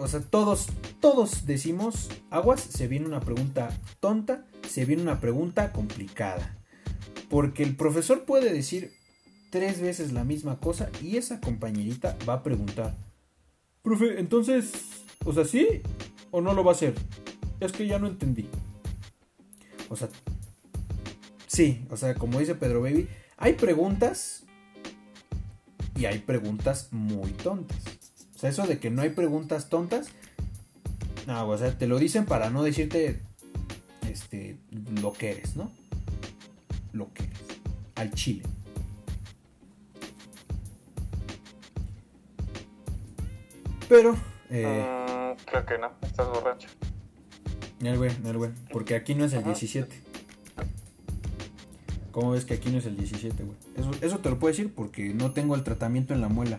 o 0.00 0.08
sea, 0.08 0.20
todos, 0.20 0.68
todos 1.00 1.44
decimos, 1.44 2.08
aguas, 2.30 2.62
se 2.62 2.88
viene 2.88 3.06
una 3.06 3.20
pregunta 3.20 3.68
tonta, 4.00 4.46
se 4.66 4.86
viene 4.86 5.02
una 5.02 5.20
pregunta 5.20 5.72
complicada. 5.72 6.56
Porque 7.28 7.62
el 7.62 7.76
profesor 7.76 8.24
puede 8.24 8.50
decir 8.52 8.92
tres 9.50 9.80
veces 9.80 10.12
la 10.12 10.24
misma 10.24 10.58
cosa 10.58 10.88
y 11.02 11.18
esa 11.18 11.40
compañerita 11.40 12.16
va 12.26 12.34
a 12.34 12.42
preguntar, 12.42 12.96
profe, 13.82 14.18
entonces, 14.18 14.72
o 15.24 15.34
sea, 15.34 15.44
¿sí 15.44 15.82
o 16.30 16.40
no 16.40 16.54
lo 16.54 16.64
va 16.64 16.72
a 16.72 16.74
hacer? 16.74 16.94
Es 17.60 17.72
que 17.72 17.86
ya 17.86 17.98
no 17.98 18.06
entendí. 18.06 18.48
O 19.90 19.96
sea, 19.96 20.08
sí, 21.46 21.84
o 21.90 21.96
sea, 21.98 22.14
como 22.14 22.38
dice 22.38 22.54
Pedro 22.54 22.80
Baby, 22.80 23.06
hay 23.36 23.52
preguntas 23.52 24.44
y 25.94 26.06
hay 26.06 26.20
preguntas 26.20 26.88
muy 26.90 27.32
tontas. 27.32 27.99
O 28.40 28.42
sea, 28.42 28.48
eso 28.48 28.66
de 28.66 28.78
que 28.78 28.88
no 28.88 29.02
hay 29.02 29.10
preguntas 29.10 29.68
tontas. 29.68 30.08
No, 31.26 31.46
o 31.46 31.58
sea, 31.58 31.76
te 31.76 31.86
lo 31.86 31.98
dicen 31.98 32.24
para 32.24 32.48
no 32.48 32.62
decirte 32.62 33.20
este, 34.10 34.56
lo 35.02 35.12
que 35.12 35.32
eres, 35.32 35.56
¿no? 35.56 35.70
Lo 36.94 37.12
que 37.12 37.24
eres. 37.24 37.38
Al 37.96 38.12
chile. 38.12 38.44
Pero, 43.90 44.16
eh, 44.48 44.86
Mm, 45.36 45.44
creo 45.44 45.66
que 45.66 45.76
no, 45.76 45.90
estás 46.00 46.26
borracho. 46.28 46.68
el 47.82 47.98
güey, 47.98 48.10
el 48.24 48.38
güey, 48.38 48.52
porque 48.72 48.94
aquí 48.94 49.14
no 49.14 49.26
es 49.26 49.34
el 49.34 49.44
17. 49.44 50.00
¿Cómo 52.10 52.30
ves 52.30 52.46
que 52.46 52.54
aquí 52.54 52.70
no 52.70 52.78
es 52.78 52.86
el 52.86 52.96
17, 52.96 53.44
güey? 53.44 53.58
Eso, 53.76 53.90
eso 54.00 54.18
te 54.20 54.30
lo 54.30 54.38
puedo 54.38 54.50
decir 54.50 54.72
porque 54.74 55.12
no 55.12 55.32
tengo 55.32 55.54
el 55.56 55.62
tratamiento 55.62 56.14
en 56.14 56.22
la 56.22 56.28
muela. 56.30 56.58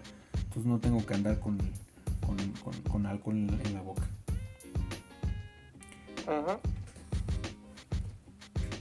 Entonces 0.51 0.69
no 0.69 0.79
tengo 0.79 1.05
que 1.05 1.13
andar 1.13 1.39
con, 1.39 1.57
con, 2.19 2.35
con- 2.61 2.81
con 2.91 3.05
alcohol 3.05 3.37
en, 3.37 3.73
la 3.73 3.81
boca. 3.81 4.03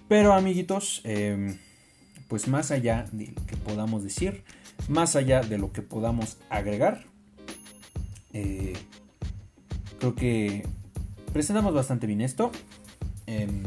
Pero 0.09 0.33
amiguitos, 0.35 1.01
eh, 1.05 1.57
pues 2.27 2.49
más 2.49 2.73
allá 2.73 3.07
de 3.13 3.29
lo 3.29 3.47
que 3.47 3.57
podamos 3.57 4.03
decir, 4.03 4.43
más 4.89 5.15
allá 5.15 5.43
de 5.43 5.59
lo 5.59 5.73
que 5.73 5.83
podamos 5.83 6.39
agregar, 6.49 7.05
eh, 8.33 8.73
creo 10.01 10.17
que 10.17 10.67
presentamos 11.33 11.73
bastante 11.73 12.09
bien 12.09 12.21
esto. 12.21 12.51
Em, 13.27 13.63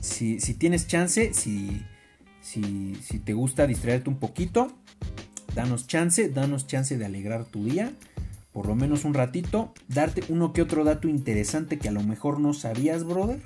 si, 0.00 0.40
si 0.40 0.54
tienes 0.54 0.88
chance, 0.88 1.32
si, 1.34 1.82
si, 2.40 2.96
si 2.96 3.20
te 3.20 3.32
gusta 3.32 3.68
distraerte 3.68 4.10
un 4.10 4.16
poquito, 4.18 4.72
danos 5.54 5.86
chance, 5.86 6.28
danos 6.28 6.66
chance 6.66 6.96
de 6.98 7.04
alegrar 7.04 7.44
tu 7.44 7.64
día. 7.64 7.92
Por 8.52 8.66
lo 8.66 8.74
menos 8.74 9.04
un 9.04 9.14
ratito, 9.14 9.72
darte 9.88 10.22
uno 10.28 10.52
que 10.52 10.62
otro 10.62 10.84
dato 10.84 11.08
interesante 11.08 11.78
que 11.78 11.88
a 11.88 11.92
lo 11.92 12.02
mejor 12.02 12.38
no 12.38 12.54
sabías, 12.54 13.04
brother 13.04 13.40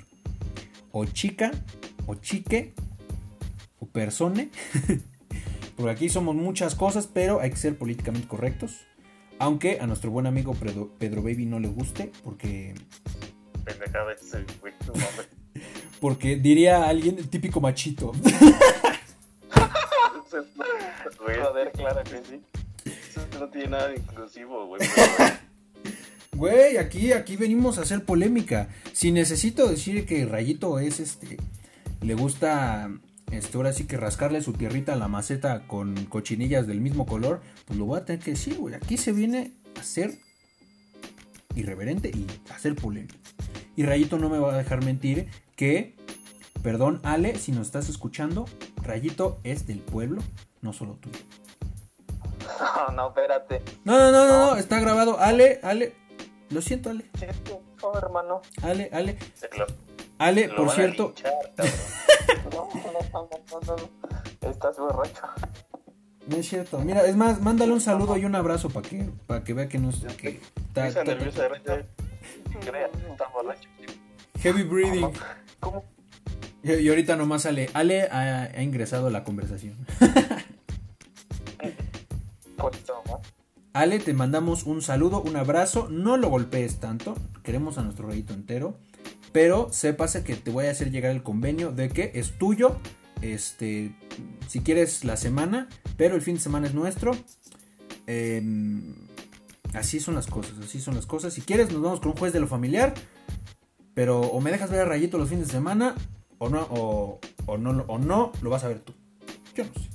o 0.91 1.05
chica, 1.05 1.51
o 2.05 2.15
chique, 2.15 2.73
o 3.79 3.85
persone. 3.85 4.49
Porque 5.75 5.91
aquí 5.91 6.09
somos 6.09 6.35
muchas 6.35 6.75
cosas, 6.75 7.07
pero 7.07 7.39
hay 7.39 7.51
que 7.51 7.55
ser 7.55 7.77
políticamente 7.77 8.27
correctos. 8.27 8.81
Aunque 9.37 9.79
a 9.79 9.87
nuestro 9.87 10.11
buen 10.11 10.27
amigo 10.27 10.53
Pedro, 10.53 10.89
Pedro 10.99 11.23
Baby 11.23 11.45
no 11.45 11.61
le 11.61 11.69
guste, 11.69 12.11
porque, 12.25 12.75
Pendejada 13.63 14.13
güey. 14.59 14.73
No 14.85 14.93
porque 16.01 16.35
diría 16.35 16.89
alguien 16.89 17.17
el 17.17 17.29
típico 17.29 17.61
machito. 17.61 18.11
Güey, 21.19 21.37
Joder, 21.39 21.71
claro 21.71 22.03
que 22.03 22.23
sí. 22.23 22.41
Eso 22.85 23.27
no 23.39 23.49
tiene 23.49 23.69
nada 23.69 23.89
de 23.89 23.95
inclusivo, 23.95 24.67
güey. 24.67 24.81
Güey, 26.39 26.77
aquí, 26.77 27.11
aquí 27.11 27.35
venimos 27.35 27.77
a 27.77 27.81
hacer 27.81 28.05
polémica. 28.05 28.69
Si 28.93 29.11
necesito 29.11 29.67
decir 29.67 30.05
que 30.05 30.25
Rayito 30.25 30.79
es 30.79 31.01
este. 31.01 31.35
Le 31.99 32.13
gusta. 32.13 32.89
Este, 33.29 33.57
ahora 33.57 33.73
sí 33.73 33.87
que 33.87 33.97
rascarle 33.97 34.41
su 34.41 34.53
tierrita 34.53 34.93
a 34.93 34.95
la 34.95 35.09
maceta 35.09 35.67
con 35.67 36.05
cochinillas 36.05 36.65
del 36.65 36.79
mismo 36.79 37.05
color. 37.05 37.41
Pues 37.65 37.77
lo 37.77 37.83
voy 37.83 37.99
a 37.99 38.05
tener 38.05 38.23
que 38.23 38.31
decir, 38.31 38.55
güey. 38.55 38.75
Aquí 38.75 38.95
se 38.95 39.11
viene 39.11 39.51
a 39.77 39.83
ser 39.83 40.17
irreverente 41.55 42.09
y 42.09 42.25
a 42.49 42.55
hacer 42.55 42.73
polémica. 42.73 43.15
Y 43.75 43.83
Rayito 43.83 44.17
no 44.17 44.29
me 44.29 44.39
va 44.39 44.53
a 44.53 44.57
dejar 44.57 44.85
mentir 44.85 45.27
que. 45.57 45.97
Perdón, 46.63 47.01
Ale, 47.03 47.37
si 47.37 47.51
nos 47.51 47.67
estás 47.67 47.89
escuchando, 47.89 48.45
Rayito 48.81 49.41
es 49.43 49.67
del 49.67 49.79
pueblo, 49.79 50.21
no 50.61 50.73
solo 50.73 50.93
tuyo. 50.95 51.19
No, 52.59 52.91
no, 52.93 53.07
espérate. 53.09 53.61
No, 53.85 53.97
no, 53.97 54.11
no, 54.11 54.27
no, 54.27 54.51
no, 54.51 54.55
está 54.57 54.79
grabado. 54.79 55.19
Ale, 55.19 55.59
Ale. 55.63 55.95
Lo 56.49 56.61
siento, 56.61 56.89
Ale. 56.89 57.05
Cierto, 57.17 57.61
no, 57.81 57.97
hermano. 57.97 58.41
Ale, 58.63 58.89
Ale. 58.91 59.17
Lo- 59.57 59.67
Ale, 60.17 60.47
lo 60.47 60.55
por 60.55 60.65
van 60.67 60.71
a 60.71 60.75
cierto. 60.75 61.13
linchar. 61.15 61.33
No, 62.51 62.67
no, 62.73 62.91
no, 63.13 63.29
no, 63.67 63.75
no. 64.41 64.49
Estás 64.49 64.77
borracho. 64.77 65.21
No 66.27 66.37
es 66.37 66.47
cierto. 66.49 66.79
Mira, 66.79 67.05
es 67.05 67.15
más, 67.15 67.41
mándale 67.41 67.71
un 67.73 67.81
saludo 67.81 68.17
y 68.17 68.25
un 68.25 68.35
abrazo 68.35 68.69
para 68.69 68.87
que, 68.87 69.09
para 69.27 69.43
que 69.43 69.53
vea 69.53 69.67
que 69.69 69.77
no 69.79 69.89
es. 69.89 69.97
Que. 70.15 70.39
Crea, 70.73 70.87
estás 72.87 73.33
borracho. 73.33 73.69
heavy 74.39 74.63
breathing. 74.63 75.11
¿Cómo? 75.59 75.83
Y, 76.63 76.73
y 76.73 76.89
ahorita 76.89 77.15
nomás 77.15 77.45
Ale. 77.45 77.69
Ale 77.73 78.03
ha, 78.11 78.43
ha 78.43 78.61
ingresado 78.61 79.07
a 79.07 79.11
la 79.11 79.23
conversación. 79.23 79.77
Ale, 83.73 83.99
te 83.99 84.13
mandamos 84.13 84.63
un 84.63 84.81
saludo, 84.81 85.21
un 85.21 85.35
abrazo. 85.35 85.87
No 85.89 86.17
lo 86.17 86.29
golpees 86.29 86.79
tanto. 86.79 87.15
Queremos 87.43 87.77
a 87.77 87.83
nuestro 87.83 88.07
rayito 88.07 88.33
entero. 88.33 88.77
Pero 89.31 89.67
sépase 89.71 90.23
que 90.23 90.35
te 90.35 90.51
voy 90.51 90.65
a 90.65 90.71
hacer 90.71 90.91
llegar 90.91 91.11
el 91.11 91.23
convenio 91.23 91.71
de 91.71 91.89
que 91.89 92.11
es 92.15 92.37
tuyo. 92.37 92.77
Este, 93.21 93.95
si 94.47 94.61
quieres 94.61 95.03
la 95.03 95.17
semana, 95.17 95.67
pero 95.97 96.15
el 96.15 96.21
fin 96.21 96.35
de 96.35 96.41
semana 96.41 96.67
es 96.67 96.73
nuestro. 96.73 97.11
Em, 98.07 98.95
así 99.73 99.99
son 99.99 100.15
las 100.15 100.27
cosas, 100.27 100.53
así 100.63 100.79
son 100.79 100.95
las 100.95 101.05
cosas. 101.05 101.33
Si 101.33 101.41
quieres, 101.41 101.71
nos 101.71 101.81
vamos 101.81 101.99
con 101.99 102.11
un 102.11 102.17
juez 102.17 102.33
de 102.33 102.39
lo 102.39 102.47
familiar. 102.47 102.93
Pero 103.93 104.21
o 104.21 104.41
me 104.41 104.51
dejas 104.51 104.71
ver 104.71 104.81
a 104.81 104.85
Rayito 104.85 105.17
los 105.17 105.29
fines 105.29 105.47
de 105.47 105.53
semana, 105.53 105.95
o 106.37 106.49
no, 106.49 106.61
o, 106.69 107.19
no, 107.57 107.83
o 107.87 107.97
no, 107.99 108.31
lo 108.41 108.49
vas 108.49 108.63
a 108.63 108.69
ver 108.69 108.79
tú. 108.79 108.93
Yo 109.53 109.65
no 109.65 109.73
sé. 109.73 109.89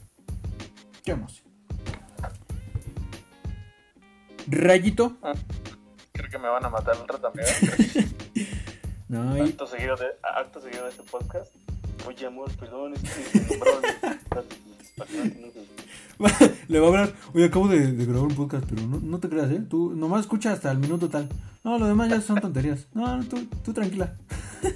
Yo 1.05 1.17
no 1.17 1.29
sé. 1.29 1.44
Rayito. 4.55 5.17
Creo 6.13 6.31
que 6.31 6.39
me 6.39 6.49
van 6.49 6.65
a 6.65 6.69
matar 6.71 6.97
otro 6.97 7.19
también. 7.19 7.47
No, 9.07 9.37
y- 9.37 9.41
Acto 9.51 9.67
seguido 9.67 9.97
de, 9.97 10.07
acto 10.23 10.61
seguido 10.63 10.85
de 10.85 10.91
este 10.91 11.03
podcast. 11.05 11.53
Oye, 12.09 12.27
amor, 12.27 12.51
perdón, 12.57 12.95
es 12.95 13.03
que 13.03 13.39
me 13.39 13.45
nombraron. 13.49 13.83
Le 16.69 16.81
va 16.81 16.87
a 16.87 16.89
hablar. 16.89 17.13
Oye, 17.35 17.45
acabo 17.45 17.69
de, 17.69 17.93
de 17.93 18.07
grabar 18.07 18.27
un 18.29 18.35
podcast, 18.35 18.65
pero 18.69 18.83
no, 18.87 18.99
no 19.01 19.21
te 19.21 19.29
creas, 19.29 19.51
¿eh? 19.51 19.61
Tú 19.69 19.93
nomás 19.95 20.23
escucha 20.23 20.53
hasta 20.53 20.73
el 20.73 20.79
minuto 20.79 21.11
tal. 21.11 21.29
No, 21.63 21.79
lo 21.79 21.87
demás 21.87 22.09
ya 22.09 22.21
son 22.23 22.41
tonterías. 22.41 22.87
No, 22.95 23.17
no, 23.19 23.25
tú, 23.25 23.45
tú 23.63 23.73
tranquila. 23.75 24.17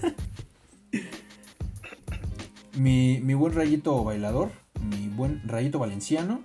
mi, 2.76 3.20
mi 3.22 3.34
buen 3.34 3.54
rayito 3.54 4.04
bailador, 4.04 4.50
mi 4.82 5.08
buen 5.08 5.40
rayito 5.48 5.78
valenciano. 5.78 6.42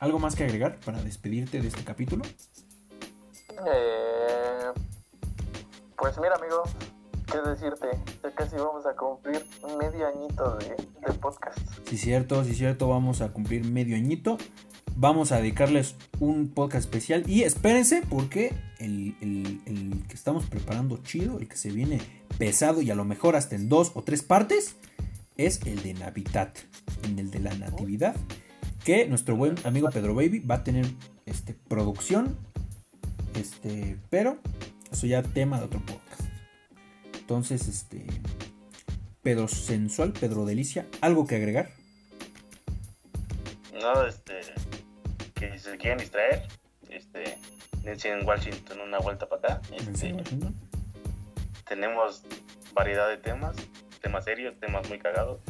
¿Algo 0.00 0.18
más 0.18 0.34
que 0.34 0.44
agregar 0.44 0.78
para 0.84 1.02
despedirte 1.02 1.60
de 1.60 1.68
este 1.68 1.82
capítulo? 1.84 2.24
Eh, 3.66 4.72
pues 5.96 6.18
mira, 6.18 6.34
amigo, 6.36 6.62
qué 7.30 7.38
decirte. 7.48 7.88
Ya 8.22 8.34
casi 8.34 8.56
vamos 8.56 8.86
a 8.86 8.94
cumplir 8.94 9.44
medio 9.78 10.06
añito 10.06 10.56
de, 10.56 10.76
de 11.06 11.12
podcast. 11.18 11.58
Sí, 11.88 11.96
cierto, 11.96 12.44
sí, 12.44 12.54
cierto. 12.54 12.88
Vamos 12.88 13.20
a 13.20 13.32
cumplir 13.32 13.64
medio 13.64 13.96
añito. 13.96 14.38
Vamos 14.96 15.32
a 15.32 15.36
dedicarles 15.36 15.96
un 16.20 16.48
podcast 16.48 16.84
especial. 16.84 17.28
Y 17.28 17.42
espérense, 17.42 18.02
porque 18.08 18.54
el, 18.78 19.14
que 20.08 20.14
estamos 20.14 20.46
preparando 20.46 20.98
chido, 20.98 21.38
el 21.38 21.48
que 21.48 21.56
se 21.56 21.70
viene 21.70 22.00
pesado 22.38 22.82
y 22.82 22.90
a 22.90 22.94
lo 22.94 23.04
mejor 23.04 23.36
hasta 23.36 23.56
en 23.56 23.68
dos 23.68 23.92
o 23.94 24.02
tres 24.02 24.22
partes, 24.22 24.76
es 25.36 25.60
el 25.66 25.82
de 25.82 25.94
Navidad. 25.94 26.52
En 27.04 27.18
el 27.18 27.30
de 27.30 27.40
la 27.40 27.54
Natividad. 27.54 28.14
Que 28.84 29.06
nuestro 29.06 29.36
buen 29.36 29.54
amigo 29.64 29.88
Pedro 29.90 30.14
Baby 30.14 30.40
va 30.40 30.56
a 30.56 30.64
tener 30.64 30.86
este, 31.24 31.54
producción. 31.54 32.36
Este, 33.34 33.98
pero 34.10 34.38
eso 34.90 35.06
ya 35.06 35.22
tema 35.22 35.58
de 35.58 35.64
otro 35.66 35.80
podcast. 35.80 36.20
Entonces, 37.14 37.68
este. 37.68 38.06
Pedro 39.22 39.46
Sensual, 39.46 40.12
Pedro 40.12 40.44
Delicia, 40.44 40.86
¿algo 41.00 41.26
que 41.26 41.36
agregar? 41.36 41.70
No, 43.80 44.06
este. 44.06 44.40
Que 45.34 45.52
si 45.52 45.58
se 45.60 45.76
quieren 45.76 45.98
distraer, 45.98 46.46
este. 46.90 47.38
en 47.84 48.26
Washington 48.26 48.80
una 48.80 48.98
vuelta 48.98 49.28
para 49.28 49.54
acá. 49.54 49.62
Este, 49.74 50.14
tenemos 51.66 52.22
variedad 52.74 53.08
de 53.08 53.16
temas, 53.16 53.56
temas 54.00 54.24
serios, 54.24 54.58
temas 54.60 54.88
muy 54.88 54.98
cagados. 54.98 55.40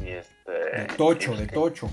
Y 0.00 0.08
este. 0.10 0.52
De 0.52 0.86
tocho, 0.96 1.34
de 1.36 1.46
que- 1.46 1.54
tocho. 1.54 1.90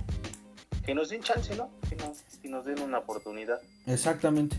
Que 0.85 0.93
nos 0.93 1.09
den 1.09 1.21
chance, 1.21 1.55
¿no? 1.55 1.71
Que 1.89 1.95
nos, 1.95 2.19
que 2.41 2.49
nos 2.49 2.65
den 2.65 2.81
una 2.81 2.99
oportunidad. 2.99 3.61
Exactamente. 3.87 4.57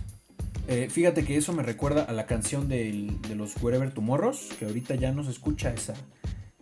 Eh, 0.67 0.89
fíjate 0.91 1.25
que 1.25 1.37
eso 1.37 1.53
me 1.53 1.63
recuerda 1.63 2.05
a 2.05 2.13
la 2.13 2.27
canción 2.27 2.69
de 2.69 3.13
los 3.37 3.63
Wherever 3.63 3.93
Tomorrows, 3.93 4.51
que 4.59 4.65
ahorita 4.65 4.95
ya 4.95 5.13
no 5.13 5.23
se 5.23 5.31
escucha 5.31 5.73
esa, 5.75 5.95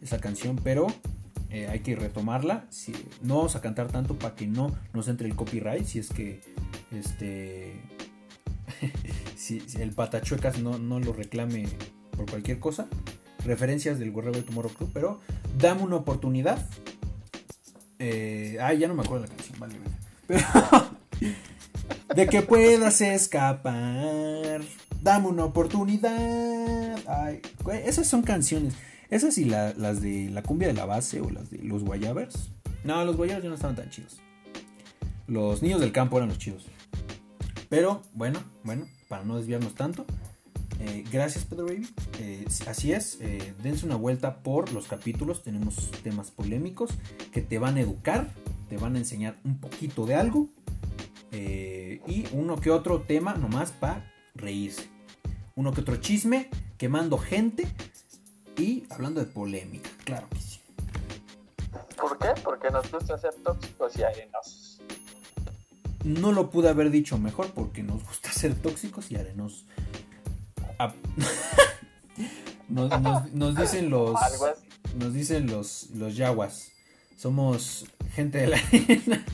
esa 0.00 0.18
canción, 0.18 0.56
pero 0.62 0.88
eh, 1.50 1.68
hay 1.68 1.80
que 1.80 1.94
retomarla. 1.94 2.66
Si, 2.70 2.92
no 3.22 3.36
vamos 3.36 3.54
a 3.54 3.60
cantar 3.60 3.88
tanto 3.88 4.18
para 4.18 4.34
que 4.34 4.46
no 4.46 4.74
nos 4.92 5.06
entre 5.06 5.28
el 5.28 5.36
copyright, 5.36 5.84
si 5.84 6.00
es 6.00 6.10
que 6.10 6.40
este 6.90 7.80
si, 9.36 9.62
el 9.78 9.92
patachuecas 9.92 10.58
no, 10.58 10.78
no 10.78 10.98
lo 10.98 11.12
reclame 11.12 11.68
por 12.16 12.28
cualquier 12.28 12.58
cosa. 12.58 12.88
Referencias 13.44 14.00
del 14.00 14.10
Wherever 14.10 14.42
Tomorrow 14.42 14.72
Club, 14.72 14.90
pero 14.92 15.20
dame 15.58 15.82
una 15.82 15.96
oportunidad. 15.96 16.64
Ay, 18.00 18.78
ya 18.78 18.88
no 18.88 18.94
me 18.94 19.02
acuerdo 19.02 19.26
la 19.26 19.32
canción, 19.32 19.60
vale, 19.60 19.78
vale. 19.78 19.96
Pero 20.26 21.36
de 22.14 22.26
que 22.28 22.42
puedas 22.42 23.00
escapar. 23.00 24.60
Dame 25.00 25.28
una 25.28 25.44
oportunidad. 25.44 26.96
Ay, 27.08 27.40
esas 27.84 28.06
son 28.06 28.22
canciones. 28.22 28.74
Esas 29.10 29.36
y 29.38 29.44
la- 29.44 29.74
las 29.74 30.00
de 30.00 30.30
la 30.30 30.42
cumbia 30.42 30.68
de 30.68 30.74
la 30.74 30.84
base 30.86 31.20
o 31.20 31.28
las 31.30 31.50
de 31.50 31.58
los 31.58 31.84
guayabers. 31.84 32.50
No, 32.84 33.04
los 33.04 33.16
guayabers 33.16 33.42
ya 33.44 33.48
no 33.48 33.54
estaban 33.54 33.76
tan 33.76 33.90
chidos. 33.90 34.20
Los 35.26 35.62
niños 35.62 35.80
del 35.80 35.92
campo 35.92 36.16
eran 36.16 36.28
los 36.28 36.38
chidos. 36.38 36.66
Pero 37.68 38.02
bueno, 38.14 38.40
bueno, 38.64 38.86
para 39.08 39.24
no 39.24 39.36
desviarnos 39.36 39.74
tanto. 39.74 40.04
eh, 40.80 41.04
gracias 41.12 41.44
Pedro 41.44 41.66
Baby. 41.66 41.88
Eh, 42.18 42.44
así 42.66 42.92
es, 42.92 43.18
eh, 43.20 43.54
dense 43.62 43.86
una 43.86 43.94
vuelta 43.94 44.38
por 44.42 44.72
los 44.72 44.88
capítulos. 44.88 45.42
Tenemos 45.44 45.90
temas 46.02 46.32
polémicos 46.32 46.90
que 47.32 47.40
te 47.40 47.58
van 47.60 47.76
a 47.76 47.80
educar, 47.82 48.28
te 48.68 48.78
van 48.78 48.96
a 48.96 48.98
enseñar 48.98 49.36
un 49.44 49.58
poquito 49.58 50.06
de 50.06 50.16
algo. 50.16 50.48
Eh, 51.32 52.00
y 52.06 52.26
uno 52.32 52.60
que 52.60 52.70
otro 52.70 53.02
tema 53.02 53.34
nomás 53.34 53.72
para 53.72 54.12
reírse. 54.34 54.88
Uno 55.54 55.72
que 55.72 55.80
otro 55.82 55.96
chisme, 55.96 56.48
quemando 56.78 57.18
gente 57.18 57.66
y 58.56 58.84
hablando 58.90 59.20
de 59.20 59.26
polémica, 59.26 59.90
claro 60.04 60.28
que 60.30 60.38
sí. 60.40 60.60
¿Por 61.96 62.18
qué? 62.18 62.28
Porque 62.42 62.70
nos 62.70 62.90
gusta 62.90 63.18
ser 63.18 63.34
tóxicos 63.42 63.96
y 63.96 64.02
arenosos. 64.02 64.80
No 66.04 66.32
lo 66.32 66.50
pude 66.50 66.68
haber 66.68 66.90
dicho 66.90 67.16
mejor 67.18 67.50
porque 67.52 67.82
nos 67.82 68.02
gusta 68.04 68.32
ser 68.32 68.54
tóxicos 68.54 69.10
y 69.10 69.16
arenosos. 69.16 69.66
Ah, 70.78 70.92
nos, 72.68 73.00
nos- 73.00 73.32
nos 73.32 73.56
dicen 73.56 73.90
los 73.90 74.14
nos 74.98 75.12
dicen 75.14 75.46
los 75.46 75.90
los 75.90 76.16
yaguas. 76.16 76.68
Somos 77.16 77.86
gente 78.14 78.38
de 78.38 78.46
la 78.48 78.56
arena. 78.56 79.24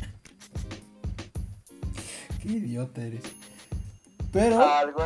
Qué 2.48 2.54
idiota 2.54 3.02
eres. 3.02 3.20
Pero 4.32 4.58
Algo 4.66 5.02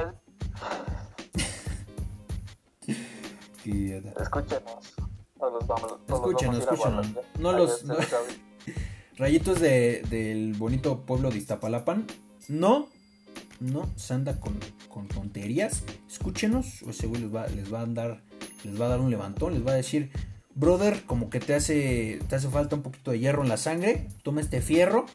qué 3.65 3.71
idiota. 3.71 4.23
Escúchenos. 4.23 4.95
No 5.41 5.51
los 5.51 5.67
vamos, 5.67 5.91
no 5.91 5.99
los 6.09 6.19
Escúchenos, 6.21 6.67
vamos 6.67 6.87
a. 6.87 7.41
No 7.41 7.53
los- 7.53 7.85
no-. 7.85 7.97
Rayitos 9.17 9.61
de, 9.61 10.03
del 10.09 10.53
bonito 10.55 11.01
pueblo 11.05 11.31
de 11.33 11.39
Iztapalapan. 11.39 12.07
No, 12.47 12.87
no 13.59 13.91
se 13.97 14.15
anda 14.15 14.39
con, 14.39 14.57
con 14.89 15.09
tonterías. 15.09 15.83
Escúchenos, 16.09 16.85
o 16.85 16.91
ese 16.91 17.09
güey 17.09 17.23
les 17.23 17.35
va, 17.35 17.49
les 17.49 17.73
va 17.75 17.81
a 17.81 17.87
dar, 17.87 18.23
les 18.63 18.81
va 18.81 18.87
a 18.87 18.89
dar 18.91 19.01
un 19.01 19.11
levantón, 19.11 19.55
les 19.55 19.67
va 19.67 19.73
a 19.73 19.75
decir, 19.75 20.13
brother, 20.55 21.03
como 21.07 21.29
que 21.29 21.41
te 21.41 21.55
hace, 21.57 22.21
te 22.29 22.37
hace 22.37 22.49
falta 22.49 22.77
un 22.77 22.83
poquito 22.83 23.11
de 23.11 23.19
hierro 23.19 23.43
en 23.43 23.49
la 23.49 23.57
sangre. 23.57 24.07
Toma 24.23 24.41
este 24.43 24.63
fierro 24.63 25.07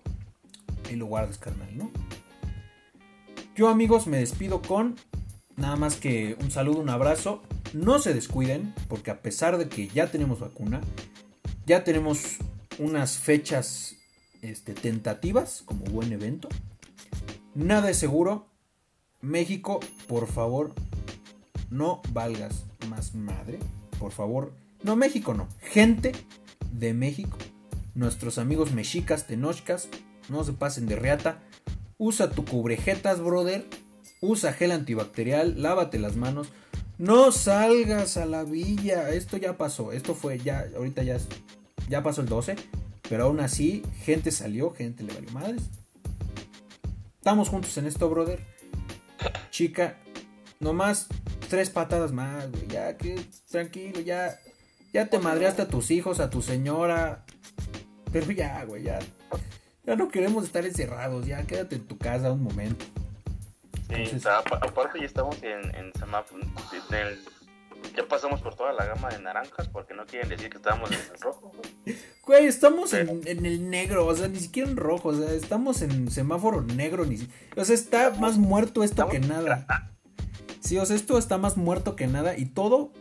y 0.91 0.95
lo 0.95 1.05
guardas, 1.05 1.37
carnal, 1.37 1.77
¿no? 1.77 1.91
Yo, 3.55 3.69
amigos, 3.69 4.07
me 4.07 4.19
despido 4.19 4.61
con 4.61 4.95
nada 5.55 5.75
más 5.75 5.95
que 5.95 6.37
un 6.41 6.51
saludo, 6.51 6.79
un 6.79 6.89
abrazo. 6.89 7.41
No 7.73 7.99
se 7.99 8.13
descuiden, 8.13 8.73
porque 8.87 9.11
a 9.11 9.21
pesar 9.21 9.57
de 9.57 9.67
que 9.67 9.87
ya 9.87 10.09
tenemos 10.09 10.39
vacuna, 10.39 10.79
ya 11.65 11.83
tenemos 11.83 12.37
unas 12.79 13.17
fechas 13.17 13.95
este, 14.41 14.73
tentativas 14.73 15.63
como 15.65 15.85
buen 15.85 16.13
evento. 16.13 16.47
Nada 17.55 17.89
es 17.89 17.97
seguro. 17.97 18.47
México, 19.19 19.79
por 20.07 20.27
favor, 20.27 20.73
no 21.69 22.01
valgas 22.13 22.65
más 22.87 23.15
madre. 23.15 23.59
Por 23.99 24.11
favor. 24.11 24.53
No, 24.83 24.95
México 24.95 25.33
no. 25.33 25.47
Gente 25.59 26.11
de 26.71 26.93
México. 26.93 27.37
Nuestros 27.95 28.37
amigos 28.37 28.71
mexicas, 28.71 29.25
tenochcas. 29.25 29.89
No 30.29 30.43
se 30.43 30.53
pasen 30.53 30.87
de 30.87 30.95
reata. 30.95 31.43
Usa 31.97 32.29
tu 32.29 32.45
cubrejetas, 32.45 33.21
brother. 33.21 33.65
Usa 34.21 34.53
gel 34.53 34.71
antibacterial. 34.71 35.61
Lávate 35.61 35.99
las 35.99 36.15
manos. 36.15 36.49
No 36.97 37.31
salgas 37.31 38.17
a 38.17 38.25
la 38.25 38.43
villa. 38.43 39.09
Esto 39.09 39.37
ya 39.37 39.57
pasó. 39.57 39.91
Esto 39.91 40.15
fue 40.15 40.39
ya. 40.39 40.65
Ahorita 40.75 41.03
ya 41.03 41.17
ya 41.89 42.03
pasó 42.03 42.21
el 42.21 42.27
12. 42.27 42.55
Pero 43.09 43.25
aún 43.25 43.39
así, 43.39 43.83
gente 44.03 44.31
salió, 44.31 44.71
gente 44.71 45.03
le 45.03 45.13
valió 45.13 45.31
madres. 45.31 45.63
Estamos 47.17 47.49
juntos 47.49 47.77
en 47.77 47.85
esto, 47.85 48.09
brother. 48.09 48.45
Chica, 49.49 49.97
nomás 50.59 51.07
tres 51.49 51.69
patadas 51.69 52.11
más, 52.11 52.51
güey. 52.51 52.67
Ya, 52.67 52.97
que 52.97 53.19
tranquilo, 53.49 54.01
ya. 54.01 54.37
Ya 54.93 55.09
te 55.09 55.19
madreaste 55.19 55.63
a 55.63 55.67
tus 55.67 55.91
hijos, 55.91 56.19
a 56.19 56.29
tu 56.29 56.41
señora. 56.41 57.25
Pero 58.11 58.31
ya, 58.31 58.63
güey, 58.65 58.83
ya. 58.83 58.99
Ya 59.87 59.95
no 59.95 60.09
queremos 60.09 60.43
estar 60.43 60.63
encerrados. 60.65 61.25
Ya 61.25 61.43
quédate 61.47 61.77
en 61.77 61.87
tu 61.87 61.97
casa 61.97 62.31
un 62.31 62.43
momento. 62.43 62.85
Sí, 63.87 63.93
Entonces- 63.95 64.15
o 64.17 64.19
sea, 64.19 64.37
apa- 64.39 64.59
aparte 64.61 64.99
ya 64.99 65.05
estamos 65.05 65.41
en, 65.41 65.73
en 65.75 65.91
semáforo. 65.97 66.43
en 66.43 66.95
el- 66.95 67.19
ya 67.95 68.05
pasamos 68.07 68.41
por 68.41 68.53
toda 68.55 68.73
la 68.73 68.85
gama 68.85 69.07
de 69.09 69.19
naranjas 69.19 69.67
porque 69.69 69.93
no 69.93 70.05
quieren 70.05 70.27
decir 70.29 70.49
que 70.49 70.57
estábamos 70.57 70.91
en 70.91 70.97
el 70.99 71.19
rojo. 71.21 71.53
güey. 71.55 71.97
Güey, 72.25 72.45
estamos 72.47 72.91
en, 72.93 73.21
en 73.25 73.45
el 73.45 73.69
negro, 73.69 74.05
o 74.05 74.13
sea, 74.15 74.27
ni 74.27 74.39
siquiera 74.39 74.69
en 74.69 74.75
rojo, 74.75 75.09
o 75.09 75.13
sea, 75.15 75.31
estamos 75.31 75.81
en 75.81 76.11
semáforo 76.11 76.61
negro, 76.63 77.05
ni 77.05 77.25
o 77.55 77.63
sea, 77.63 77.73
está 77.75 78.09
más 78.19 78.37
muerto 78.37 78.83
esto 78.83 79.07
que 79.07 79.19
nada. 79.19 79.93
Sí, 80.59 80.77
o 80.77 80.85
sea, 80.85 80.97
esto 80.97 81.17
está 81.17 81.37
más 81.37 81.55
muerto 81.55 81.95
que 81.95 82.07
nada 82.07 82.37
y 82.37 82.47
todo, 82.47 82.91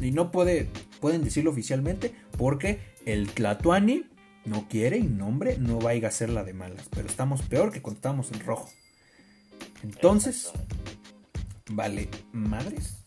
y 0.00 0.10
no 0.10 0.32
puede, 0.32 0.68
pueden 1.00 1.22
decirlo 1.22 1.50
oficialmente, 1.52 2.12
porque 2.36 2.80
el 3.06 3.30
Tlatuani 3.30 4.06
no 4.44 4.66
quiere 4.68 4.98
y 4.98 5.02
nombre 5.04 5.56
no 5.58 5.78
vaya 5.78 6.08
a 6.08 6.10
ser 6.12 6.30
la 6.30 6.44
de 6.44 6.52
malas, 6.54 6.86
pero 6.90 7.08
estamos 7.08 7.42
peor 7.42 7.72
que 7.72 7.82
cuando 7.82 7.98
estábamos 7.98 8.32
en 8.32 8.40
rojo. 8.40 8.68
Entonces, 9.82 10.50
vale, 11.70 12.08
madres, 12.32 13.04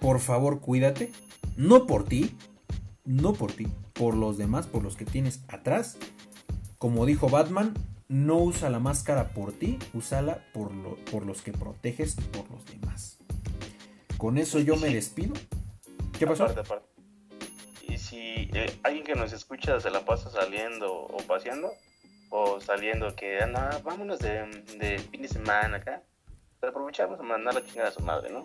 por 0.00 0.20
favor 0.20 0.60
cuídate, 0.60 1.12
no 1.56 1.86
por 1.86 2.04
ti, 2.04 2.36
no 3.04 3.32
por 3.32 3.52
ti, 3.52 3.66
por 3.92 4.14
los 4.14 4.36
demás, 4.38 4.66
por 4.66 4.82
los 4.82 4.96
que 4.96 5.04
tienes 5.04 5.40
atrás. 5.48 5.96
Como 6.78 7.06
dijo 7.06 7.28
Batman, 7.28 7.74
no 8.08 8.36
usa 8.36 8.68
la 8.70 8.78
máscara 8.80 9.30
por 9.32 9.52
ti, 9.52 9.78
úsala 9.94 10.44
por, 10.52 10.72
lo- 10.74 10.96
por 11.10 11.24
los 11.24 11.42
que 11.42 11.52
proteges 11.52 12.16
y 12.18 12.22
por 12.36 12.50
los 12.50 12.64
demás. 12.66 13.18
Con 14.18 14.38
eso 14.38 14.58
yo 14.60 14.76
me 14.76 14.92
despido. 14.92 15.34
¿Qué 16.18 16.26
pasó? 16.26 16.44
Aparte, 16.44 16.60
aparte. 16.60 16.93
Y 17.94 17.98
si 17.98 18.50
eh, 18.54 18.76
alguien 18.82 19.04
que 19.04 19.14
nos 19.14 19.32
escucha 19.32 19.78
se 19.78 19.88
la 19.88 20.04
pasa 20.04 20.28
saliendo 20.28 20.92
o 20.92 21.16
paseando, 21.28 21.70
o 22.28 22.60
saliendo 22.60 23.14
que, 23.14 23.38
no, 23.46 23.60
vámonos 23.84 24.18
de, 24.18 24.46
de 24.80 24.98
fin 24.98 25.22
de 25.22 25.28
semana 25.28 25.76
acá, 25.76 26.02
pues 26.58 26.70
aprovechamos 26.70 27.20
a 27.20 27.22
mandar 27.22 27.54
la 27.54 27.64
chingada 27.64 27.90
a 27.90 27.92
su 27.92 28.02
madre, 28.02 28.32
¿no? 28.32 28.42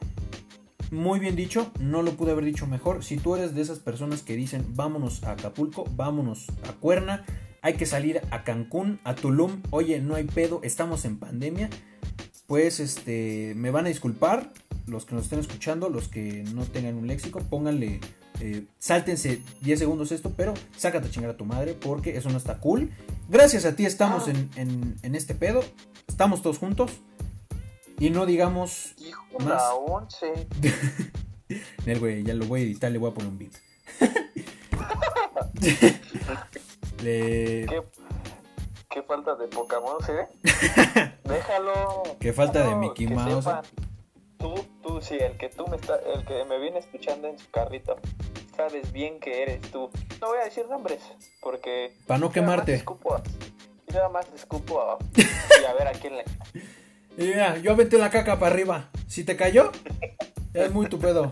Muy 0.91 1.19
bien 1.19 1.35
dicho, 1.35 1.71
no 1.79 2.03
lo 2.03 2.11
pude 2.11 2.33
haber 2.33 2.45
dicho 2.45 2.67
mejor. 2.67 3.03
Si 3.03 3.17
tú 3.17 3.35
eres 3.35 3.55
de 3.55 3.63
esas 3.63 3.79
personas 3.79 4.21
que 4.21 4.35
dicen 4.35 4.75
vámonos 4.75 5.23
a 5.23 5.31
Acapulco, 5.31 5.85
vámonos 5.95 6.45
a 6.69 6.73
Cuerna, 6.73 7.25
hay 7.63 7.73
que 7.73 7.87
salir 7.87 8.21
a 8.29 8.43
Cancún, 8.43 8.99
a 9.03 9.15
Tulum, 9.15 9.63
oye, 9.71 9.99
no 9.99 10.13
hay 10.13 10.25
pedo, 10.25 10.59
estamos 10.61 11.05
en 11.05 11.17
pandemia, 11.17 11.71
pues 12.45 12.79
este, 12.79 13.53
me 13.55 13.71
van 13.71 13.87
a 13.87 13.89
disculpar 13.89 14.51
los 14.85 15.05
que 15.05 15.15
nos 15.15 15.23
estén 15.23 15.39
escuchando, 15.39 15.89
los 15.89 16.07
que 16.07 16.43
no 16.53 16.65
tengan 16.65 16.95
un 16.95 17.07
léxico, 17.07 17.39
pónganle, 17.39 17.99
eh, 18.39 18.65
sáltense 18.79 19.41
10 19.61 19.79
segundos 19.79 20.11
esto, 20.11 20.31
pero 20.35 20.53
sácate 20.77 21.07
a 21.07 21.11
chingar 21.11 21.31
a 21.31 21.37
tu 21.37 21.45
madre 21.45 21.73
porque 21.73 22.15
eso 22.17 22.29
no 22.29 22.37
está 22.37 22.57
cool. 22.59 22.91
Gracias 23.29 23.65
a 23.65 23.75
ti 23.75 23.85
estamos 23.85 24.27
Ah. 24.27 24.31
en, 24.31 24.49
en- 24.55 24.95
en 25.03 25.15
este 25.15 25.35
pedo, 25.35 25.63
estamos 26.07 26.41
todos 26.41 26.57
juntos 26.57 26.91
y 27.99 28.09
no 28.11 28.25
digamos 28.25 28.93
Hijo, 28.97 29.23
Más. 29.39 29.47
la 29.47 29.73
once. 29.75 30.47
Nel, 31.85 31.99
güey, 31.99 32.23
ya 32.23 32.33
lo 32.33 32.45
voy 32.45 32.61
a 32.61 32.63
editar, 32.63 32.91
le 32.91 32.97
voy 32.99 33.11
a 33.11 33.13
poner 33.13 33.29
un 33.31 33.37
beat. 33.39 33.53
Le- 37.03 37.65
¿Qué, 37.67 37.81
qué 38.89 39.03
falta 39.03 39.35
de 39.35 39.47
Pokémon, 39.47 39.97
¿sí? 40.05 40.11
Déjalo. 41.23 42.03
Qué 42.19 42.33
falta 42.33 42.67
de 42.67 42.75
Mickey 42.75 43.07
Mouse. 43.07 43.45
Tú, 44.37 44.53
tú, 44.81 45.01
sí, 45.01 45.15
el 45.19 45.37
que 45.37 45.49
tú 45.49 45.65
me 45.67 45.75
está, 45.77 45.95
el 46.13 46.25
que 46.25 46.43
me 46.45 46.59
viene 46.59 46.79
escuchando 46.79 47.27
en 47.27 47.37
su 47.37 47.49
carrito, 47.51 47.97
sabes 48.59 48.91
bien 48.91 49.19
que 49.19 49.41
eres 49.41 49.61
tú. 49.71 49.89
No 50.19 50.27
voy 50.27 50.39
a 50.41 50.45
decir 50.45 50.67
nombres, 50.67 50.99
porque 51.41 51.93
Para 52.05 52.19
no 52.19 52.29
quemarte. 52.31 52.83
y 53.87 53.93
nada 53.93 54.09
más 54.09 54.27
escupo 54.35 54.81
a, 54.81 54.97
y 55.15 55.65
a 55.65 55.73
ver 55.73 55.87
a 55.87 55.91
quién 55.93 56.17
le. 56.17 56.25
Y 57.17 57.27
mira, 57.27 57.57
yo 57.57 57.71
aventé 57.71 57.97
la 57.97 58.09
caca 58.09 58.37
para 58.37 58.53
arriba. 58.53 58.89
Si 59.07 59.23
te 59.23 59.35
cayó, 59.37 59.71
es 60.53 60.71
muy 60.71 60.87
tu 60.87 60.99
pedo. 60.99 61.31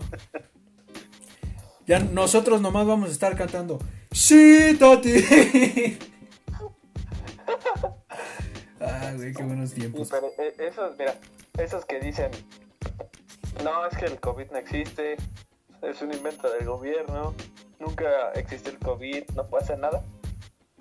Ya 1.86 1.98
nosotros 2.00 2.60
nomás 2.60 2.86
vamos 2.86 3.10
a 3.10 3.12
estar 3.12 3.36
cantando. 3.36 3.78
Sí, 4.12 4.76
Tati. 4.78 5.98
Ah, 8.80 9.12
güey, 9.16 9.32
qué 9.32 9.42
buenos 9.42 9.70
Sí, 9.70 9.80
tiempos. 9.80 10.08
pero 10.08 10.28
eh, 10.38 10.54
esos, 10.58 10.96
mira, 10.98 11.14
esos 11.58 11.84
que 11.84 11.98
dicen, 11.98 12.30
no, 13.64 13.86
es 13.86 13.96
que 13.96 14.04
el 14.04 14.20
COVID 14.20 14.50
no 14.52 14.58
existe, 14.58 15.16
es 15.82 16.02
un 16.02 16.12
invento 16.12 16.50
del 16.50 16.66
gobierno, 16.66 17.34
nunca 17.78 18.32
existe 18.34 18.70
el 18.70 18.78
COVID, 18.78 19.24
no 19.34 19.48
pasa 19.48 19.76
nada. 19.76 20.02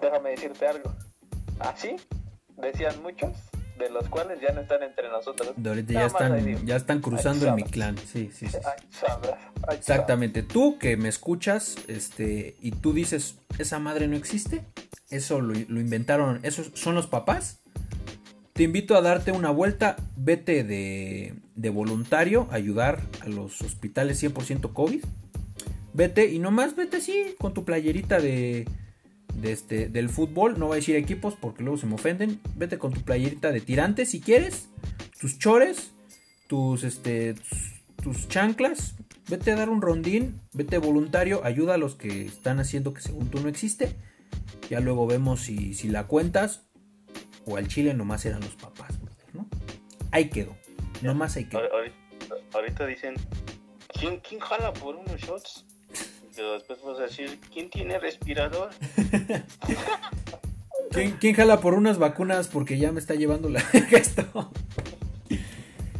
Déjame 0.01 0.31
decirte 0.31 0.67
algo. 0.67 0.93
Así 1.59 1.95
decían 2.57 3.01
muchos 3.01 3.31
de 3.77 3.89
los 3.89 4.09
cuales 4.09 4.39
ya 4.41 4.51
no 4.53 4.61
están 4.61 4.83
entre 4.83 5.09
nosotros. 5.09 5.53
De 5.55 5.69
ahorita 5.69 5.93
ya 5.93 6.05
están, 6.05 6.65
ya 6.65 6.75
están 6.75 7.01
cruzando 7.01 7.47
en 7.47 7.55
mi 7.55 7.63
clan. 7.63 7.97
Sí, 7.97 8.31
sí, 8.33 8.47
sí. 8.47 8.57
Ay, 8.65 8.87
ay, 9.67 9.77
Exactamente. 9.77 10.43
Tú 10.43 10.77
que 10.79 10.97
me 10.97 11.09
escuchas, 11.09 11.75
este, 11.87 12.55
y 12.61 12.71
tú 12.71 12.93
dices, 12.93 13.37
esa 13.59 13.79
madre 13.79 14.07
no 14.07 14.15
existe, 14.15 14.65
eso 15.09 15.41
lo, 15.41 15.53
lo 15.53 15.79
inventaron, 15.79 16.39
esos 16.43 16.71
son 16.73 16.95
los 16.95 17.07
papás. 17.07 17.61
Te 18.57 18.63
invito 18.63 18.95
a 18.95 19.01
darte 19.01 19.31
una 19.31 19.51
vuelta, 19.51 19.97
vete 20.15 20.63
de, 20.63 21.69
voluntario 21.69 22.47
a 22.49 22.55
ayudar 22.55 23.03
a 23.21 23.29
los 23.29 23.61
hospitales 23.61 24.23
100% 24.23 24.73
COVID. 24.73 25.05
Vete 25.93 26.31
y 26.31 26.39
nomás 26.39 26.75
vete 26.75 26.97
así 26.97 27.35
con 27.37 27.53
tu 27.53 27.65
playerita 27.65 28.19
de, 28.19 28.67
de 29.35 29.51
este, 29.51 29.89
del 29.89 30.09
fútbol. 30.09 30.57
No 30.57 30.65
voy 30.65 30.73
a 30.73 30.75
decir 30.77 30.95
equipos 30.95 31.35
porque 31.39 31.61
luego 31.61 31.77
se 31.77 31.85
me 31.85 31.93
ofenden. 31.93 32.39
Vete 32.55 32.79
con 32.79 32.93
tu 32.93 33.01
playerita 33.01 33.51
de 33.51 33.61
tirantes 33.61 34.09
si 34.09 34.21
quieres. 34.21 34.69
Tus 35.21 35.37
chores, 35.37 35.91
tus, 36.47 36.83
este, 36.83 37.35
tus, 37.35 37.83
tus 38.01 38.27
chanclas. 38.27 38.95
Vete 39.29 39.51
a 39.51 39.55
dar 39.55 39.69
un 39.69 39.83
rondín. 39.83 40.41
Vete 40.53 40.79
voluntario. 40.79 41.45
Ayuda 41.45 41.75
a 41.75 41.77
los 41.77 41.93
que 41.93 42.25
están 42.25 42.59
haciendo 42.59 42.95
que 42.95 43.01
según 43.01 43.29
tú 43.29 43.39
no 43.39 43.49
existe. 43.49 43.95
Ya 44.67 44.79
luego 44.79 45.05
vemos 45.05 45.41
si, 45.41 45.75
si 45.75 45.89
la 45.89 46.07
cuentas. 46.07 46.66
O 47.47 47.57
al 47.57 47.67
chile 47.67 47.93
nomás 47.93 48.25
eran 48.25 48.41
los 48.41 48.55
papás. 48.55 48.99
brother, 49.01 49.25
¿no? 49.33 49.47
Ahí 50.11 50.29
quedó. 50.29 50.55
Nomás 51.01 51.35
ahí 51.37 51.45
quedó. 51.45 51.61
Ahor- 51.61 51.71
Ahorita, 52.29 52.35
ahorita 52.53 52.85
dicen, 52.85 53.15
¿quién, 53.99 54.19
¿quién 54.19 54.39
jala 54.41 54.73
por 54.73 54.95
unos 54.95 55.19
shots? 55.21 55.65
Después 56.35 56.79
vas 56.85 56.99
a 56.99 57.03
decir, 57.03 57.39
¿quién 57.51 57.69
tiene 57.69 57.97
respirador? 57.99 58.69
¿Quién, 60.91 61.11
quién 61.19 61.35
jala 61.35 61.59
por 61.59 61.73
unas 61.73 61.97
vacunas? 61.97 62.47
Porque 62.47 62.77
ya 62.77 62.91
me 62.91 62.99
está 62.99 63.15
llevando 63.15 63.49
la 63.49 63.59
esto. 63.91 64.51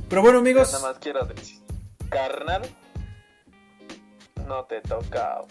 Pero 0.09 0.21
bueno, 0.21 0.39
amigos. 0.39 0.71
nada 0.73 0.89
más 0.91 0.99
quiero 0.99 1.25
decir, 1.25 1.59
carnal, 2.09 2.61
no 4.47 4.63
te 4.65 4.81
toca. 4.81 5.41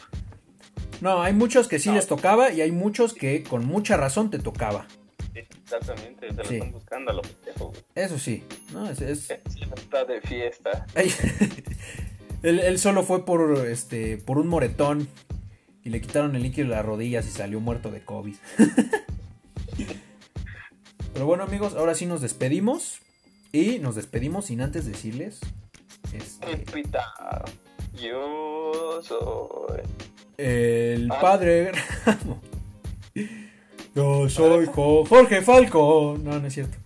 No, 1.00 1.20
hay 1.22 1.32
muchos 1.34 1.68
que 1.68 1.78
sí 1.78 1.90
No. 1.90 1.96
les 1.96 2.06
tocaba 2.06 2.50
y 2.52 2.60
hay 2.62 2.72
muchos 2.72 3.12
que 3.12 3.42
con 3.42 3.66
mucha 3.66 3.96
razón 3.96 4.30
te 4.30 4.38
tocaba. 4.38 4.86
Exactamente, 5.38 6.28
te 6.28 6.32
lo 6.34 6.44
Sí. 6.44 6.54
están 6.54 6.72
buscando 6.72 7.10
a 7.10 7.14
lo 7.14 7.22
pendejo, 7.22 7.66
güey. 7.68 7.82
Eso 7.94 8.18
sí. 8.18 8.44
No, 8.72 8.88
es, 8.88 9.00
es- 9.00 9.30
Está 9.30 10.04
de 10.04 10.20
fiesta. 10.22 10.86
él, 12.42 12.60
él 12.60 12.78
solo 12.78 13.02
fue 13.02 13.24
por 13.24 13.66
este 13.66 14.16
por 14.18 14.38
un 14.38 14.48
moretón 14.48 15.08
y 15.84 15.90
le 15.90 16.00
quitaron 16.00 16.34
el 16.36 16.42
líquido 16.42 16.68
de 16.68 16.74
las 16.76 16.84
rodillas 16.84 17.26
y 17.26 17.30
salió 17.30 17.60
muerto 17.60 17.90
de 17.90 18.04
COVID. 18.04 18.36
Pero 21.12 21.26
bueno, 21.26 21.44
amigos, 21.44 21.74
ahora 21.74 21.94
sí 21.94 22.06
nos 22.06 22.20
despedimos 22.20 23.00
y 23.52 23.78
nos 23.78 23.94
despedimos 23.94 24.46
sin 24.46 24.60
antes 24.60 24.84
decirles 24.86 25.40
este, 26.12 26.58
Pita, 26.58 27.04
yo 27.94 29.00
soy. 29.02 29.80
El 30.36 31.10
Ah. 31.10 31.20
padre 31.20 31.72
Ramo. 32.04 32.40
Yo 33.96 34.28
soy 34.28 34.66
Jo- 34.66 35.04
Jorge 35.06 35.40
Falco. 35.42 36.18
No, 36.22 36.38
no 36.38 36.46
es 36.46 36.52
cierto. 36.54 36.76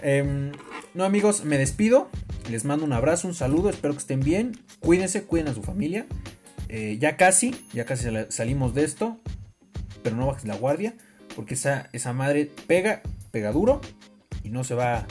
Em, 0.00 0.52
no, 0.94 1.04
amigos, 1.04 1.44
me 1.44 1.58
despido. 1.58 2.08
Les 2.48 2.64
mando 2.64 2.84
un 2.84 2.92
abrazo, 2.92 3.28
un 3.28 3.34
saludo. 3.34 3.68
Espero 3.68 3.94
que 3.94 3.98
estén 4.00 4.20
bien. 4.20 4.56
Cuídense, 4.78 5.24
cuiden 5.24 5.48
a 5.48 5.54
su 5.54 5.62
familia. 5.62 6.06
Eh, 6.68 6.98
ya 7.00 7.16
casi, 7.16 7.54
ya 7.72 7.84
casi 7.84 8.04
sal- 8.04 8.26
salimos 8.30 8.74
de 8.74 8.84
esto. 8.84 9.18
Pero 10.02 10.16
no 10.16 10.26
bajes 10.28 10.44
la 10.46 10.56
guardia. 10.56 10.94
Porque 11.34 11.54
esa, 11.54 11.88
esa 11.92 12.12
madre 12.12 12.50
pega, 12.66 13.02
pega 13.32 13.50
duro. 13.52 13.80
Y 14.44 14.50
no 14.50 14.62
se 14.64 14.74
va. 14.74 15.06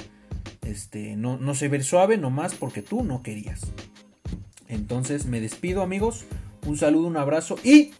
Este, 0.65 1.15
no, 1.17 1.37
no 1.37 1.53
se 1.55 1.67
ve 1.67 1.83
suave 1.83 2.17
nomás 2.17 2.55
porque 2.55 2.81
tú 2.81 3.03
no 3.03 3.23
querías. 3.23 3.61
Entonces 4.67 5.25
me 5.25 5.41
despido, 5.41 5.81
amigos. 5.81 6.23
Un 6.65 6.77
saludo, 6.77 7.07
un 7.07 7.17
abrazo. 7.17 7.57
Y 7.63 7.91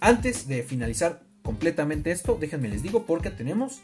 antes 0.00 0.46
de 0.46 0.62
finalizar 0.62 1.22
completamente 1.42 2.10
esto, 2.10 2.36
déjenme 2.40 2.68
les 2.68 2.82
digo 2.82 3.04
porque 3.06 3.30
tenemos 3.30 3.82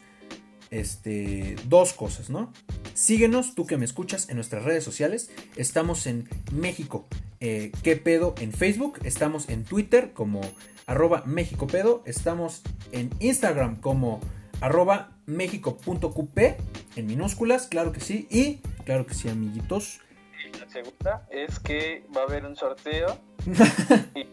este, 0.69 1.55
dos 1.65 1.93
cosas, 1.93 2.29
¿no? 2.29 2.51
Síguenos, 2.93 3.55
tú 3.55 3.65
que 3.65 3.77
me 3.77 3.85
escuchas, 3.85 4.29
en 4.29 4.35
nuestras 4.35 4.63
redes 4.63 4.83
sociales. 4.83 5.29
Estamos 5.55 6.07
en 6.07 6.27
México. 6.51 7.07
eh, 7.39 7.71
¿Qué 7.83 7.95
pedo? 7.95 8.35
En 8.39 8.51
Facebook. 8.51 8.99
Estamos 9.03 9.49
en 9.49 9.63
Twitter 9.63 10.11
como 10.13 10.41
arroba 10.87 11.23
México 11.25 11.67
pedo. 11.67 12.01
Estamos 12.05 12.63
en 12.91 13.09
Instagram 13.19 13.79
como 13.79 14.19
arroba 14.61 15.11
México.qp 15.25 16.57
en 16.95 17.05
minúsculas, 17.05 17.67
claro 17.67 17.91
que 17.91 17.99
sí. 17.99 18.27
Y 18.29 18.55
claro 18.83 19.05
que 19.05 19.13
sí, 19.13 19.29
amiguitos. 19.29 19.99
Y 20.45 20.57
la 20.57 20.67
segunda 20.69 21.27
es 21.29 21.59
que 21.59 22.05
va 22.15 22.21
a 22.21 22.23
haber 22.23 22.45
un 22.45 22.55
sorteo. 22.55 23.19
y, 24.15 24.21
y 24.21 24.27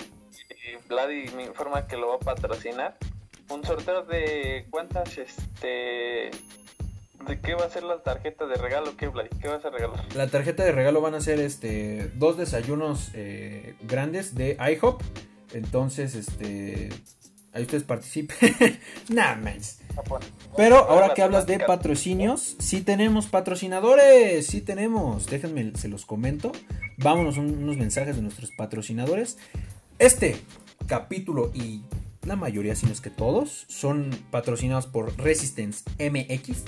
Vladi 0.88 1.26
me 1.36 1.44
informa 1.44 1.86
que 1.86 1.96
lo 1.96 2.08
va 2.08 2.14
a 2.16 2.18
patrocinar. 2.20 2.96
Un 3.50 3.64
sorteo 3.64 4.02
de 4.04 4.66
cuántas, 4.70 5.16
este. 5.18 6.30
¿De 7.26 7.40
qué 7.40 7.54
va 7.54 7.64
a 7.64 7.70
ser 7.70 7.84
la 7.84 8.02
tarjeta 8.02 8.46
de 8.46 8.56
regalo? 8.56 8.96
¿Qué, 8.96 9.08
Vladi? 9.08 9.30
¿Qué 9.40 9.48
vas 9.48 9.64
a 9.64 9.70
regalar? 9.70 10.04
La 10.14 10.26
tarjeta 10.28 10.62
de 10.64 10.72
regalo 10.72 11.00
van 11.00 11.14
a 11.14 11.20
ser 11.20 11.40
este 11.40 12.10
dos 12.16 12.36
desayunos 12.36 13.10
eh, 13.14 13.74
grandes 13.82 14.34
de 14.34 14.58
IHOP. 14.72 15.00
Entonces, 15.54 16.14
este 16.14 16.90
ahí 17.52 17.62
ustedes 17.62 17.84
participen. 17.84 18.36
Nada 19.08 19.36
más. 19.36 19.78
Ah. 19.96 20.02
Pero 20.56 20.76
ahora 20.78 21.14
que 21.14 21.22
hablas 21.22 21.46
de 21.46 21.60
patrocinios, 21.60 22.56
sí 22.58 22.82
tenemos 22.82 23.26
patrocinadores, 23.26 24.46
sí 24.46 24.60
tenemos. 24.60 25.26
Déjenme, 25.26 25.72
se 25.76 25.88
los 25.88 26.04
comento. 26.04 26.52
Vámonos 26.98 27.38
un- 27.38 27.62
unos 27.62 27.76
mensajes 27.76 28.16
de 28.16 28.22
nuestros 28.22 28.50
patrocinadores. 28.50 29.38
Este 29.98 30.36
capítulo 30.88 31.50
y 31.54 31.82
la 32.26 32.36
mayoría, 32.36 32.74
si 32.74 32.86
no 32.86 32.92
es 32.92 33.00
que 33.00 33.10
todos, 33.10 33.66
son 33.68 34.10
patrocinados 34.30 34.86
por 34.86 35.16
Resistance 35.18 35.84
MX. 35.98 36.62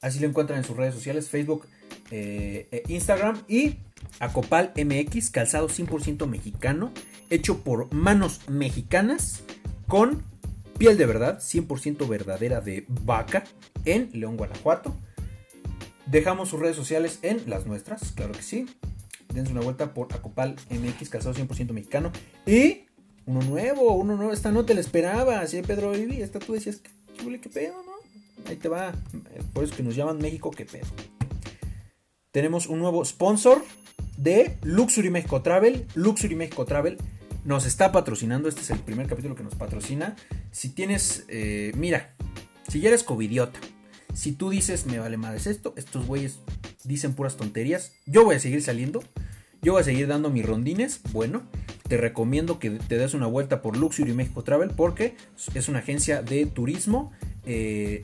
Así 0.00 0.20
lo 0.20 0.28
encuentran 0.28 0.58
en 0.58 0.64
sus 0.64 0.76
redes 0.76 0.94
sociales, 0.94 1.28
Facebook, 1.28 1.66
eh, 2.10 2.68
eh, 2.70 2.82
Instagram 2.88 3.42
y 3.48 3.76
Acopal 4.20 4.72
MX, 4.76 5.30
calzado 5.30 5.68
100% 5.68 6.26
mexicano, 6.26 6.92
hecho 7.30 7.62
por 7.62 7.92
manos 7.92 8.40
mexicanas 8.48 9.42
con 9.86 10.22
piel 10.78 10.96
de 10.96 11.06
verdad, 11.06 11.40
100% 11.40 12.06
verdadera 12.08 12.60
de 12.60 12.84
vaca, 12.88 13.44
en 13.84 14.10
León, 14.12 14.36
Guanajuato. 14.36 14.96
Dejamos 16.06 16.50
sus 16.50 16.60
redes 16.60 16.76
sociales 16.76 17.18
en 17.22 17.48
las 17.48 17.66
nuestras, 17.66 18.12
claro 18.12 18.32
que 18.32 18.42
sí. 18.42 18.66
Dense 19.32 19.52
una 19.52 19.60
vuelta 19.60 19.92
por 19.92 20.12
Acopal 20.14 20.56
MX, 20.70 21.08
calzado 21.08 21.34
100% 21.34 21.72
mexicano. 21.72 22.12
Y 22.46 22.85
uno 23.26 23.42
nuevo, 23.42 23.94
uno 23.94 24.16
nuevo. 24.16 24.32
Esta 24.32 24.50
no 24.50 24.64
te 24.64 24.74
la 24.74 24.80
esperaba, 24.80 25.46
¿sí, 25.46 25.60
Pedro 25.62 25.92
Vivi? 25.92 26.22
Esta 26.22 26.38
tú 26.38 26.54
decías, 26.54 26.80
¿qué, 27.16 27.40
qué 27.40 27.48
pedo, 27.48 27.74
no? 27.84 27.92
Ahí 28.48 28.56
te 28.56 28.68
va. 28.68 28.92
Por 29.52 29.64
eso 29.64 29.76
que 29.76 29.82
nos 29.82 29.96
llaman 29.96 30.18
México, 30.18 30.50
qué 30.50 30.64
pedo. 30.64 30.86
Tenemos 32.30 32.66
un 32.66 32.78
nuevo 32.78 33.04
sponsor 33.04 33.62
de 34.16 34.56
Luxury 34.62 35.10
México 35.10 35.42
Travel. 35.42 35.86
Luxury 35.94 36.36
México 36.36 36.64
Travel 36.64 36.98
nos 37.44 37.66
está 37.66 37.92
patrocinando. 37.92 38.48
Este 38.48 38.60
es 38.60 38.70
el 38.70 38.78
primer 38.78 39.08
capítulo 39.08 39.34
que 39.34 39.42
nos 39.42 39.54
patrocina. 39.54 40.16
Si 40.52 40.68
tienes, 40.68 41.24
eh, 41.28 41.72
mira, 41.76 42.14
si 42.68 42.80
ya 42.80 42.88
eres 42.88 43.02
covidiota, 43.02 43.58
si 44.14 44.32
tú 44.32 44.50
dices, 44.50 44.86
me 44.86 44.98
vale 44.98 45.16
madres 45.16 45.46
esto, 45.46 45.74
estos 45.76 46.06
güeyes 46.06 46.38
dicen 46.84 47.14
puras 47.14 47.36
tonterías, 47.36 47.92
yo 48.06 48.24
voy 48.24 48.36
a 48.36 48.40
seguir 48.40 48.62
saliendo. 48.62 49.02
Yo 49.62 49.72
voy 49.72 49.80
a 49.80 49.84
seguir 49.84 50.06
dando 50.06 50.30
mis 50.30 50.46
rondines. 50.46 51.00
Bueno, 51.12 51.42
te 51.88 51.96
recomiendo 51.96 52.58
que 52.58 52.70
te 52.70 52.98
des 52.98 53.14
una 53.14 53.26
vuelta 53.26 53.62
por 53.62 53.76
Luxury 53.76 54.12
México 54.12 54.42
Travel 54.42 54.70
porque 54.70 55.16
es 55.54 55.68
una 55.68 55.80
agencia 55.80 56.22
de 56.22 56.46
turismo. 56.46 57.12
eh, 57.44 58.02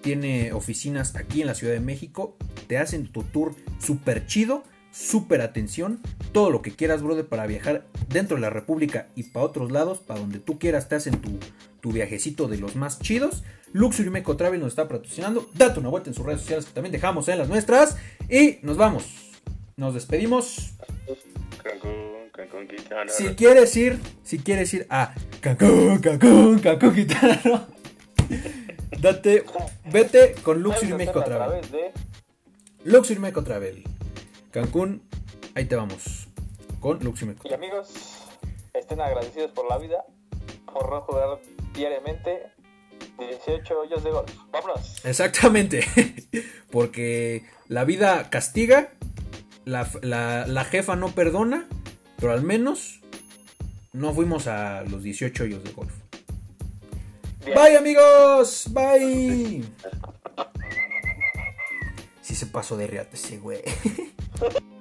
tiene 0.00 0.52
oficinas 0.52 1.14
aquí 1.16 1.42
en 1.42 1.46
la 1.46 1.54
Ciudad 1.54 1.74
de 1.74 1.80
México. 1.80 2.36
Te 2.66 2.78
hacen 2.78 3.08
tu 3.08 3.22
tour 3.22 3.54
súper 3.78 4.26
chido, 4.26 4.64
súper 4.90 5.42
atención. 5.42 6.00
Todo 6.32 6.50
lo 6.50 6.62
que 6.62 6.72
quieras, 6.72 7.02
brother, 7.02 7.26
para 7.26 7.46
viajar 7.46 7.86
dentro 8.08 8.36
de 8.36 8.40
la 8.40 8.50
República 8.50 9.08
y 9.14 9.24
para 9.24 9.44
otros 9.44 9.70
lados, 9.70 9.98
para 9.98 10.20
donde 10.20 10.38
tú 10.38 10.58
quieras, 10.58 10.88
te 10.88 10.94
hacen 10.94 11.20
tu, 11.20 11.38
tu 11.80 11.92
viajecito 11.92 12.48
de 12.48 12.58
los 12.58 12.76
más 12.76 12.98
chidos. 13.00 13.42
Luxury 13.72 14.10
Meco 14.10 14.36
Travel 14.36 14.60
nos 14.60 14.70
está 14.70 14.88
patrocinando. 14.88 15.48
Date 15.54 15.80
una 15.80 15.90
vuelta 15.90 16.10
en 16.10 16.14
sus 16.14 16.24
redes 16.24 16.40
sociales 16.40 16.66
que 16.66 16.72
también 16.72 16.92
dejamos 16.92 17.28
en 17.28 17.38
las 17.38 17.48
nuestras. 17.48 17.96
Y 18.28 18.58
nos 18.62 18.76
vamos. 18.76 19.04
Nos 19.76 19.94
despedimos. 19.94 20.72
Cancún, 22.40 22.66
Quintana 22.68 23.10
Si 23.12 23.34
quieres 23.34 23.76
ir, 23.76 23.98
si 24.24 24.38
quieres 24.38 24.72
ir 24.74 24.86
a 24.88 25.14
Cancún, 25.40 25.98
Cancún, 25.98 26.58
Cancún, 26.58 26.94
Quintana 26.94 27.40
Roo, 27.44 27.60
Date, 29.00 29.44
vete 29.86 30.34
con 30.42 30.62
Luxury 30.62 30.92
México 30.94 31.22
Travel. 31.24 31.60
Luxury 32.84 33.18
México 33.18 33.42
Travel. 33.44 33.82
Cancún, 34.50 35.02
ahí 35.54 35.64
te 35.66 35.76
vamos. 35.76 36.28
Con 36.80 36.98
Luxury 37.04 37.28
México 37.28 37.48
Y 37.48 37.54
amigos, 37.54 37.88
estén 38.74 39.00
agradecidos 39.00 39.50
por 39.52 39.68
la 39.68 39.78
vida, 39.78 40.04
por 40.72 40.90
no 40.90 41.00
jugar 41.02 41.40
diariamente, 41.74 42.42
18 43.18 43.80
hoyos 43.80 44.02
de 44.04 44.10
golf. 44.10 44.30
Vámonos. 44.50 45.04
Exactamente. 45.04 45.84
Porque 46.70 47.44
la 47.68 47.84
vida 47.84 48.28
castiga, 48.30 48.92
la, 49.64 49.88
la- 50.02 50.46
la 50.46 50.64
jefa 50.64 50.96
no 50.96 51.08
perdona, 51.12 51.66
pero 52.20 52.32
al 52.32 52.42
menos 52.42 53.00
no 53.92 54.12
fuimos 54.12 54.46
a 54.46 54.82
los 54.82 55.02
18 55.02 55.44
hoyos 55.44 55.64
de 55.64 55.72
golf. 55.72 55.92
Bien. 57.44 57.56
Bye 57.56 57.76
amigos, 57.76 58.68
bye. 58.70 59.64
Si 62.22 62.36
se 62.36 62.46
pasó 62.46 62.76
de 62.76 62.86
reata 62.86 63.16
ese 63.16 63.38
güey. 63.38 63.60